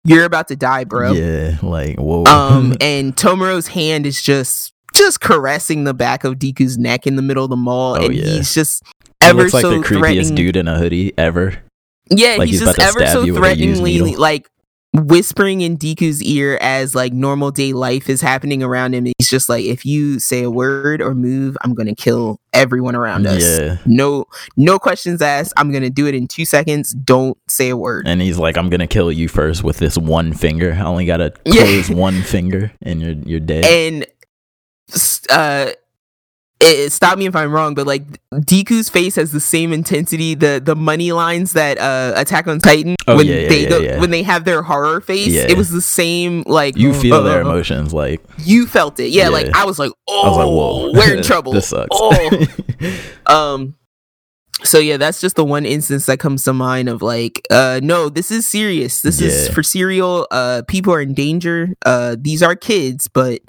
[0.07, 1.13] you're about to die, bro.
[1.13, 2.25] Yeah, like whoa.
[2.27, 7.23] Um, and Tomura's hand is just just caressing the back of Deku's neck in the
[7.23, 8.25] middle of the mall, Oh, and yeah.
[8.25, 8.83] he's just
[9.23, 11.59] ever he looks like so the creepiest dude in a hoodie ever.
[12.11, 14.49] Yeah, like he's, he's just ever so you with a used threateningly like
[14.93, 19.07] whispering in Deku's ear as like normal day life is happening around him.
[19.07, 23.27] He's just like, if you say a word or move, I'm gonna kill everyone around
[23.27, 23.43] us.
[23.43, 24.27] Yeah, No,
[24.57, 25.53] no questions asked.
[25.57, 26.93] I'm gonna do it in two seconds.
[26.93, 28.07] Don't say a word.
[28.07, 30.73] and he's like, "I'm gonna kill you first with this one finger.
[30.79, 31.63] I only gotta Yeah.
[31.63, 34.07] close one finger, and you're you're dead." and
[35.31, 35.73] uh
[36.61, 40.35] it, stop me if I'm wrong, but like Deku's face has the same intensity.
[40.35, 43.69] The the money lines that uh Attack on Titan Oh, when yeah, yeah, they yeah,
[43.69, 46.43] go when they have their horror face, it was the same.
[46.47, 49.29] Like you feel their uh, emotions, like You felt it, yeah.
[49.29, 51.53] Like I was like, oh, was like, "Whoa, we're in trouble.
[51.53, 52.47] this sucks." Oh,
[53.27, 53.75] um.
[54.63, 58.09] So yeah, that's just the one instance that comes to mind of like, uh, no,
[58.09, 59.03] this is serious.
[59.03, 60.27] This is for serial.
[60.31, 61.75] Uh, people are in danger.
[61.85, 63.41] Uh, these are kids, but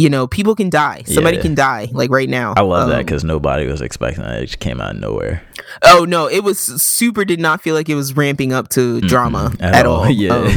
[0.00, 1.02] you know, people can die.
[1.06, 1.42] Somebody Yeah.
[1.42, 2.54] can die, like right now.
[2.56, 4.42] I love that Um, because nobody was expecting that.
[4.42, 5.42] It just came out of nowhere.
[5.84, 7.24] oh no, it was super.
[7.24, 10.08] Did not feel like it was ramping up to drama Mm-mm, at, all.
[10.10, 10.34] Yeah.
[10.34, 10.50] Um,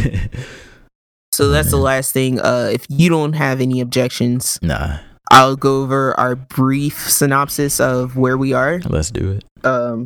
[1.32, 2.40] so that's the last thing.
[2.40, 4.98] Uh, if you don't have any objections, nah,
[5.32, 8.80] I'll go over our brief synopsis of where we are.
[8.90, 9.66] let's do it.
[9.66, 10.06] Um,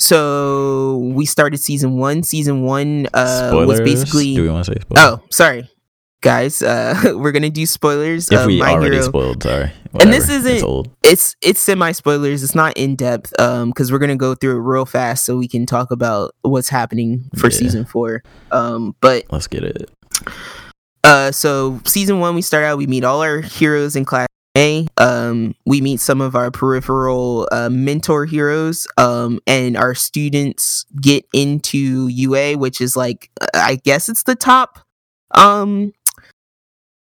[0.00, 2.22] so we started season one.
[2.22, 4.34] Season one uh, was basically.
[4.34, 5.04] do we want to say spoilers?
[5.04, 5.68] oh, sorry,
[6.24, 6.62] guys.
[6.62, 8.30] Uh, we're gonna do spoilers.
[8.32, 9.06] if we already Hero.
[9.06, 9.70] spoiled, sorry.
[10.00, 10.90] And this isn't- It's old.
[11.04, 12.42] It's it's semi spoilers.
[12.42, 13.32] It's not in depth.
[13.38, 16.68] Um, because we're gonna go through it real fast so we can talk about what's
[16.70, 17.56] happening for Yeah.
[17.58, 18.22] season four.
[18.50, 19.88] Um, but Let's get it.
[21.04, 22.78] Uh, so season one, we start out.
[22.78, 24.26] We meet all our heroes in class
[24.56, 24.86] A.
[24.96, 28.86] Um, we meet some of our peripheral uh, mentor heroes.
[28.96, 34.78] Um, and our students get into UA, which is like I guess it's the top
[35.36, 35.92] um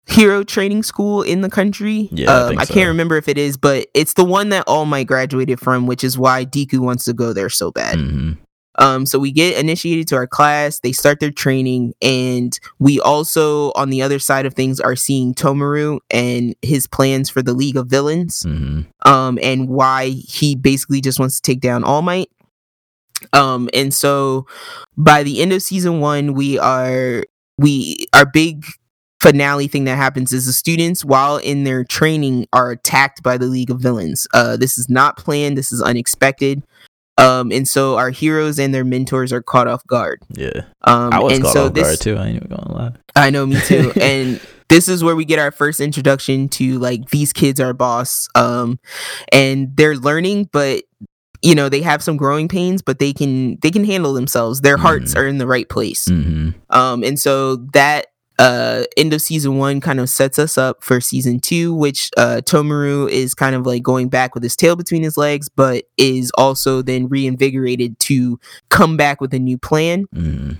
[0.07, 2.09] hero training school in the country.
[2.11, 4.65] Yeah, I um, think I can't remember if it is, but it's the one that
[4.67, 7.95] All Might graduated from, which is why Deku wants to go there so bad.
[7.95, 8.33] hmm
[8.79, 13.71] Um, so we get initiated to our class, they start their training, and we also,
[13.75, 17.77] on the other side of things, are seeing Tomura and his plans for the League
[17.77, 22.29] of Villains, hmm um, and why he basically just wants to take down All Might.
[23.31, 24.47] Um, and so
[24.97, 27.23] by the end of season one, we are
[27.57, 28.65] we our big
[29.23, 33.45] finale thing that happens is the students while in their training are attacked by the
[33.47, 36.61] league of villains uh this is not planned this is unexpected
[37.17, 40.61] um and so our heroes and their mentors are caught off guard Yeah.
[40.83, 42.15] um I was and caught so off this guard too.
[42.17, 42.91] I ain't even gonna lie.
[43.15, 43.91] I know, me too.
[44.01, 44.39] and
[44.69, 48.27] this is where we get our first introduction to like these kids are boss.
[48.33, 48.79] Um,
[49.31, 50.83] and they're learning, but
[51.43, 54.61] you know they have some growing pains, but they can they can handle themselves.
[54.61, 55.17] Their hearts Mhm.
[55.19, 56.05] are in the right place.
[56.07, 58.07] hmm Um, and so that
[58.39, 62.41] uh end of season one kind of sets us up for season two, which uh
[62.43, 66.31] Tomura is kind of like going back with his tail between his legs, but is
[66.37, 68.39] also then reinvigorated to
[68.69, 70.51] come back with a new plan hmm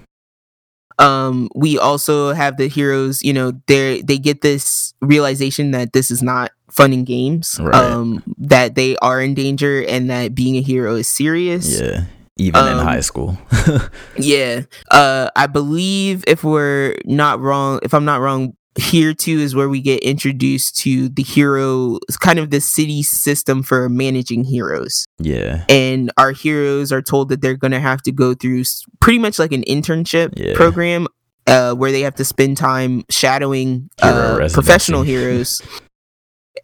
[0.99, 6.11] um we also have the heroes you know they they get this realization that this
[6.11, 7.73] is not fun and games Right.
[7.73, 12.03] um that they are in danger and that being a hero is serious Yeah.
[12.43, 13.37] Even in Um, high school.
[14.17, 14.61] yeah
[14.91, 19.69] uh i believe if we're not wrong if i'm not wrong here too is where
[19.69, 25.63] we get introduced to the hero kind of the city system for managing heroes yeah.
[25.69, 28.63] and our heroes are told that they're going to have to go through
[28.99, 30.55] pretty much like an internship Yeah.
[30.55, 31.07] program
[31.45, 35.61] uh, where they have to spend time shadowing Hero uh, professional heroes.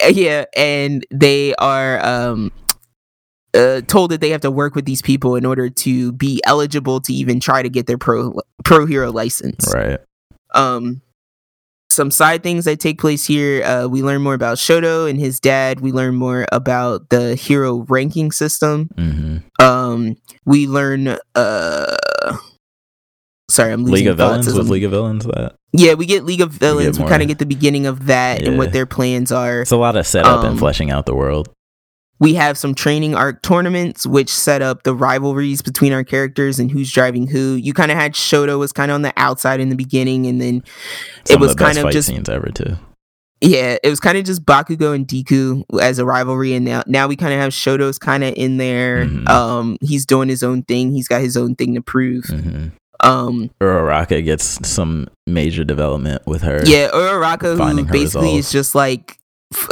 [0.01, 2.51] Uh, yeah, and they are um,
[3.53, 7.01] uh, told that they have to work with these people in order to be eligible
[7.01, 9.71] to even try to get their pro pro hero license.
[9.73, 9.99] Right.
[10.53, 11.01] Um,
[11.91, 13.63] some side things that take place here.
[13.63, 15.79] Uh, we learn more about Shoto and his dad.
[15.79, 20.15] We learn more about the hero ranking system hmm um
[20.45, 21.97] we learn uh
[23.49, 25.55] sorry i'm losing League of Villains as was I'm- League of Villains that.
[25.73, 27.09] yeah we get league of villains we, more.
[27.09, 29.97] kind of get the beginning of that and what their plans are It's a lot
[29.97, 31.49] of setup Um, and fleshing out the world.
[32.19, 36.69] We have some training arc tournaments which set up the rivalries between our characters and
[36.71, 39.69] who's driving who you kind of had shoto was kind of on the outside in
[39.69, 40.63] the beginning and then
[41.25, 42.75] Some it was of the kind of just scenes ever too.
[43.41, 47.07] yeah it was kind of just bakugo and deku as a rivalry and now now
[47.07, 49.27] we kind of have shoto's kind of in there Mhm.
[49.29, 52.67] um he's doing his own thing he's got his own thing to prove hmm
[53.01, 56.59] um Uraraka gets some major development with her.
[56.65, 59.17] Yeah, Uraraka, who basically is just like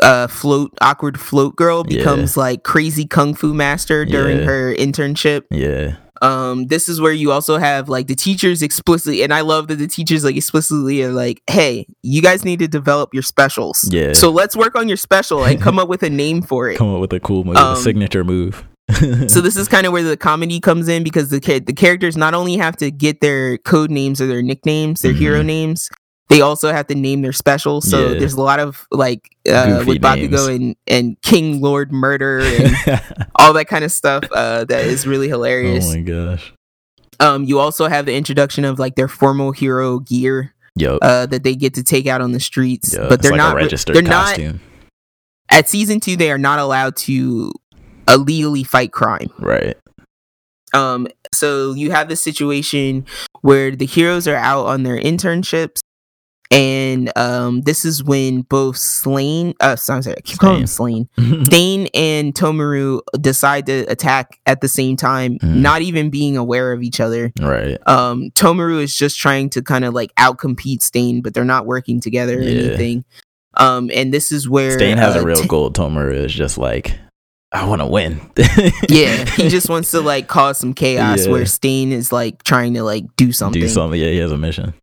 [0.01, 1.97] uh float awkward float girl Yeah.
[1.99, 4.45] becomes like crazy kung fu master during Yeah.
[4.45, 5.43] her internship.
[5.51, 5.95] Yeah.
[6.21, 9.75] Um this is where you also have like the teachers explicitly and I love that
[9.75, 14.13] the teachers like explicitly are like, "Hey, you guys need to develop your specials." Yeah.
[14.13, 16.77] So let's work on your special and come up with a name for it.
[16.81, 18.65] Come up with a cool move, Um, a signature move.
[19.27, 22.33] So this is kind of where the comedy comes in because the the characters not
[22.33, 25.45] only have to get their code names or their nicknames, their hero Mhm.
[25.45, 25.89] names,
[26.29, 27.79] they also have to name their special.
[27.81, 28.19] So Yeah.
[28.19, 32.75] there's a lot of like uh, Goofy with Bakugo and and King Lord Murder and
[33.35, 35.85] all that kind of stuff uh, that is really hilarious.
[35.87, 36.53] oh my gosh.
[37.19, 40.97] um, you also have the introduction of like their formal hero gear Yo.
[41.01, 43.55] uh, that they get to take out on the streets, yo, but they're like not
[43.55, 44.59] registered they're not costume.
[45.49, 46.15] at season two.
[46.17, 47.51] They are not allowed to
[48.07, 49.29] illegally fight crime.
[49.39, 49.75] Right.
[50.73, 53.05] Um, so you have this situation
[53.41, 55.79] where the heroes are out on their internships,
[56.51, 61.09] and um, this is when both Slain, uh, sorry, sorry, I keep calling him Slain,
[61.45, 65.55] Stain and Tomura decide to attack at the same time, Mhm.
[65.57, 67.31] not even being aware of each other.
[67.41, 67.77] right.
[67.87, 71.99] Um, Tomura is just trying to kind of like outcompete Stain, but they're not working
[71.99, 72.61] together or Yeah.
[72.69, 73.05] anything.
[73.55, 75.71] Um, and this is where Stain has uh, a real T- goal.
[75.71, 76.97] Tomura is just like,
[77.51, 78.19] I want to win.
[78.89, 81.31] yeah, he just wants to like cause some chaos Yeah.
[81.31, 83.59] where Stain is like trying to like do something.
[83.61, 83.99] do something.
[83.99, 84.73] Yeah, he has a mission.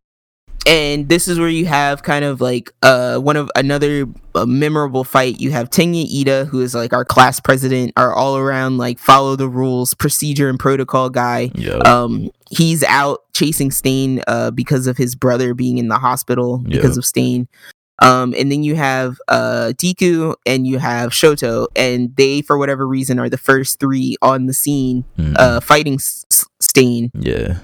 [0.67, 5.03] And this is where you have kind of like uh one of another uh, memorable
[5.03, 8.97] fight you have Tenya Iida who is like our class president our all around like
[8.99, 11.79] follow the rules procedure and protocol guy Yo.
[11.85, 16.97] um he's out chasing Stain uh because of his brother being in the hospital because
[16.97, 17.47] of Stain
[18.01, 22.85] um and then you have uh Deku and you have Shoto and they for whatever
[22.87, 25.35] reason are the first 3 on the scene Mhm.
[25.37, 26.25] uh fighting S-
[26.59, 27.59] Stain yeah.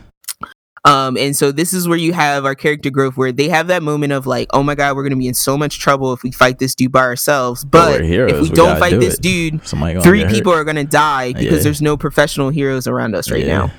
[0.85, 3.83] Um, and so this is where you have our character growth where they have that
[3.83, 6.31] moment of like, oh my god, we're gonna be in so much trouble if we
[6.31, 7.63] fight this dude by ourselves.
[7.63, 9.21] But heroes, if we, we don't fight do this it.
[9.21, 10.29] dude, three get hurt.
[10.31, 11.59] people are gonna die because Yeah.
[11.63, 13.67] there's no professional heroes around us right Yeah.
[13.67, 13.71] now.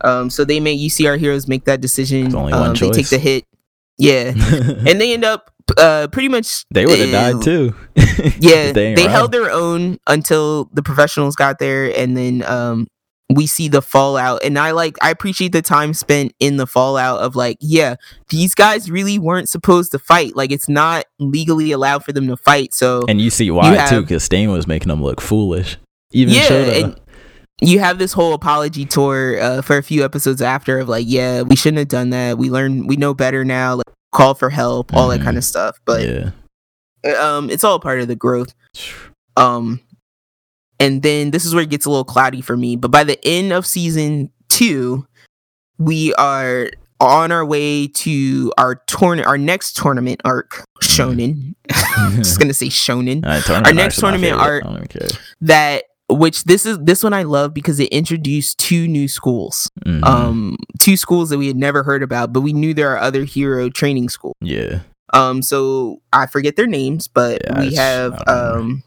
[0.00, 2.22] Um, so they make you see our heroes make that decision.
[2.22, 3.44] There's only one um, They take the hit.
[3.98, 4.32] Yeah.
[4.86, 7.74] and they end up uh pretty much they would have uh, died too.
[8.40, 12.86] yeah If they, held their own until the professionals got there and then um
[13.30, 17.20] we see the fallout and i like i appreciate the time spent in the fallout
[17.20, 17.94] of like yeah
[18.30, 22.36] these guys really weren't supposed to fight like it's not legally allowed for them to
[22.38, 25.76] fight so And you see why You too, because Stain was making them look foolish.
[26.12, 26.48] Even yeah
[26.84, 27.00] and
[27.60, 31.42] you have this whole apology tour uh, for a few episodes after of like, yeah,
[31.42, 32.38] we shouldn't have done that.
[32.38, 33.74] We learned, we know better now.
[33.74, 35.24] Like, call for help, all that Mhm.
[35.24, 35.76] kind of stuff.
[35.84, 36.30] But yeah.
[37.20, 38.54] um, it's all part of the growth.
[39.36, 39.80] Um,
[40.80, 42.76] and then this is where it gets a little cloudy for me.
[42.76, 45.06] But by the end of season two,
[45.78, 51.54] we are on our way to our tourn our next tournament arc, Shonen.
[52.16, 53.24] Just gonna say Shonen.
[53.24, 54.40] Right, Our next arcs are my tournament favorite.
[54.42, 55.08] art- I don't even care.
[55.42, 59.68] That which this is this one I love because it introduced two new schools.
[59.86, 60.02] Mhm.
[60.04, 63.24] Um, two schools that we had never heard about, but we knew there are other
[63.24, 64.34] hero training schools.
[64.40, 64.80] yeah.
[65.14, 68.82] Um, so I forget their names, but Yeah, we have um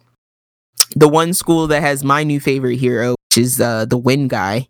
[0.95, 4.68] the one school that has my new favorite hero, which is uh the Wind guy.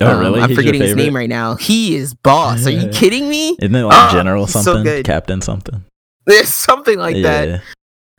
[0.00, 0.40] Oh, Um, really?
[0.40, 1.56] I'm He's forgetting his name right now.
[1.56, 2.66] He is boss.
[2.66, 3.56] Are you kidding me?
[3.60, 5.02] Isn't it like Ah, General he's so something?
[5.02, 5.84] Captain something?
[6.26, 7.48] There's something like that.
[7.48, 7.60] yeah.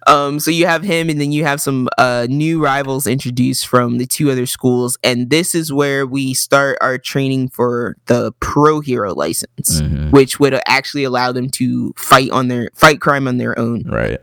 [0.07, 3.97] Um, so you have him, and then you have some uh new rivals introduced from
[3.97, 8.79] the two other schools, and this is where we start our training for the pro
[8.79, 10.11] hero license, Mhm.
[10.11, 13.83] which would actually allow them to fight on their fight crime on their own.
[13.83, 14.19] Right.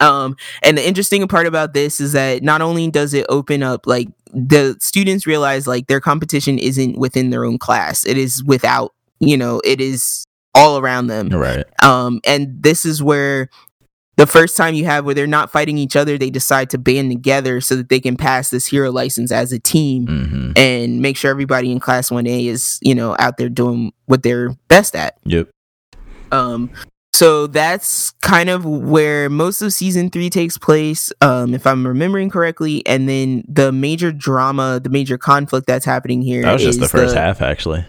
[0.00, 3.86] Um, and the interesting part about this is that not only does it open up
[3.86, 8.94] like the students realize like their competition isn't within their own class, it is without,
[9.20, 11.28] you know, it is all around them.
[11.28, 11.64] Right.
[11.82, 13.48] Um, and this is where
[14.16, 17.10] the first time you have where they're not fighting each other, they decide to band
[17.10, 21.16] together so that they can pass this hero license as a team hmm and make
[21.16, 25.18] sure everybody in class 1A is, you know, out there doing what they're best at.
[25.24, 25.50] Yep.
[26.30, 26.70] Um,
[27.14, 32.28] so that's kind of where most of season three takes place, um, if I'm remembering
[32.28, 32.84] correctly.
[32.86, 36.88] And then the major drama, the major conflict that's happening here That was just the
[36.88, 37.86] first half, actually.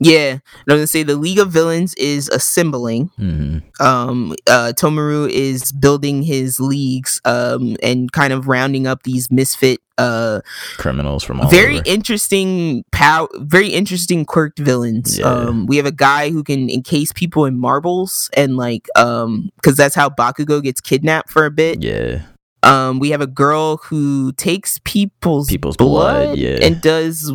[0.00, 3.06] Yeah, and I was gonna say the League of Villains is assembling.
[3.16, 9.30] hmm Um, uh, Tomura is building his leagues, um, and kind of rounding up these
[9.30, 10.40] misfit, uh,
[10.76, 11.82] Criminals from all very over.
[11.86, 15.26] interesting pow very interesting quirked villains Yeah.
[15.26, 19.76] um we have a guy who can encase people in marbles and like um because
[19.76, 22.22] that's how bakugo gets kidnapped for a bit yeah.
[22.62, 26.58] um we have a girl who takes people's People's blood, blood, yeah.
[26.62, 27.32] and does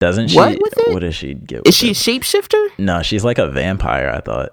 [0.00, 0.36] Doesn't she?
[0.36, 0.92] What with it?
[0.94, 1.66] What does she get?
[1.66, 1.96] is she a it?
[1.96, 4.08] shapeshifter No, she's like a vampire.
[4.14, 4.50] I thought.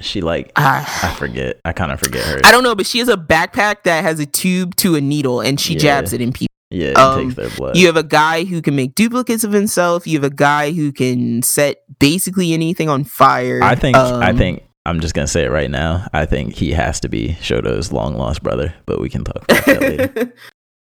[0.00, 1.60] She like I uh, forget.
[1.64, 2.40] I kind of forget her.
[2.44, 5.40] i don't know but she has a backpack that has a tube to a needle
[5.40, 5.80] and she Yeah.
[5.80, 7.76] jabs it in people yeah, it um, takes their blood.
[7.76, 10.06] You have a guy who can make duplicates of himself.
[10.06, 13.60] You have a guy who can set basically anything on fire.
[13.62, 13.96] I think.
[13.96, 14.62] I Um, think.
[14.86, 16.06] I'm just gonna say it right now.
[16.14, 19.64] I think he has to be Shoto's long lost brother, but we can talk about
[19.66, 20.06] that later.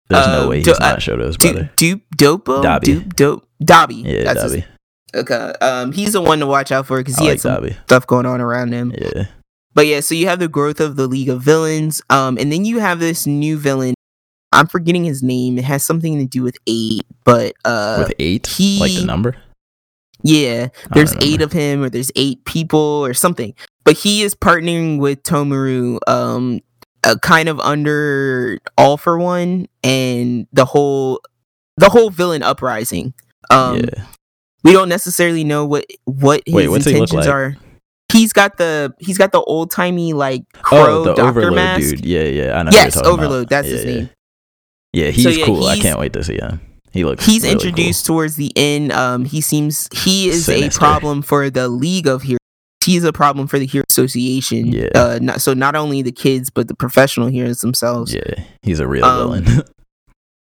[0.08, 1.70] There's no Um, way he's do- not Shoto's brother.
[1.76, 2.86] Dupe Dopo Dobby.
[2.86, 3.94] Dupe Dope Dobby.
[3.96, 4.64] Yeah, That's his- Dabi.
[5.16, 5.52] okay.
[5.60, 7.76] Um, he's the one to watch out for because he like had some Dabi.
[7.84, 8.92] stuff going on around him.
[8.96, 9.24] Yeah.
[9.74, 12.64] But yeah, so you have the growth of the League of Villains, um, and then
[12.66, 13.94] you have this new villain.
[14.52, 15.58] I'm forgetting his name.
[15.58, 19.36] It has something to do with eight, but uh, With eight, he- like the number.
[20.24, 23.54] Yeah, there's eight of him, or there's eight people, or something.
[23.84, 26.60] But he is partnering with Tomura, um,
[27.02, 31.20] uh, kind of under All for One and the whole,
[31.76, 33.14] the whole villain uprising.
[33.50, 34.04] Um, yeah.
[34.62, 37.28] we don't necessarily know what what his Wait, what's he intentions like?
[37.28, 37.56] are.
[38.12, 41.80] He's got the he's got the old timey like crow Oh, the doctor Overload mask.
[41.80, 42.04] dude.
[42.06, 42.58] Yeah, yeah.
[42.58, 42.70] I know.
[42.72, 43.48] Yes, what you're talking Overload, About.
[43.50, 43.90] that's yeah, his yeah.
[43.94, 44.10] name.
[44.93, 45.64] Yeah, he's yeah, cool.
[45.66, 46.60] I can't wait to see him.
[46.93, 47.24] He looks.
[47.24, 47.62] He's really cool.
[47.69, 48.93] introduced towards the end.
[48.93, 50.78] Um, he seems he is Sinister.
[50.78, 52.39] a problem for the League of Heroes.
[52.85, 54.66] He's a problem for the Hero Association.
[54.66, 54.89] Yeah.
[54.94, 58.12] Uh, not, so not only the kids, but the professional heroes themselves.
[58.12, 59.62] Yeah, he's a real Um, villain.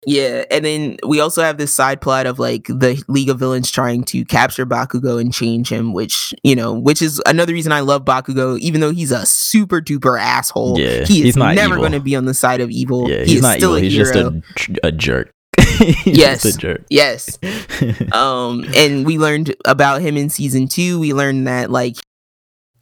[0.07, 3.71] Yeah, and then we also have this side plot of like the League of Villains
[3.71, 7.79] trying to capture Bakugo and change him, which you know, which is another reason I
[7.79, 10.79] love Bakugo, even though he's a super duper asshole.
[10.79, 13.09] Yeah, he is he's not never going to be on the side of evil.
[13.09, 13.81] yeah, he he's is not still evil.
[13.81, 14.41] He's hero.
[14.55, 15.31] just a, a jerk.
[15.77, 16.43] he's Yes.
[16.43, 16.85] just a jerk.
[16.89, 17.39] yes.
[18.11, 21.95] um and we learned about him in season two we learned that like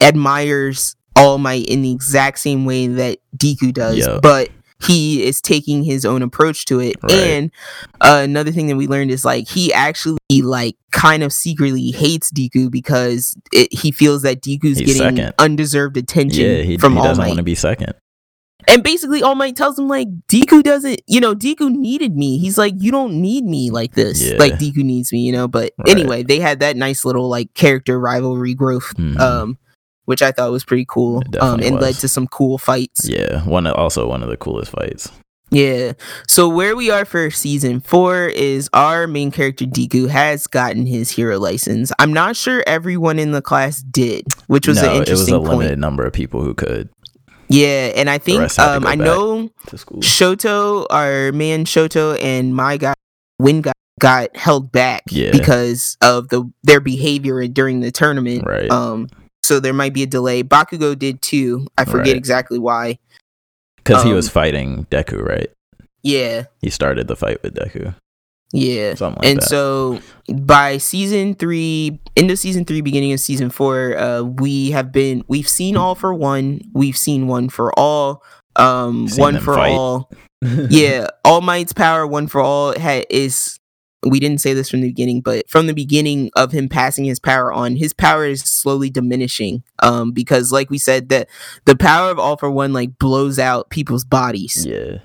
[0.00, 4.20] admires all might in the exact same way that deku does Yo.
[4.20, 4.50] but
[4.82, 7.12] he is taking his own approach to it Right.
[7.12, 7.50] and
[8.00, 12.30] uh, another thing that we learned is like he actually like kind of secretly hates
[12.30, 15.34] deku because it, he feels that deku's He's getting second.
[15.38, 17.94] undeserved attention yeah, he, from he all doesn't want to be second.
[18.66, 22.38] and basically, All Might tells him like Deku doesn't, you know, Deku needed me.
[22.38, 24.22] He's like, you don't need me like this.
[24.22, 24.38] Yeah.
[24.38, 25.46] Like Deku needs me, you know.
[25.48, 25.90] But Right.
[25.90, 29.18] anyway, they had that nice little like character rivalry growth, Mhm.
[29.20, 29.58] um,
[30.04, 33.08] which I thought was pretty cool, um, and led to some cool fights.
[33.08, 35.10] Yeah, one also one of the coolest fights.
[35.50, 35.92] Yeah.
[36.26, 41.10] So where we are for season four is our main character Deku has gotten his
[41.10, 41.92] hero license.
[41.98, 45.34] I'm not sure everyone in the class did, which was no, an it was interesting
[45.34, 45.50] a point.
[45.50, 46.88] limited number of people who could
[47.48, 49.50] Yeah, and I think rest had to um, I know.
[50.00, 52.94] Shoto, our man Shoto, and my guy
[53.38, 55.30] Win guy got held back Yeah.
[55.32, 58.44] because of the their behavior during the tournament.
[58.46, 58.70] Right.
[58.70, 59.08] Um,
[59.44, 60.42] so there might be a delay.
[60.42, 61.66] Bakugo did too.
[61.78, 62.16] I forget Right.
[62.16, 62.98] exactly why.
[63.76, 65.50] Because he was um, fighting Deku, right?
[66.02, 67.94] Yeah, He started the fight with Deku.
[68.52, 68.94] yeah.
[68.94, 69.48] Something like and that.
[69.48, 70.00] so
[70.32, 75.24] by season three, end of season three, beginning of season four, uh, we have been
[75.28, 78.22] we've seen all for one, we've seen one for all,
[78.56, 79.72] um, one for fight.
[79.72, 80.10] all.
[80.68, 83.58] yeah, All Might's power, one for all, ha- is.
[84.06, 87.18] We didn't say this from the beginning, but from the beginning of him passing his
[87.20, 89.62] power on, his power is slowly diminishing.
[89.82, 91.28] Um, because like we said, that
[91.64, 94.66] the power of all for one like blows out people's bodies.
[94.66, 94.98] yeah.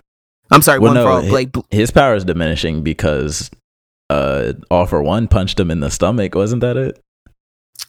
[0.51, 3.51] I'm sorry, Well, one for no, all hi- like bl- His power is diminishing because
[4.09, 6.99] uh All for One punched him in the stomach, wasn't that it?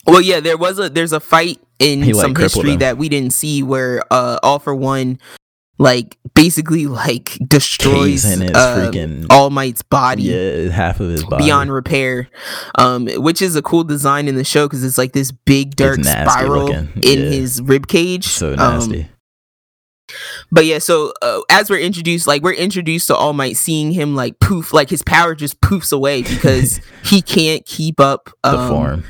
[0.07, 2.79] Well, yeah, there was a there's a fight in He, like, some history him.
[2.81, 5.19] that we didn't see where uh All for One
[5.81, 10.25] like basically like destroys in his uh, freaking All Might's body.
[10.25, 11.45] Yeah, half of his body.
[11.45, 12.29] Beyond repair,
[12.77, 16.05] um, which is a cool design in the show because it's like this big dark
[16.05, 17.31] spiral looking, in yeah.
[17.31, 18.27] his rib cage.
[18.27, 19.09] so Um, nasty.
[20.53, 24.15] but yeah, so uh, as we're introduced, like we're introduced to All Might, seeing him
[24.15, 28.69] like poof, like his power just poofs away because he can't keep up the um,
[28.69, 29.05] form.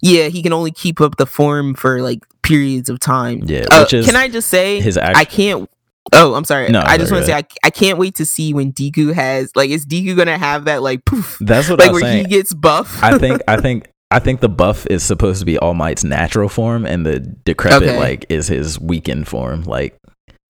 [0.00, 3.42] Yeah, he can only keep up the form for like periods of time.
[3.46, 5.68] Yeah, Uh, which is can I just say his I can't.
[6.12, 6.68] Oh, I'm sorry.
[6.70, 9.50] No, I just want to say I, I can't wait to see when Deku has
[9.56, 12.24] like is Deku gonna have that like poof That's what like I was where saying.
[12.26, 13.02] he gets buff.
[13.02, 16.48] I think I think I think the buff is supposed to be All Might's natural
[16.48, 17.98] form, and the decrepit Okay.
[17.98, 19.62] like is his weakened form.
[19.62, 19.96] Like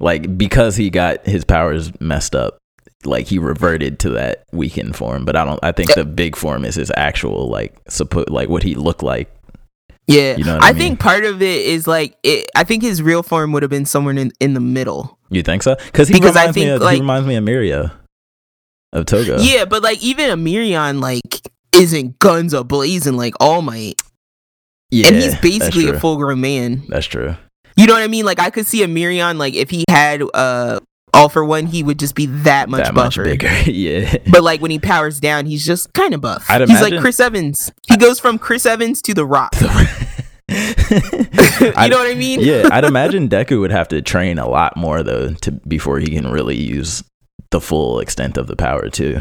[0.00, 2.58] like because he got his powers messed up,
[3.04, 5.24] like he reverted to that weakened form.
[5.24, 5.60] But I don't.
[5.62, 9.32] I think the big form is his actual like suppo- like what he looked like.
[10.08, 10.80] yeah, You know I I mean?
[10.80, 13.86] think part of it is like it, I think his real form would have been
[13.86, 15.18] somewhere in in the middle.
[15.34, 15.74] You think so?
[15.76, 17.92] Because he Because I reminds me think, of like- he reminds me of Miria
[18.92, 19.38] of Toga.
[19.40, 21.20] Yeah, but like even a Mirion like
[21.76, 24.00] isn't guns a blazing like All Might,
[24.90, 26.84] yeah, and he's basically a full grown man.
[26.88, 27.34] That's true.
[27.76, 28.24] You know what I mean?
[28.24, 30.78] Like I could see a Mirion like if he had uh
[31.12, 33.24] all for one, he would just be that much that much buffer.
[33.24, 33.48] bigger.
[33.70, 34.16] yeah.
[34.30, 36.44] But like when he powers down, he's just kind of buff.
[36.48, 37.72] I'd he's like Chris Evans.
[37.88, 39.54] He goes from Chris Evans to The Rock.
[40.90, 42.40] you know what I mean?
[42.40, 46.06] yeah, I'd imagine Deku would have to train a lot more though to before he
[46.08, 47.02] can really use
[47.50, 49.20] the full extent of the power too.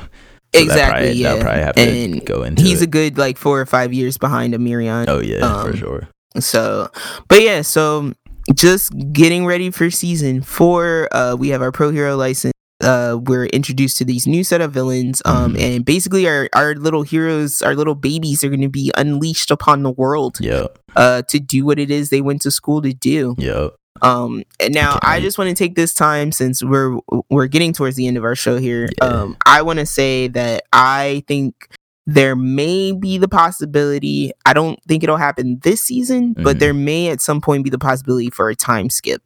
[0.55, 0.75] So exactly.
[0.75, 1.41] That probably, yeah.
[1.41, 2.61] probably have to and go into.
[2.63, 2.85] he's it.
[2.85, 5.05] a good like four or five years behind a Mirion.
[5.07, 6.07] oh yeah, for um, sure.
[6.39, 6.89] So,
[7.27, 8.13] but yeah, so
[8.53, 11.07] just getting ready for season four.
[11.11, 12.53] Uh, we have our pro hero license.
[12.83, 15.21] Uh, we're introduced to these new set of villains.
[15.25, 15.61] Um, Mhm.
[15.61, 19.83] and basically our our little heroes, our little babies, are going to be unleashed upon
[19.83, 20.37] the world.
[20.41, 23.35] Yep, Uh, to do what it is they went to school to do.
[23.37, 23.75] yep.
[24.01, 26.97] Um, and now Can't I just want to take this time since we're
[27.29, 28.89] we're getting towards the end of our show here.
[29.01, 29.07] Yeah.
[29.07, 31.69] Um, I want to say that I think
[32.05, 34.31] there may be the possibility.
[34.45, 36.59] I don't think it'll happen this season, but Mhm.
[36.59, 39.21] there may at some point be the possibility for a time skip.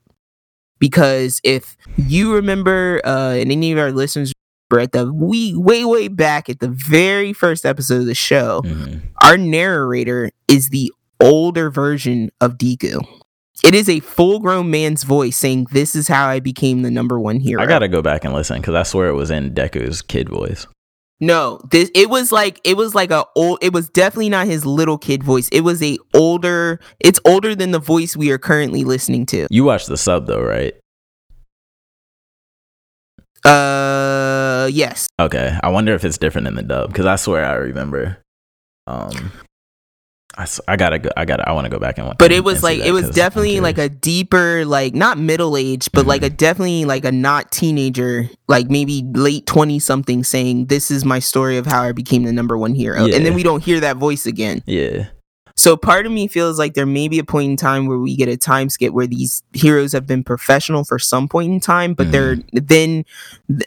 [0.80, 4.32] Because if you remember, uh, and any of our listeners
[4.70, 8.62] were at the we way way back at the very first episode of the show,
[8.64, 9.02] Mhm.
[9.24, 13.02] our narrator is the older version of Deku.
[13.64, 17.20] It is a full grown man's voice saying, This is how I became the number
[17.20, 17.62] one hero.
[17.62, 20.68] I gotta go back and listen because I swear it was in Deku's kid voice.
[21.20, 24.66] No, this it was like it was like a old it was definitely not his
[24.66, 25.50] little kid voice.
[25.50, 29.48] It was a older it's older than the voice we are currently listening to.
[29.50, 30.76] You watched the sub though, right?
[33.44, 35.08] Uh yes.
[35.20, 38.20] Okay, I wonder if it's different in the dub because I swear I remember.
[38.86, 39.32] Um,
[40.38, 41.10] I, I gotta go.
[41.18, 41.50] I gotta.
[41.50, 42.06] I want to go back and.
[42.06, 42.18] Watch.
[42.20, 46.06] But it was like it was definitely like a deeper, like not middle age, but
[46.06, 46.26] like Mhm.
[46.26, 51.18] a definitely like a not teenager, like maybe late twenty something saying, This is my
[51.20, 53.06] story of how I became the number one hero.
[53.06, 54.62] And then we don't hear that voice again.
[54.68, 55.08] Yeah,
[55.56, 58.16] So part of me feels like there may be a point in time where we
[58.16, 61.96] get a time skip where these heroes have been professional for some point in time,
[61.96, 62.60] but they're Mm-hmm.
[62.62, 63.06] then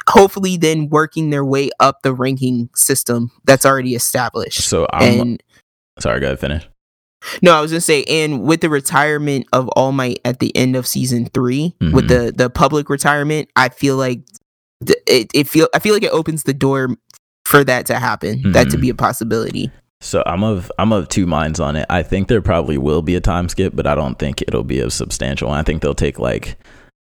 [0.08, 4.60] hopefully then working their way up the ranking system that's already established.
[4.62, 5.42] So I'm and
[6.00, 6.20] sorry.
[6.20, 6.40] Go ahead.
[6.40, 6.68] Finish.
[7.42, 10.74] no, I was gonna say, and with the retirement of All Might at the end
[10.76, 12.08] of season 3 with Mhm.
[12.08, 14.20] the the public retirement, I feel like
[14.84, 16.96] th- it, it feel I feel like it opens the door
[17.44, 19.70] for that to happen, that to be a possibility.
[20.00, 21.84] So I'm of I'm of two minds on it.
[21.90, 24.80] I think there probably will be a time skip, but I don't think it'll be
[24.80, 25.50] as substantial.
[25.50, 26.56] I think they'll take like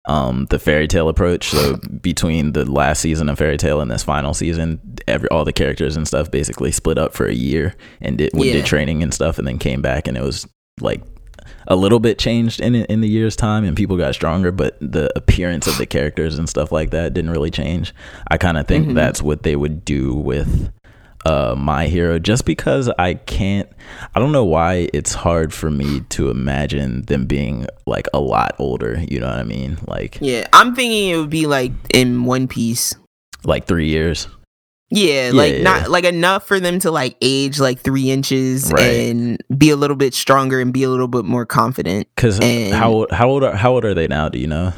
[0.09, 1.49] um the Fairy Tail approach.
[1.51, 5.53] So between the last season of Fairy Tail and this final season, every all the
[5.53, 8.53] characters and stuff basically split up for a year and did Yeah.
[8.55, 10.47] did training and stuff, and then came back, and it was
[10.81, 11.03] like
[11.67, 15.11] a little bit changed in in the year's time, and people got stronger, but the
[15.17, 17.95] appearance of the characters and stuff like that didn't really change.
[18.31, 18.95] I kind of think Mhm.
[18.95, 20.71] that's what they would do with
[21.27, 23.69] uh my hero just because i can't
[24.15, 28.55] i don't know why it's hard for me to imagine them being like a lot
[28.59, 32.25] older you know what i mean like Yeah, I'm thinking it would be like in
[32.25, 32.95] One Piece.
[33.45, 34.29] like three years
[34.91, 35.63] Yeah, like yeah.
[35.65, 39.11] not like enough for them to like age like three inches Right.
[39.11, 42.07] and be a little bit stronger and be a little bit more confident.
[42.15, 42.39] because
[42.73, 44.73] how how old are how old are they now do you know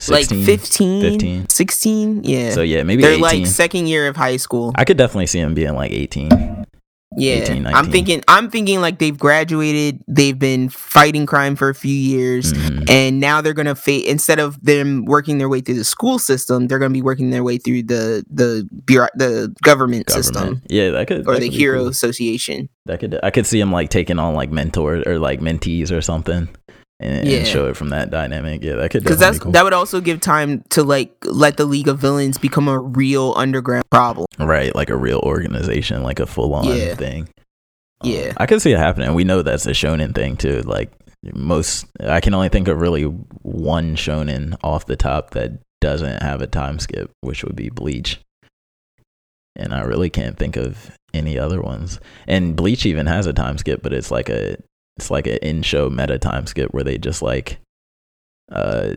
[0.00, 0.38] 16?
[0.38, 1.48] like 15, 15?
[1.48, 2.24] 16.
[2.24, 2.50] Yeah.
[2.50, 4.72] so yeah maybe They're 18 like second year of high school.
[4.76, 6.66] i could definitely see him being like 18
[7.16, 7.32] Yeah.
[7.42, 11.94] 18, I'm thinking I'm thinking like they've graduated, they've been fighting crime for a few
[11.94, 12.52] years.
[12.52, 12.88] Mhm.
[12.88, 16.68] And now they're gonna face instead of them working their way through the school system,
[16.68, 21.08] they're gonna be working their way through the the bureau- the government, system yeah that
[21.08, 21.88] could or that the could Hero cool.
[21.88, 22.68] Association.
[22.86, 26.00] That could I could see him like taking on like mentors or like mentees or
[26.02, 26.48] something,
[27.00, 27.38] and, Yeah.
[27.38, 28.62] and show it from that dynamic.
[28.62, 29.52] Yeah, that could because that's be cool.
[29.52, 33.34] that would also give time to like let the League of Villains become a real
[33.36, 34.26] underground problem.
[34.38, 36.94] right, like a real organization, like a full on Yeah.
[36.94, 37.28] thing.
[38.00, 38.32] Um, Yeah.
[38.36, 39.14] I could see it happening.
[39.14, 40.62] We know that's a shonen thing too.
[40.62, 40.92] Like
[41.34, 46.40] most, I can only think of really one shonen off the top that doesn't have
[46.42, 48.20] a time skip, which would be Bleach.
[49.56, 51.98] And I really can't think of any other ones.
[52.28, 54.56] And Bleach even has a time skip, but it's like a
[54.98, 57.58] it's like an in show meta time skip where they just like
[58.50, 58.94] uh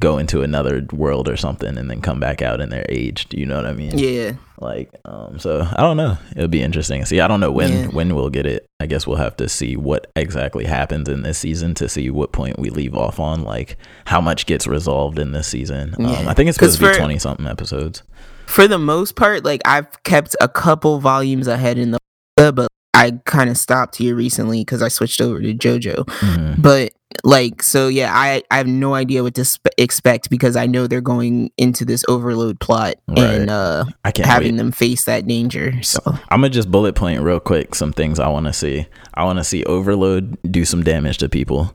[0.00, 3.32] go into another world or something and then come back out and they're aged.
[3.32, 3.96] You know what I mean?
[3.96, 6.18] Yeah, Like, um, so I don't know.
[6.34, 7.04] It'll be interesting.
[7.04, 7.86] See, I don't know when Yeah.
[7.86, 8.66] when we'll get it.
[8.80, 12.32] I guess we'll have to see what exactly happens in this season to see what
[12.32, 13.44] point we leave off on.
[13.44, 15.94] Like how much gets resolved in this season.
[16.00, 18.02] Um, I think it's supposed to be for- twenty something episodes.
[18.46, 21.98] for the most part, like I've kept a couple volumes ahead in the
[22.36, 26.04] but I kind of stopped here recently because I switched over to JoJo.
[26.04, 26.62] Mhm.
[26.62, 26.92] But
[27.24, 31.00] like, so yeah, I I have no idea what to expect because I know they're
[31.00, 34.58] going into this overload plot and uh I can't having wait.
[34.58, 35.80] them face that danger.
[35.82, 38.86] So I'm gonna just bullet point real quick some things I want to see.
[39.14, 41.74] I want to see Overload do some damage to people.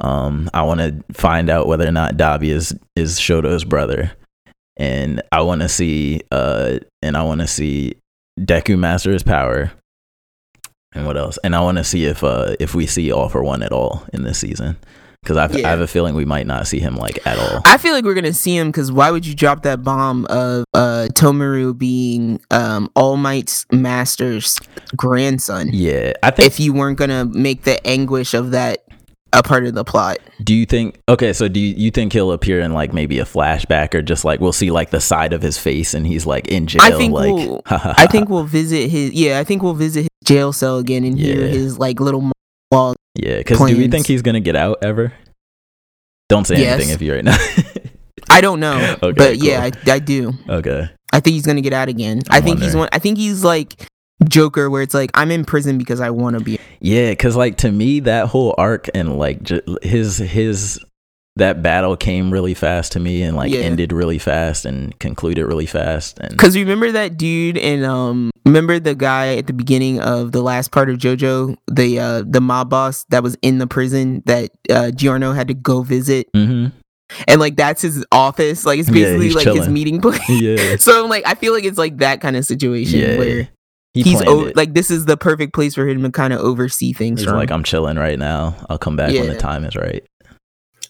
[0.00, 4.10] Um, I want to find out whether or not Dabi is is Shoto's brother,
[4.76, 7.94] and I want to see uh, and I want to see
[8.40, 9.70] Deku master his power.
[10.94, 11.38] And what else?
[11.42, 14.04] And I want to see if uh if we see All for One at all
[14.12, 14.76] in this season,
[15.22, 15.66] because I Yeah.
[15.68, 17.62] I have a feeling we might not see him like at all.
[17.64, 20.64] I feel like we're gonna see him because why would you drop that bomb of
[20.74, 24.58] uh Tomura being um All Might's master's
[24.96, 28.84] grandson Yeah, I think if you weren't gonna make the anguish of that
[29.32, 30.18] a part of the plot?
[30.42, 33.24] Do you think okay, so do you, you think he'll appear in like maybe a
[33.24, 36.48] flashback or just like we'll see like the side of his face and he's like
[36.48, 36.82] in jail?
[36.82, 40.08] I think like we'll- I think we'll visit his yeah, I think we'll visit his
[40.24, 42.30] jail cell again and hear his like little
[42.72, 42.96] monologue.
[43.14, 45.12] Yeah, because do we think he's gonna get out ever?
[46.28, 46.74] Don't say Yes.
[46.74, 47.36] anything if you right now.
[48.30, 50.32] I don't know, Okay, but yeah, I, I do.
[50.48, 50.88] okay.
[51.12, 52.22] I think he's gonna get out again.
[52.30, 52.88] I I think he's one.
[52.92, 53.86] I think he's like
[54.28, 56.58] Joker, where it's like I'm in prison because I want to be.
[56.80, 60.78] Yeah, because like to me that whole arc and like j- his his
[61.36, 63.60] that battle came really fast to me and like Yeah.
[63.60, 68.78] ended really fast and concluded really fast and Because remember that dude and um, remember
[68.78, 72.68] the guy at the beginning of the last part of JoJo, the uh the mob
[72.68, 76.66] boss that was in the prison that uh Giorno had to go visit, hmm
[77.28, 78.64] and like that's his office.
[78.66, 80.20] Like it's basically he's like his meeting place.
[80.28, 83.18] yeah so I'm like, I feel like it's like that kind of situation Yeah.
[83.18, 83.48] where
[83.94, 86.92] he he's o- like this is the perfect place for him to kind of oversee
[86.92, 87.20] things.
[87.20, 87.36] he's from.
[87.38, 88.56] like I'm chilling right now.
[88.70, 90.04] I'll come back when the time is right.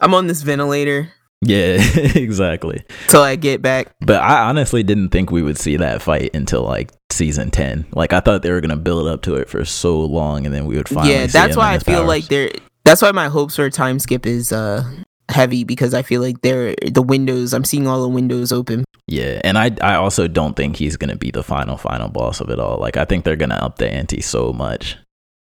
[0.00, 1.08] I'm on this ventilator
[1.40, 1.76] Yeah,
[2.14, 2.84] exactly.
[3.08, 3.94] till I get back.
[4.00, 7.86] But I honestly didn't think we would see that fight until like season ten.
[7.92, 10.66] Like I thought they were gonna build up to it for so long, and then
[10.66, 11.12] we would finally.
[11.14, 12.08] yeah, that's why I feel powers.
[12.08, 12.50] like they're.
[12.84, 14.84] That's why my hopes for a time skip is uh
[15.31, 17.53] heavy because I feel like they're the windows.
[17.53, 18.85] I'm seeing all the windows open.
[19.07, 22.51] Yeah, and I I also don't think he's gonna be the final final boss of
[22.51, 22.78] it all.
[22.78, 24.97] Like I think they're gonna up the ante so much,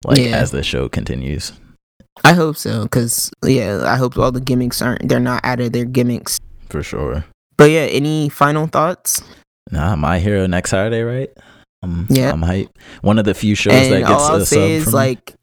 [0.04, 0.36] like Yeah.
[0.36, 1.52] as the show continues.
[2.24, 5.08] I hope so because yeah, I hope all the gimmicks aren't.
[5.08, 6.38] They're not out of their gimmicks.
[6.68, 7.24] For sure.
[7.56, 9.22] But yeah, any final thoughts?
[9.70, 11.30] Nah, my hero next Saturday, right?
[11.82, 12.32] Um, Yeah.
[12.32, 12.68] I'm hype.
[13.02, 14.92] One of the few shows and that gets all I'll a say sub is from
[14.94, 15.34] like,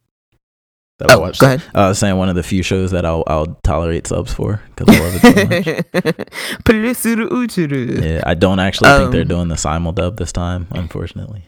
[1.00, 1.42] that I oh, watched.
[1.42, 1.64] go ahead.
[1.74, 4.96] I was saying one of the few shows that I'll I'll tolerate subs for because
[4.96, 6.26] I love it so much.
[8.04, 11.44] Yeah, I don't actually think they're Um, doing the simul dub this time, unfortunately.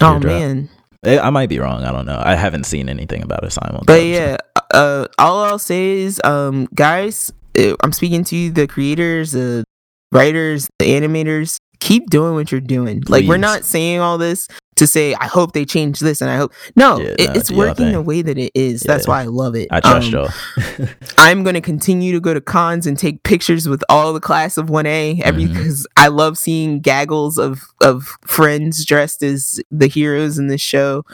[0.00, 0.68] Oh man.
[1.04, 1.84] Eh, I might be wrong.
[1.84, 2.20] I don't know.
[2.24, 3.86] I haven't seen anything about a simul dub.
[3.86, 4.36] But so- yeah,
[4.74, 9.64] uh, all I'll say is, um, guys, uh, I'm speaking to the creators, the
[10.12, 11.58] writers, the animators.
[11.80, 13.02] Keep doing what you're doing.
[13.06, 16.36] Like we're not saying all this to say I hope they change this and I
[16.36, 18.82] hope no, Yeah, it, no, it's working the way that it is.
[18.82, 19.10] That's Yeah.
[19.14, 19.68] why I love it.
[19.70, 20.86] I trust Um, y'all.
[21.18, 24.68] I'm gonna continue to go to cons and take pictures with all the class of
[24.68, 30.48] 1A every because I love seeing gaggles of of friends dressed as the heroes in
[30.48, 31.04] this show.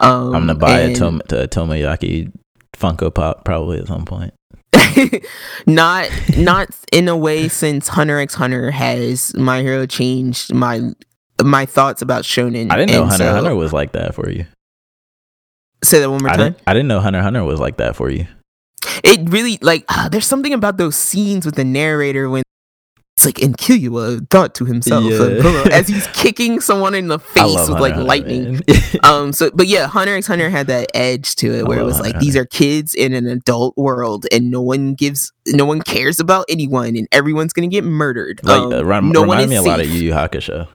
[0.00, 2.32] Um, I'm gonna buy a and- Tom- to Tomoyaki
[2.76, 4.32] Funko Pop probably at some point.
[5.66, 10.80] not not in a way since Hunter x Hunter has My Hero changed my
[11.42, 12.70] my thoughts about shonen.
[12.72, 14.46] I didn't know And Hunter x so- Hunter was like that for you.
[15.84, 16.52] Say that one more I time.
[16.52, 16.62] didn't.
[16.66, 18.26] I didn't know Hunter x Hunter was like that for you.
[19.04, 22.42] It really like ah, there's something about those scenes with the narrator when
[23.16, 25.64] it's like and Killua thought to himself Yeah.
[25.72, 28.60] as he's kicking someone in the face with Hunter like Hunter, lightning.
[29.04, 31.96] um so but yeah hunter x hunter had that edge to it where it was
[31.96, 35.82] Hunter like these are kids in an adult world and no one gives no one
[35.82, 39.50] cares about anyone and everyone's gonna get murdered like um, uh, rem- no one remind
[39.50, 39.94] me a lot of safe.
[39.96, 40.68] Yu Yu Hakusho.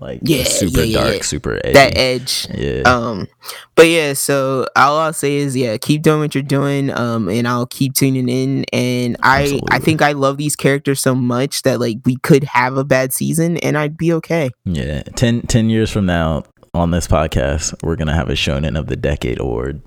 [0.00, 1.22] Like Yeah, super yeah, dark, yeah.
[1.22, 1.72] super edgy.
[1.74, 2.82] that edge yeah.
[2.84, 3.26] um
[3.74, 7.46] but yeah so all i'll say is yeah keep doing what you're doing um and
[7.48, 11.80] i'll keep tuning in and i i think i love these characters so much that
[11.80, 15.90] like we could have a bad season and i'd be okay Yeah, 10, 10 years
[15.90, 16.44] from now
[16.74, 19.80] on this podcast, we're gonna have a Shonen of the Decade award.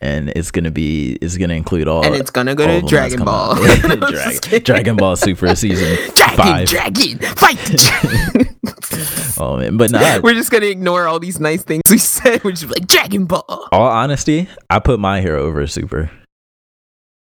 [0.00, 3.54] And it's gonna be it's gonna include all and it's gonna go to dragon ball
[3.56, 3.84] come out.
[4.00, 4.64] No, I'm just Dragon.
[4.64, 6.68] Dragon Ball Super season dragon five.
[6.68, 7.80] dragon fight.
[9.38, 10.20] Oh man, but nah.
[10.22, 12.42] We're just gonna ignore all these nice things we said.
[12.44, 13.68] We're just like Dragon Ball.
[13.72, 16.10] all honesty, I put my hero over Super.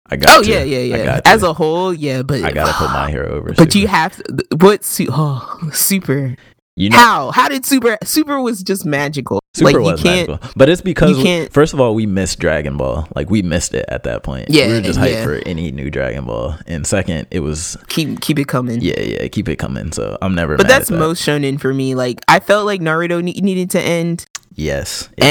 [0.10, 0.40] I got.
[0.40, 0.50] Oh to.
[0.50, 1.22] yeah, yeah, yeah.
[1.24, 3.54] As a whole, yeah, but I gotta put my hero over.
[3.54, 3.78] But Super.
[3.78, 4.84] you have to, what?
[4.84, 6.36] Su- oh, super.
[6.76, 7.32] You know, How?
[7.32, 7.98] How did super?
[8.04, 9.40] Super was just magical.
[9.54, 10.30] Super like you was can't.
[10.30, 13.08] magical, but it's because you can't- first of all we missed Dragon Ball.
[13.16, 14.50] Like we missed it at that point.
[14.50, 15.24] Yeah, we were just hyped yeah.
[15.26, 16.56] for any new Dragon Ball.
[16.68, 18.80] And second, it was Keep keep it coming.
[18.82, 19.92] yeah, yeah, keep it coming.
[19.92, 20.56] So I'm never.
[20.56, 21.00] But that's at that.
[21.00, 21.96] most shonen for me.
[21.96, 24.26] Like I felt like Naruto ne- needed to end,
[24.56, 25.26] Yes, it did.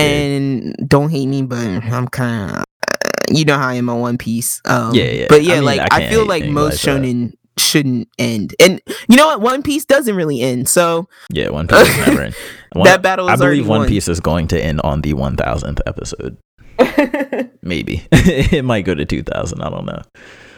[0.77, 2.65] and don't hate me, but I'm kind of.
[3.33, 4.61] You know how I am on One Piece.
[4.65, 5.27] Um, Yeah, yeah.
[5.29, 9.17] But I yeah, mean, like I I, feel like most shonen shouldn't end, and you
[9.17, 9.41] know what?
[9.41, 10.69] One Piece doesn't really end.
[10.69, 12.35] So yeah, One Piece is never in.
[12.73, 13.89] One, that battle is I believe One won.
[13.89, 16.37] Piece is going to end on the 1000th episode.
[17.63, 19.61] Maybe it might go to 2000.
[19.61, 20.01] I don't know.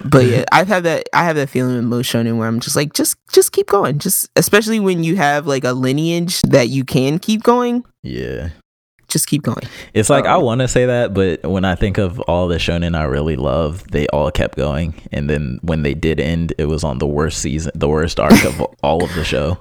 [0.05, 1.09] but yeah, I've had that.
[1.13, 3.99] I have that feeling with most shonen where I'm just like, just just keep going.
[3.99, 7.85] Just especially when you have like a lineage that you can keep going.
[8.03, 8.51] Yeah.
[9.13, 9.63] Just keep going.
[9.93, 12.57] It's like I Um, want to say that, but when I think of all the
[12.57, 16.65] shonen I really love, they all kept going, and then when they did end, it
[16.65, 19.59] was on the worst season, the worst arc of all of the show.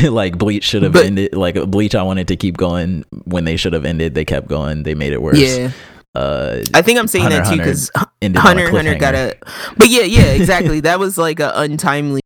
[0.04, 1.34] like Bleach should have ended.
[1.34, 4.14] Like Bleach, I wanted to keep going when they should have ended.
[4.14, 4.84] They kept going.
[4.84, 5.38] They made it worse.
[5.40, 5.72] Yeah,
[6.14, 7.90] Uh, I think I'm saying Hunter that too because
[8.22, 9.36] ended Hunter on x a Hunter got a.
[9.76, 10.80] But yeah, yeah, exactly.
[10.80, 12.20] that was like a untimely,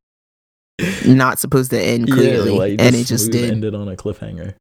[1.06, 3.50] not supposed to end clearly, like, and it just smooth did.
[3.52, 4.54] ended on a cliffhanger.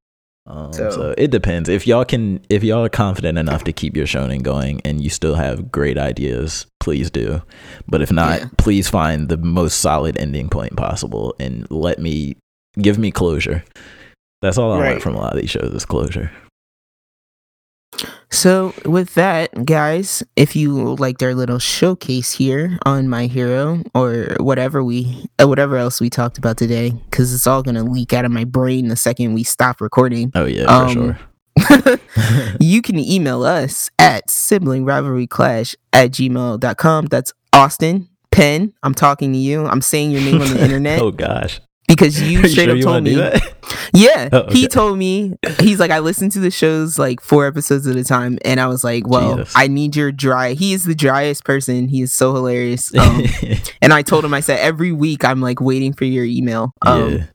[0.48, 0.90] Um, so.
[0.90, 1.70] So- it depends.
[1.70, 5.10] If y'all can, if y'all are confident enough to keep your shonen going, and you
[5.10, 7.42] still have great ideas, please do.
[7.88, 8.46] But if not, Yeah.
[8.58, 12.38] please find the most solid ending point possible, and let me
[12.80, 13.64] give me closure.
[14.42, 16.32] That's all I want from a lot of these shows is closure.
[18.34, 24.36] So with that, guys, if you liked our little showcase here on My Hero or
[24.40, 28.24] whatever we, uh, whatever else we talked about today, because it's all gonna leak out
[28.26, 30.32] of my brain the second we stop recording.
[30.34, 32.00] Oh yeah, for Um, sure.
[32.60, 37.08] you can email us at sibling rivalry clash at gmail.com.
[37.08, 38.74] That's Austin Penn.
[38.82, 39.66] I'm talking to you.
[39.66, 41.60] I'm saying your name on the internet oh gosh,
[41.96, 43.16] because you straight sure up you told me.
[43.94, 44.54] Yeah, Oh, okay.
[44.54, 48.04] he told me he's like I listened to the shows like four episodes at a
[48.04, 49.54] time, and I was like, well, Jesus.
[49.56, 50.54] I need your dry.
[50.54, 51.88] He is the driest person.
[51.88, 52.94] He is so hilarious.
[52.98, 53.24] Um,
[53.82, 56.74] and I told him I said every week I'm like waiting for your email.
[56.86, 57.26] Um, yeah.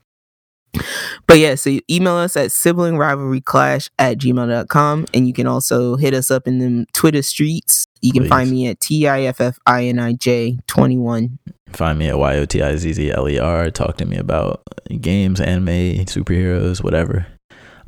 [1.27, 5.07] But yeah, so you email us at sibling rivalry clash at gmail.com.
[5.15, 7.85] And you can also hit us up in the Twitter streets.
[8.02, 11.39] You can find me at T I F F I N I J 21.
[11.73, 13.70] Find me at Y O T I Z Z L E R.
[13.70, 14.62] Talk to me about
[15.01, 17.27] games, anime, superheroes, whatever.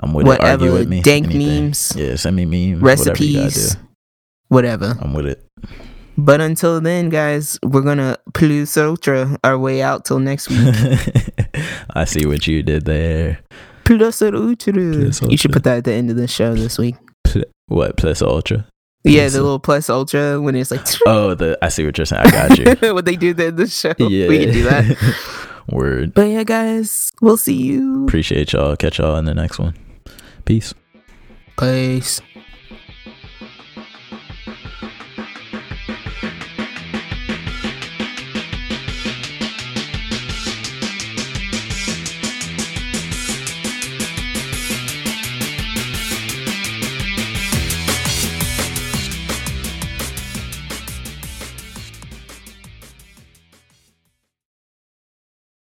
[0.00, 0.28] I'm with it.
[0.28, 1.00] Whatever, Argue with me.
[1.02, 1.64] dank anything.
[1.66, 2.82] memes, Yeah, send me memes.
[2.82, 3.86] Whatever recipes, gotta
[4.48, 4.96] whatever.
[5.00, 5.44] I'm with it.
[6.16, 10.74] But until then, guys, we're going to plus ultra our way out till next week.
[11.94, 13.38] I see what you did there.
[13.84, 14.72] plus ultra.
[14.72, 16.96] Plus You should put that at the end of the show this week.
[17.24, 18.66] Pl- What plus ultra?
[19.04, 22.26] Yeah, the little plus ultra when it's like Oh, the I see what you're saying.
[22.26, 22.94] I got you.
[22.94, 23.94] what they do there in the show.
[23.98, 25.34] yeah, We can do that.
[25.70, 26.14] Word.
[26.14, 28.04] But yeah, guys, we'll see you.
[28.06, 28.74] Appreciate y'all.
[28.76, 29.74] Catch y'all in the next one.
[30.44, 30.74] Peace.
[31.58, 32.20] Peace.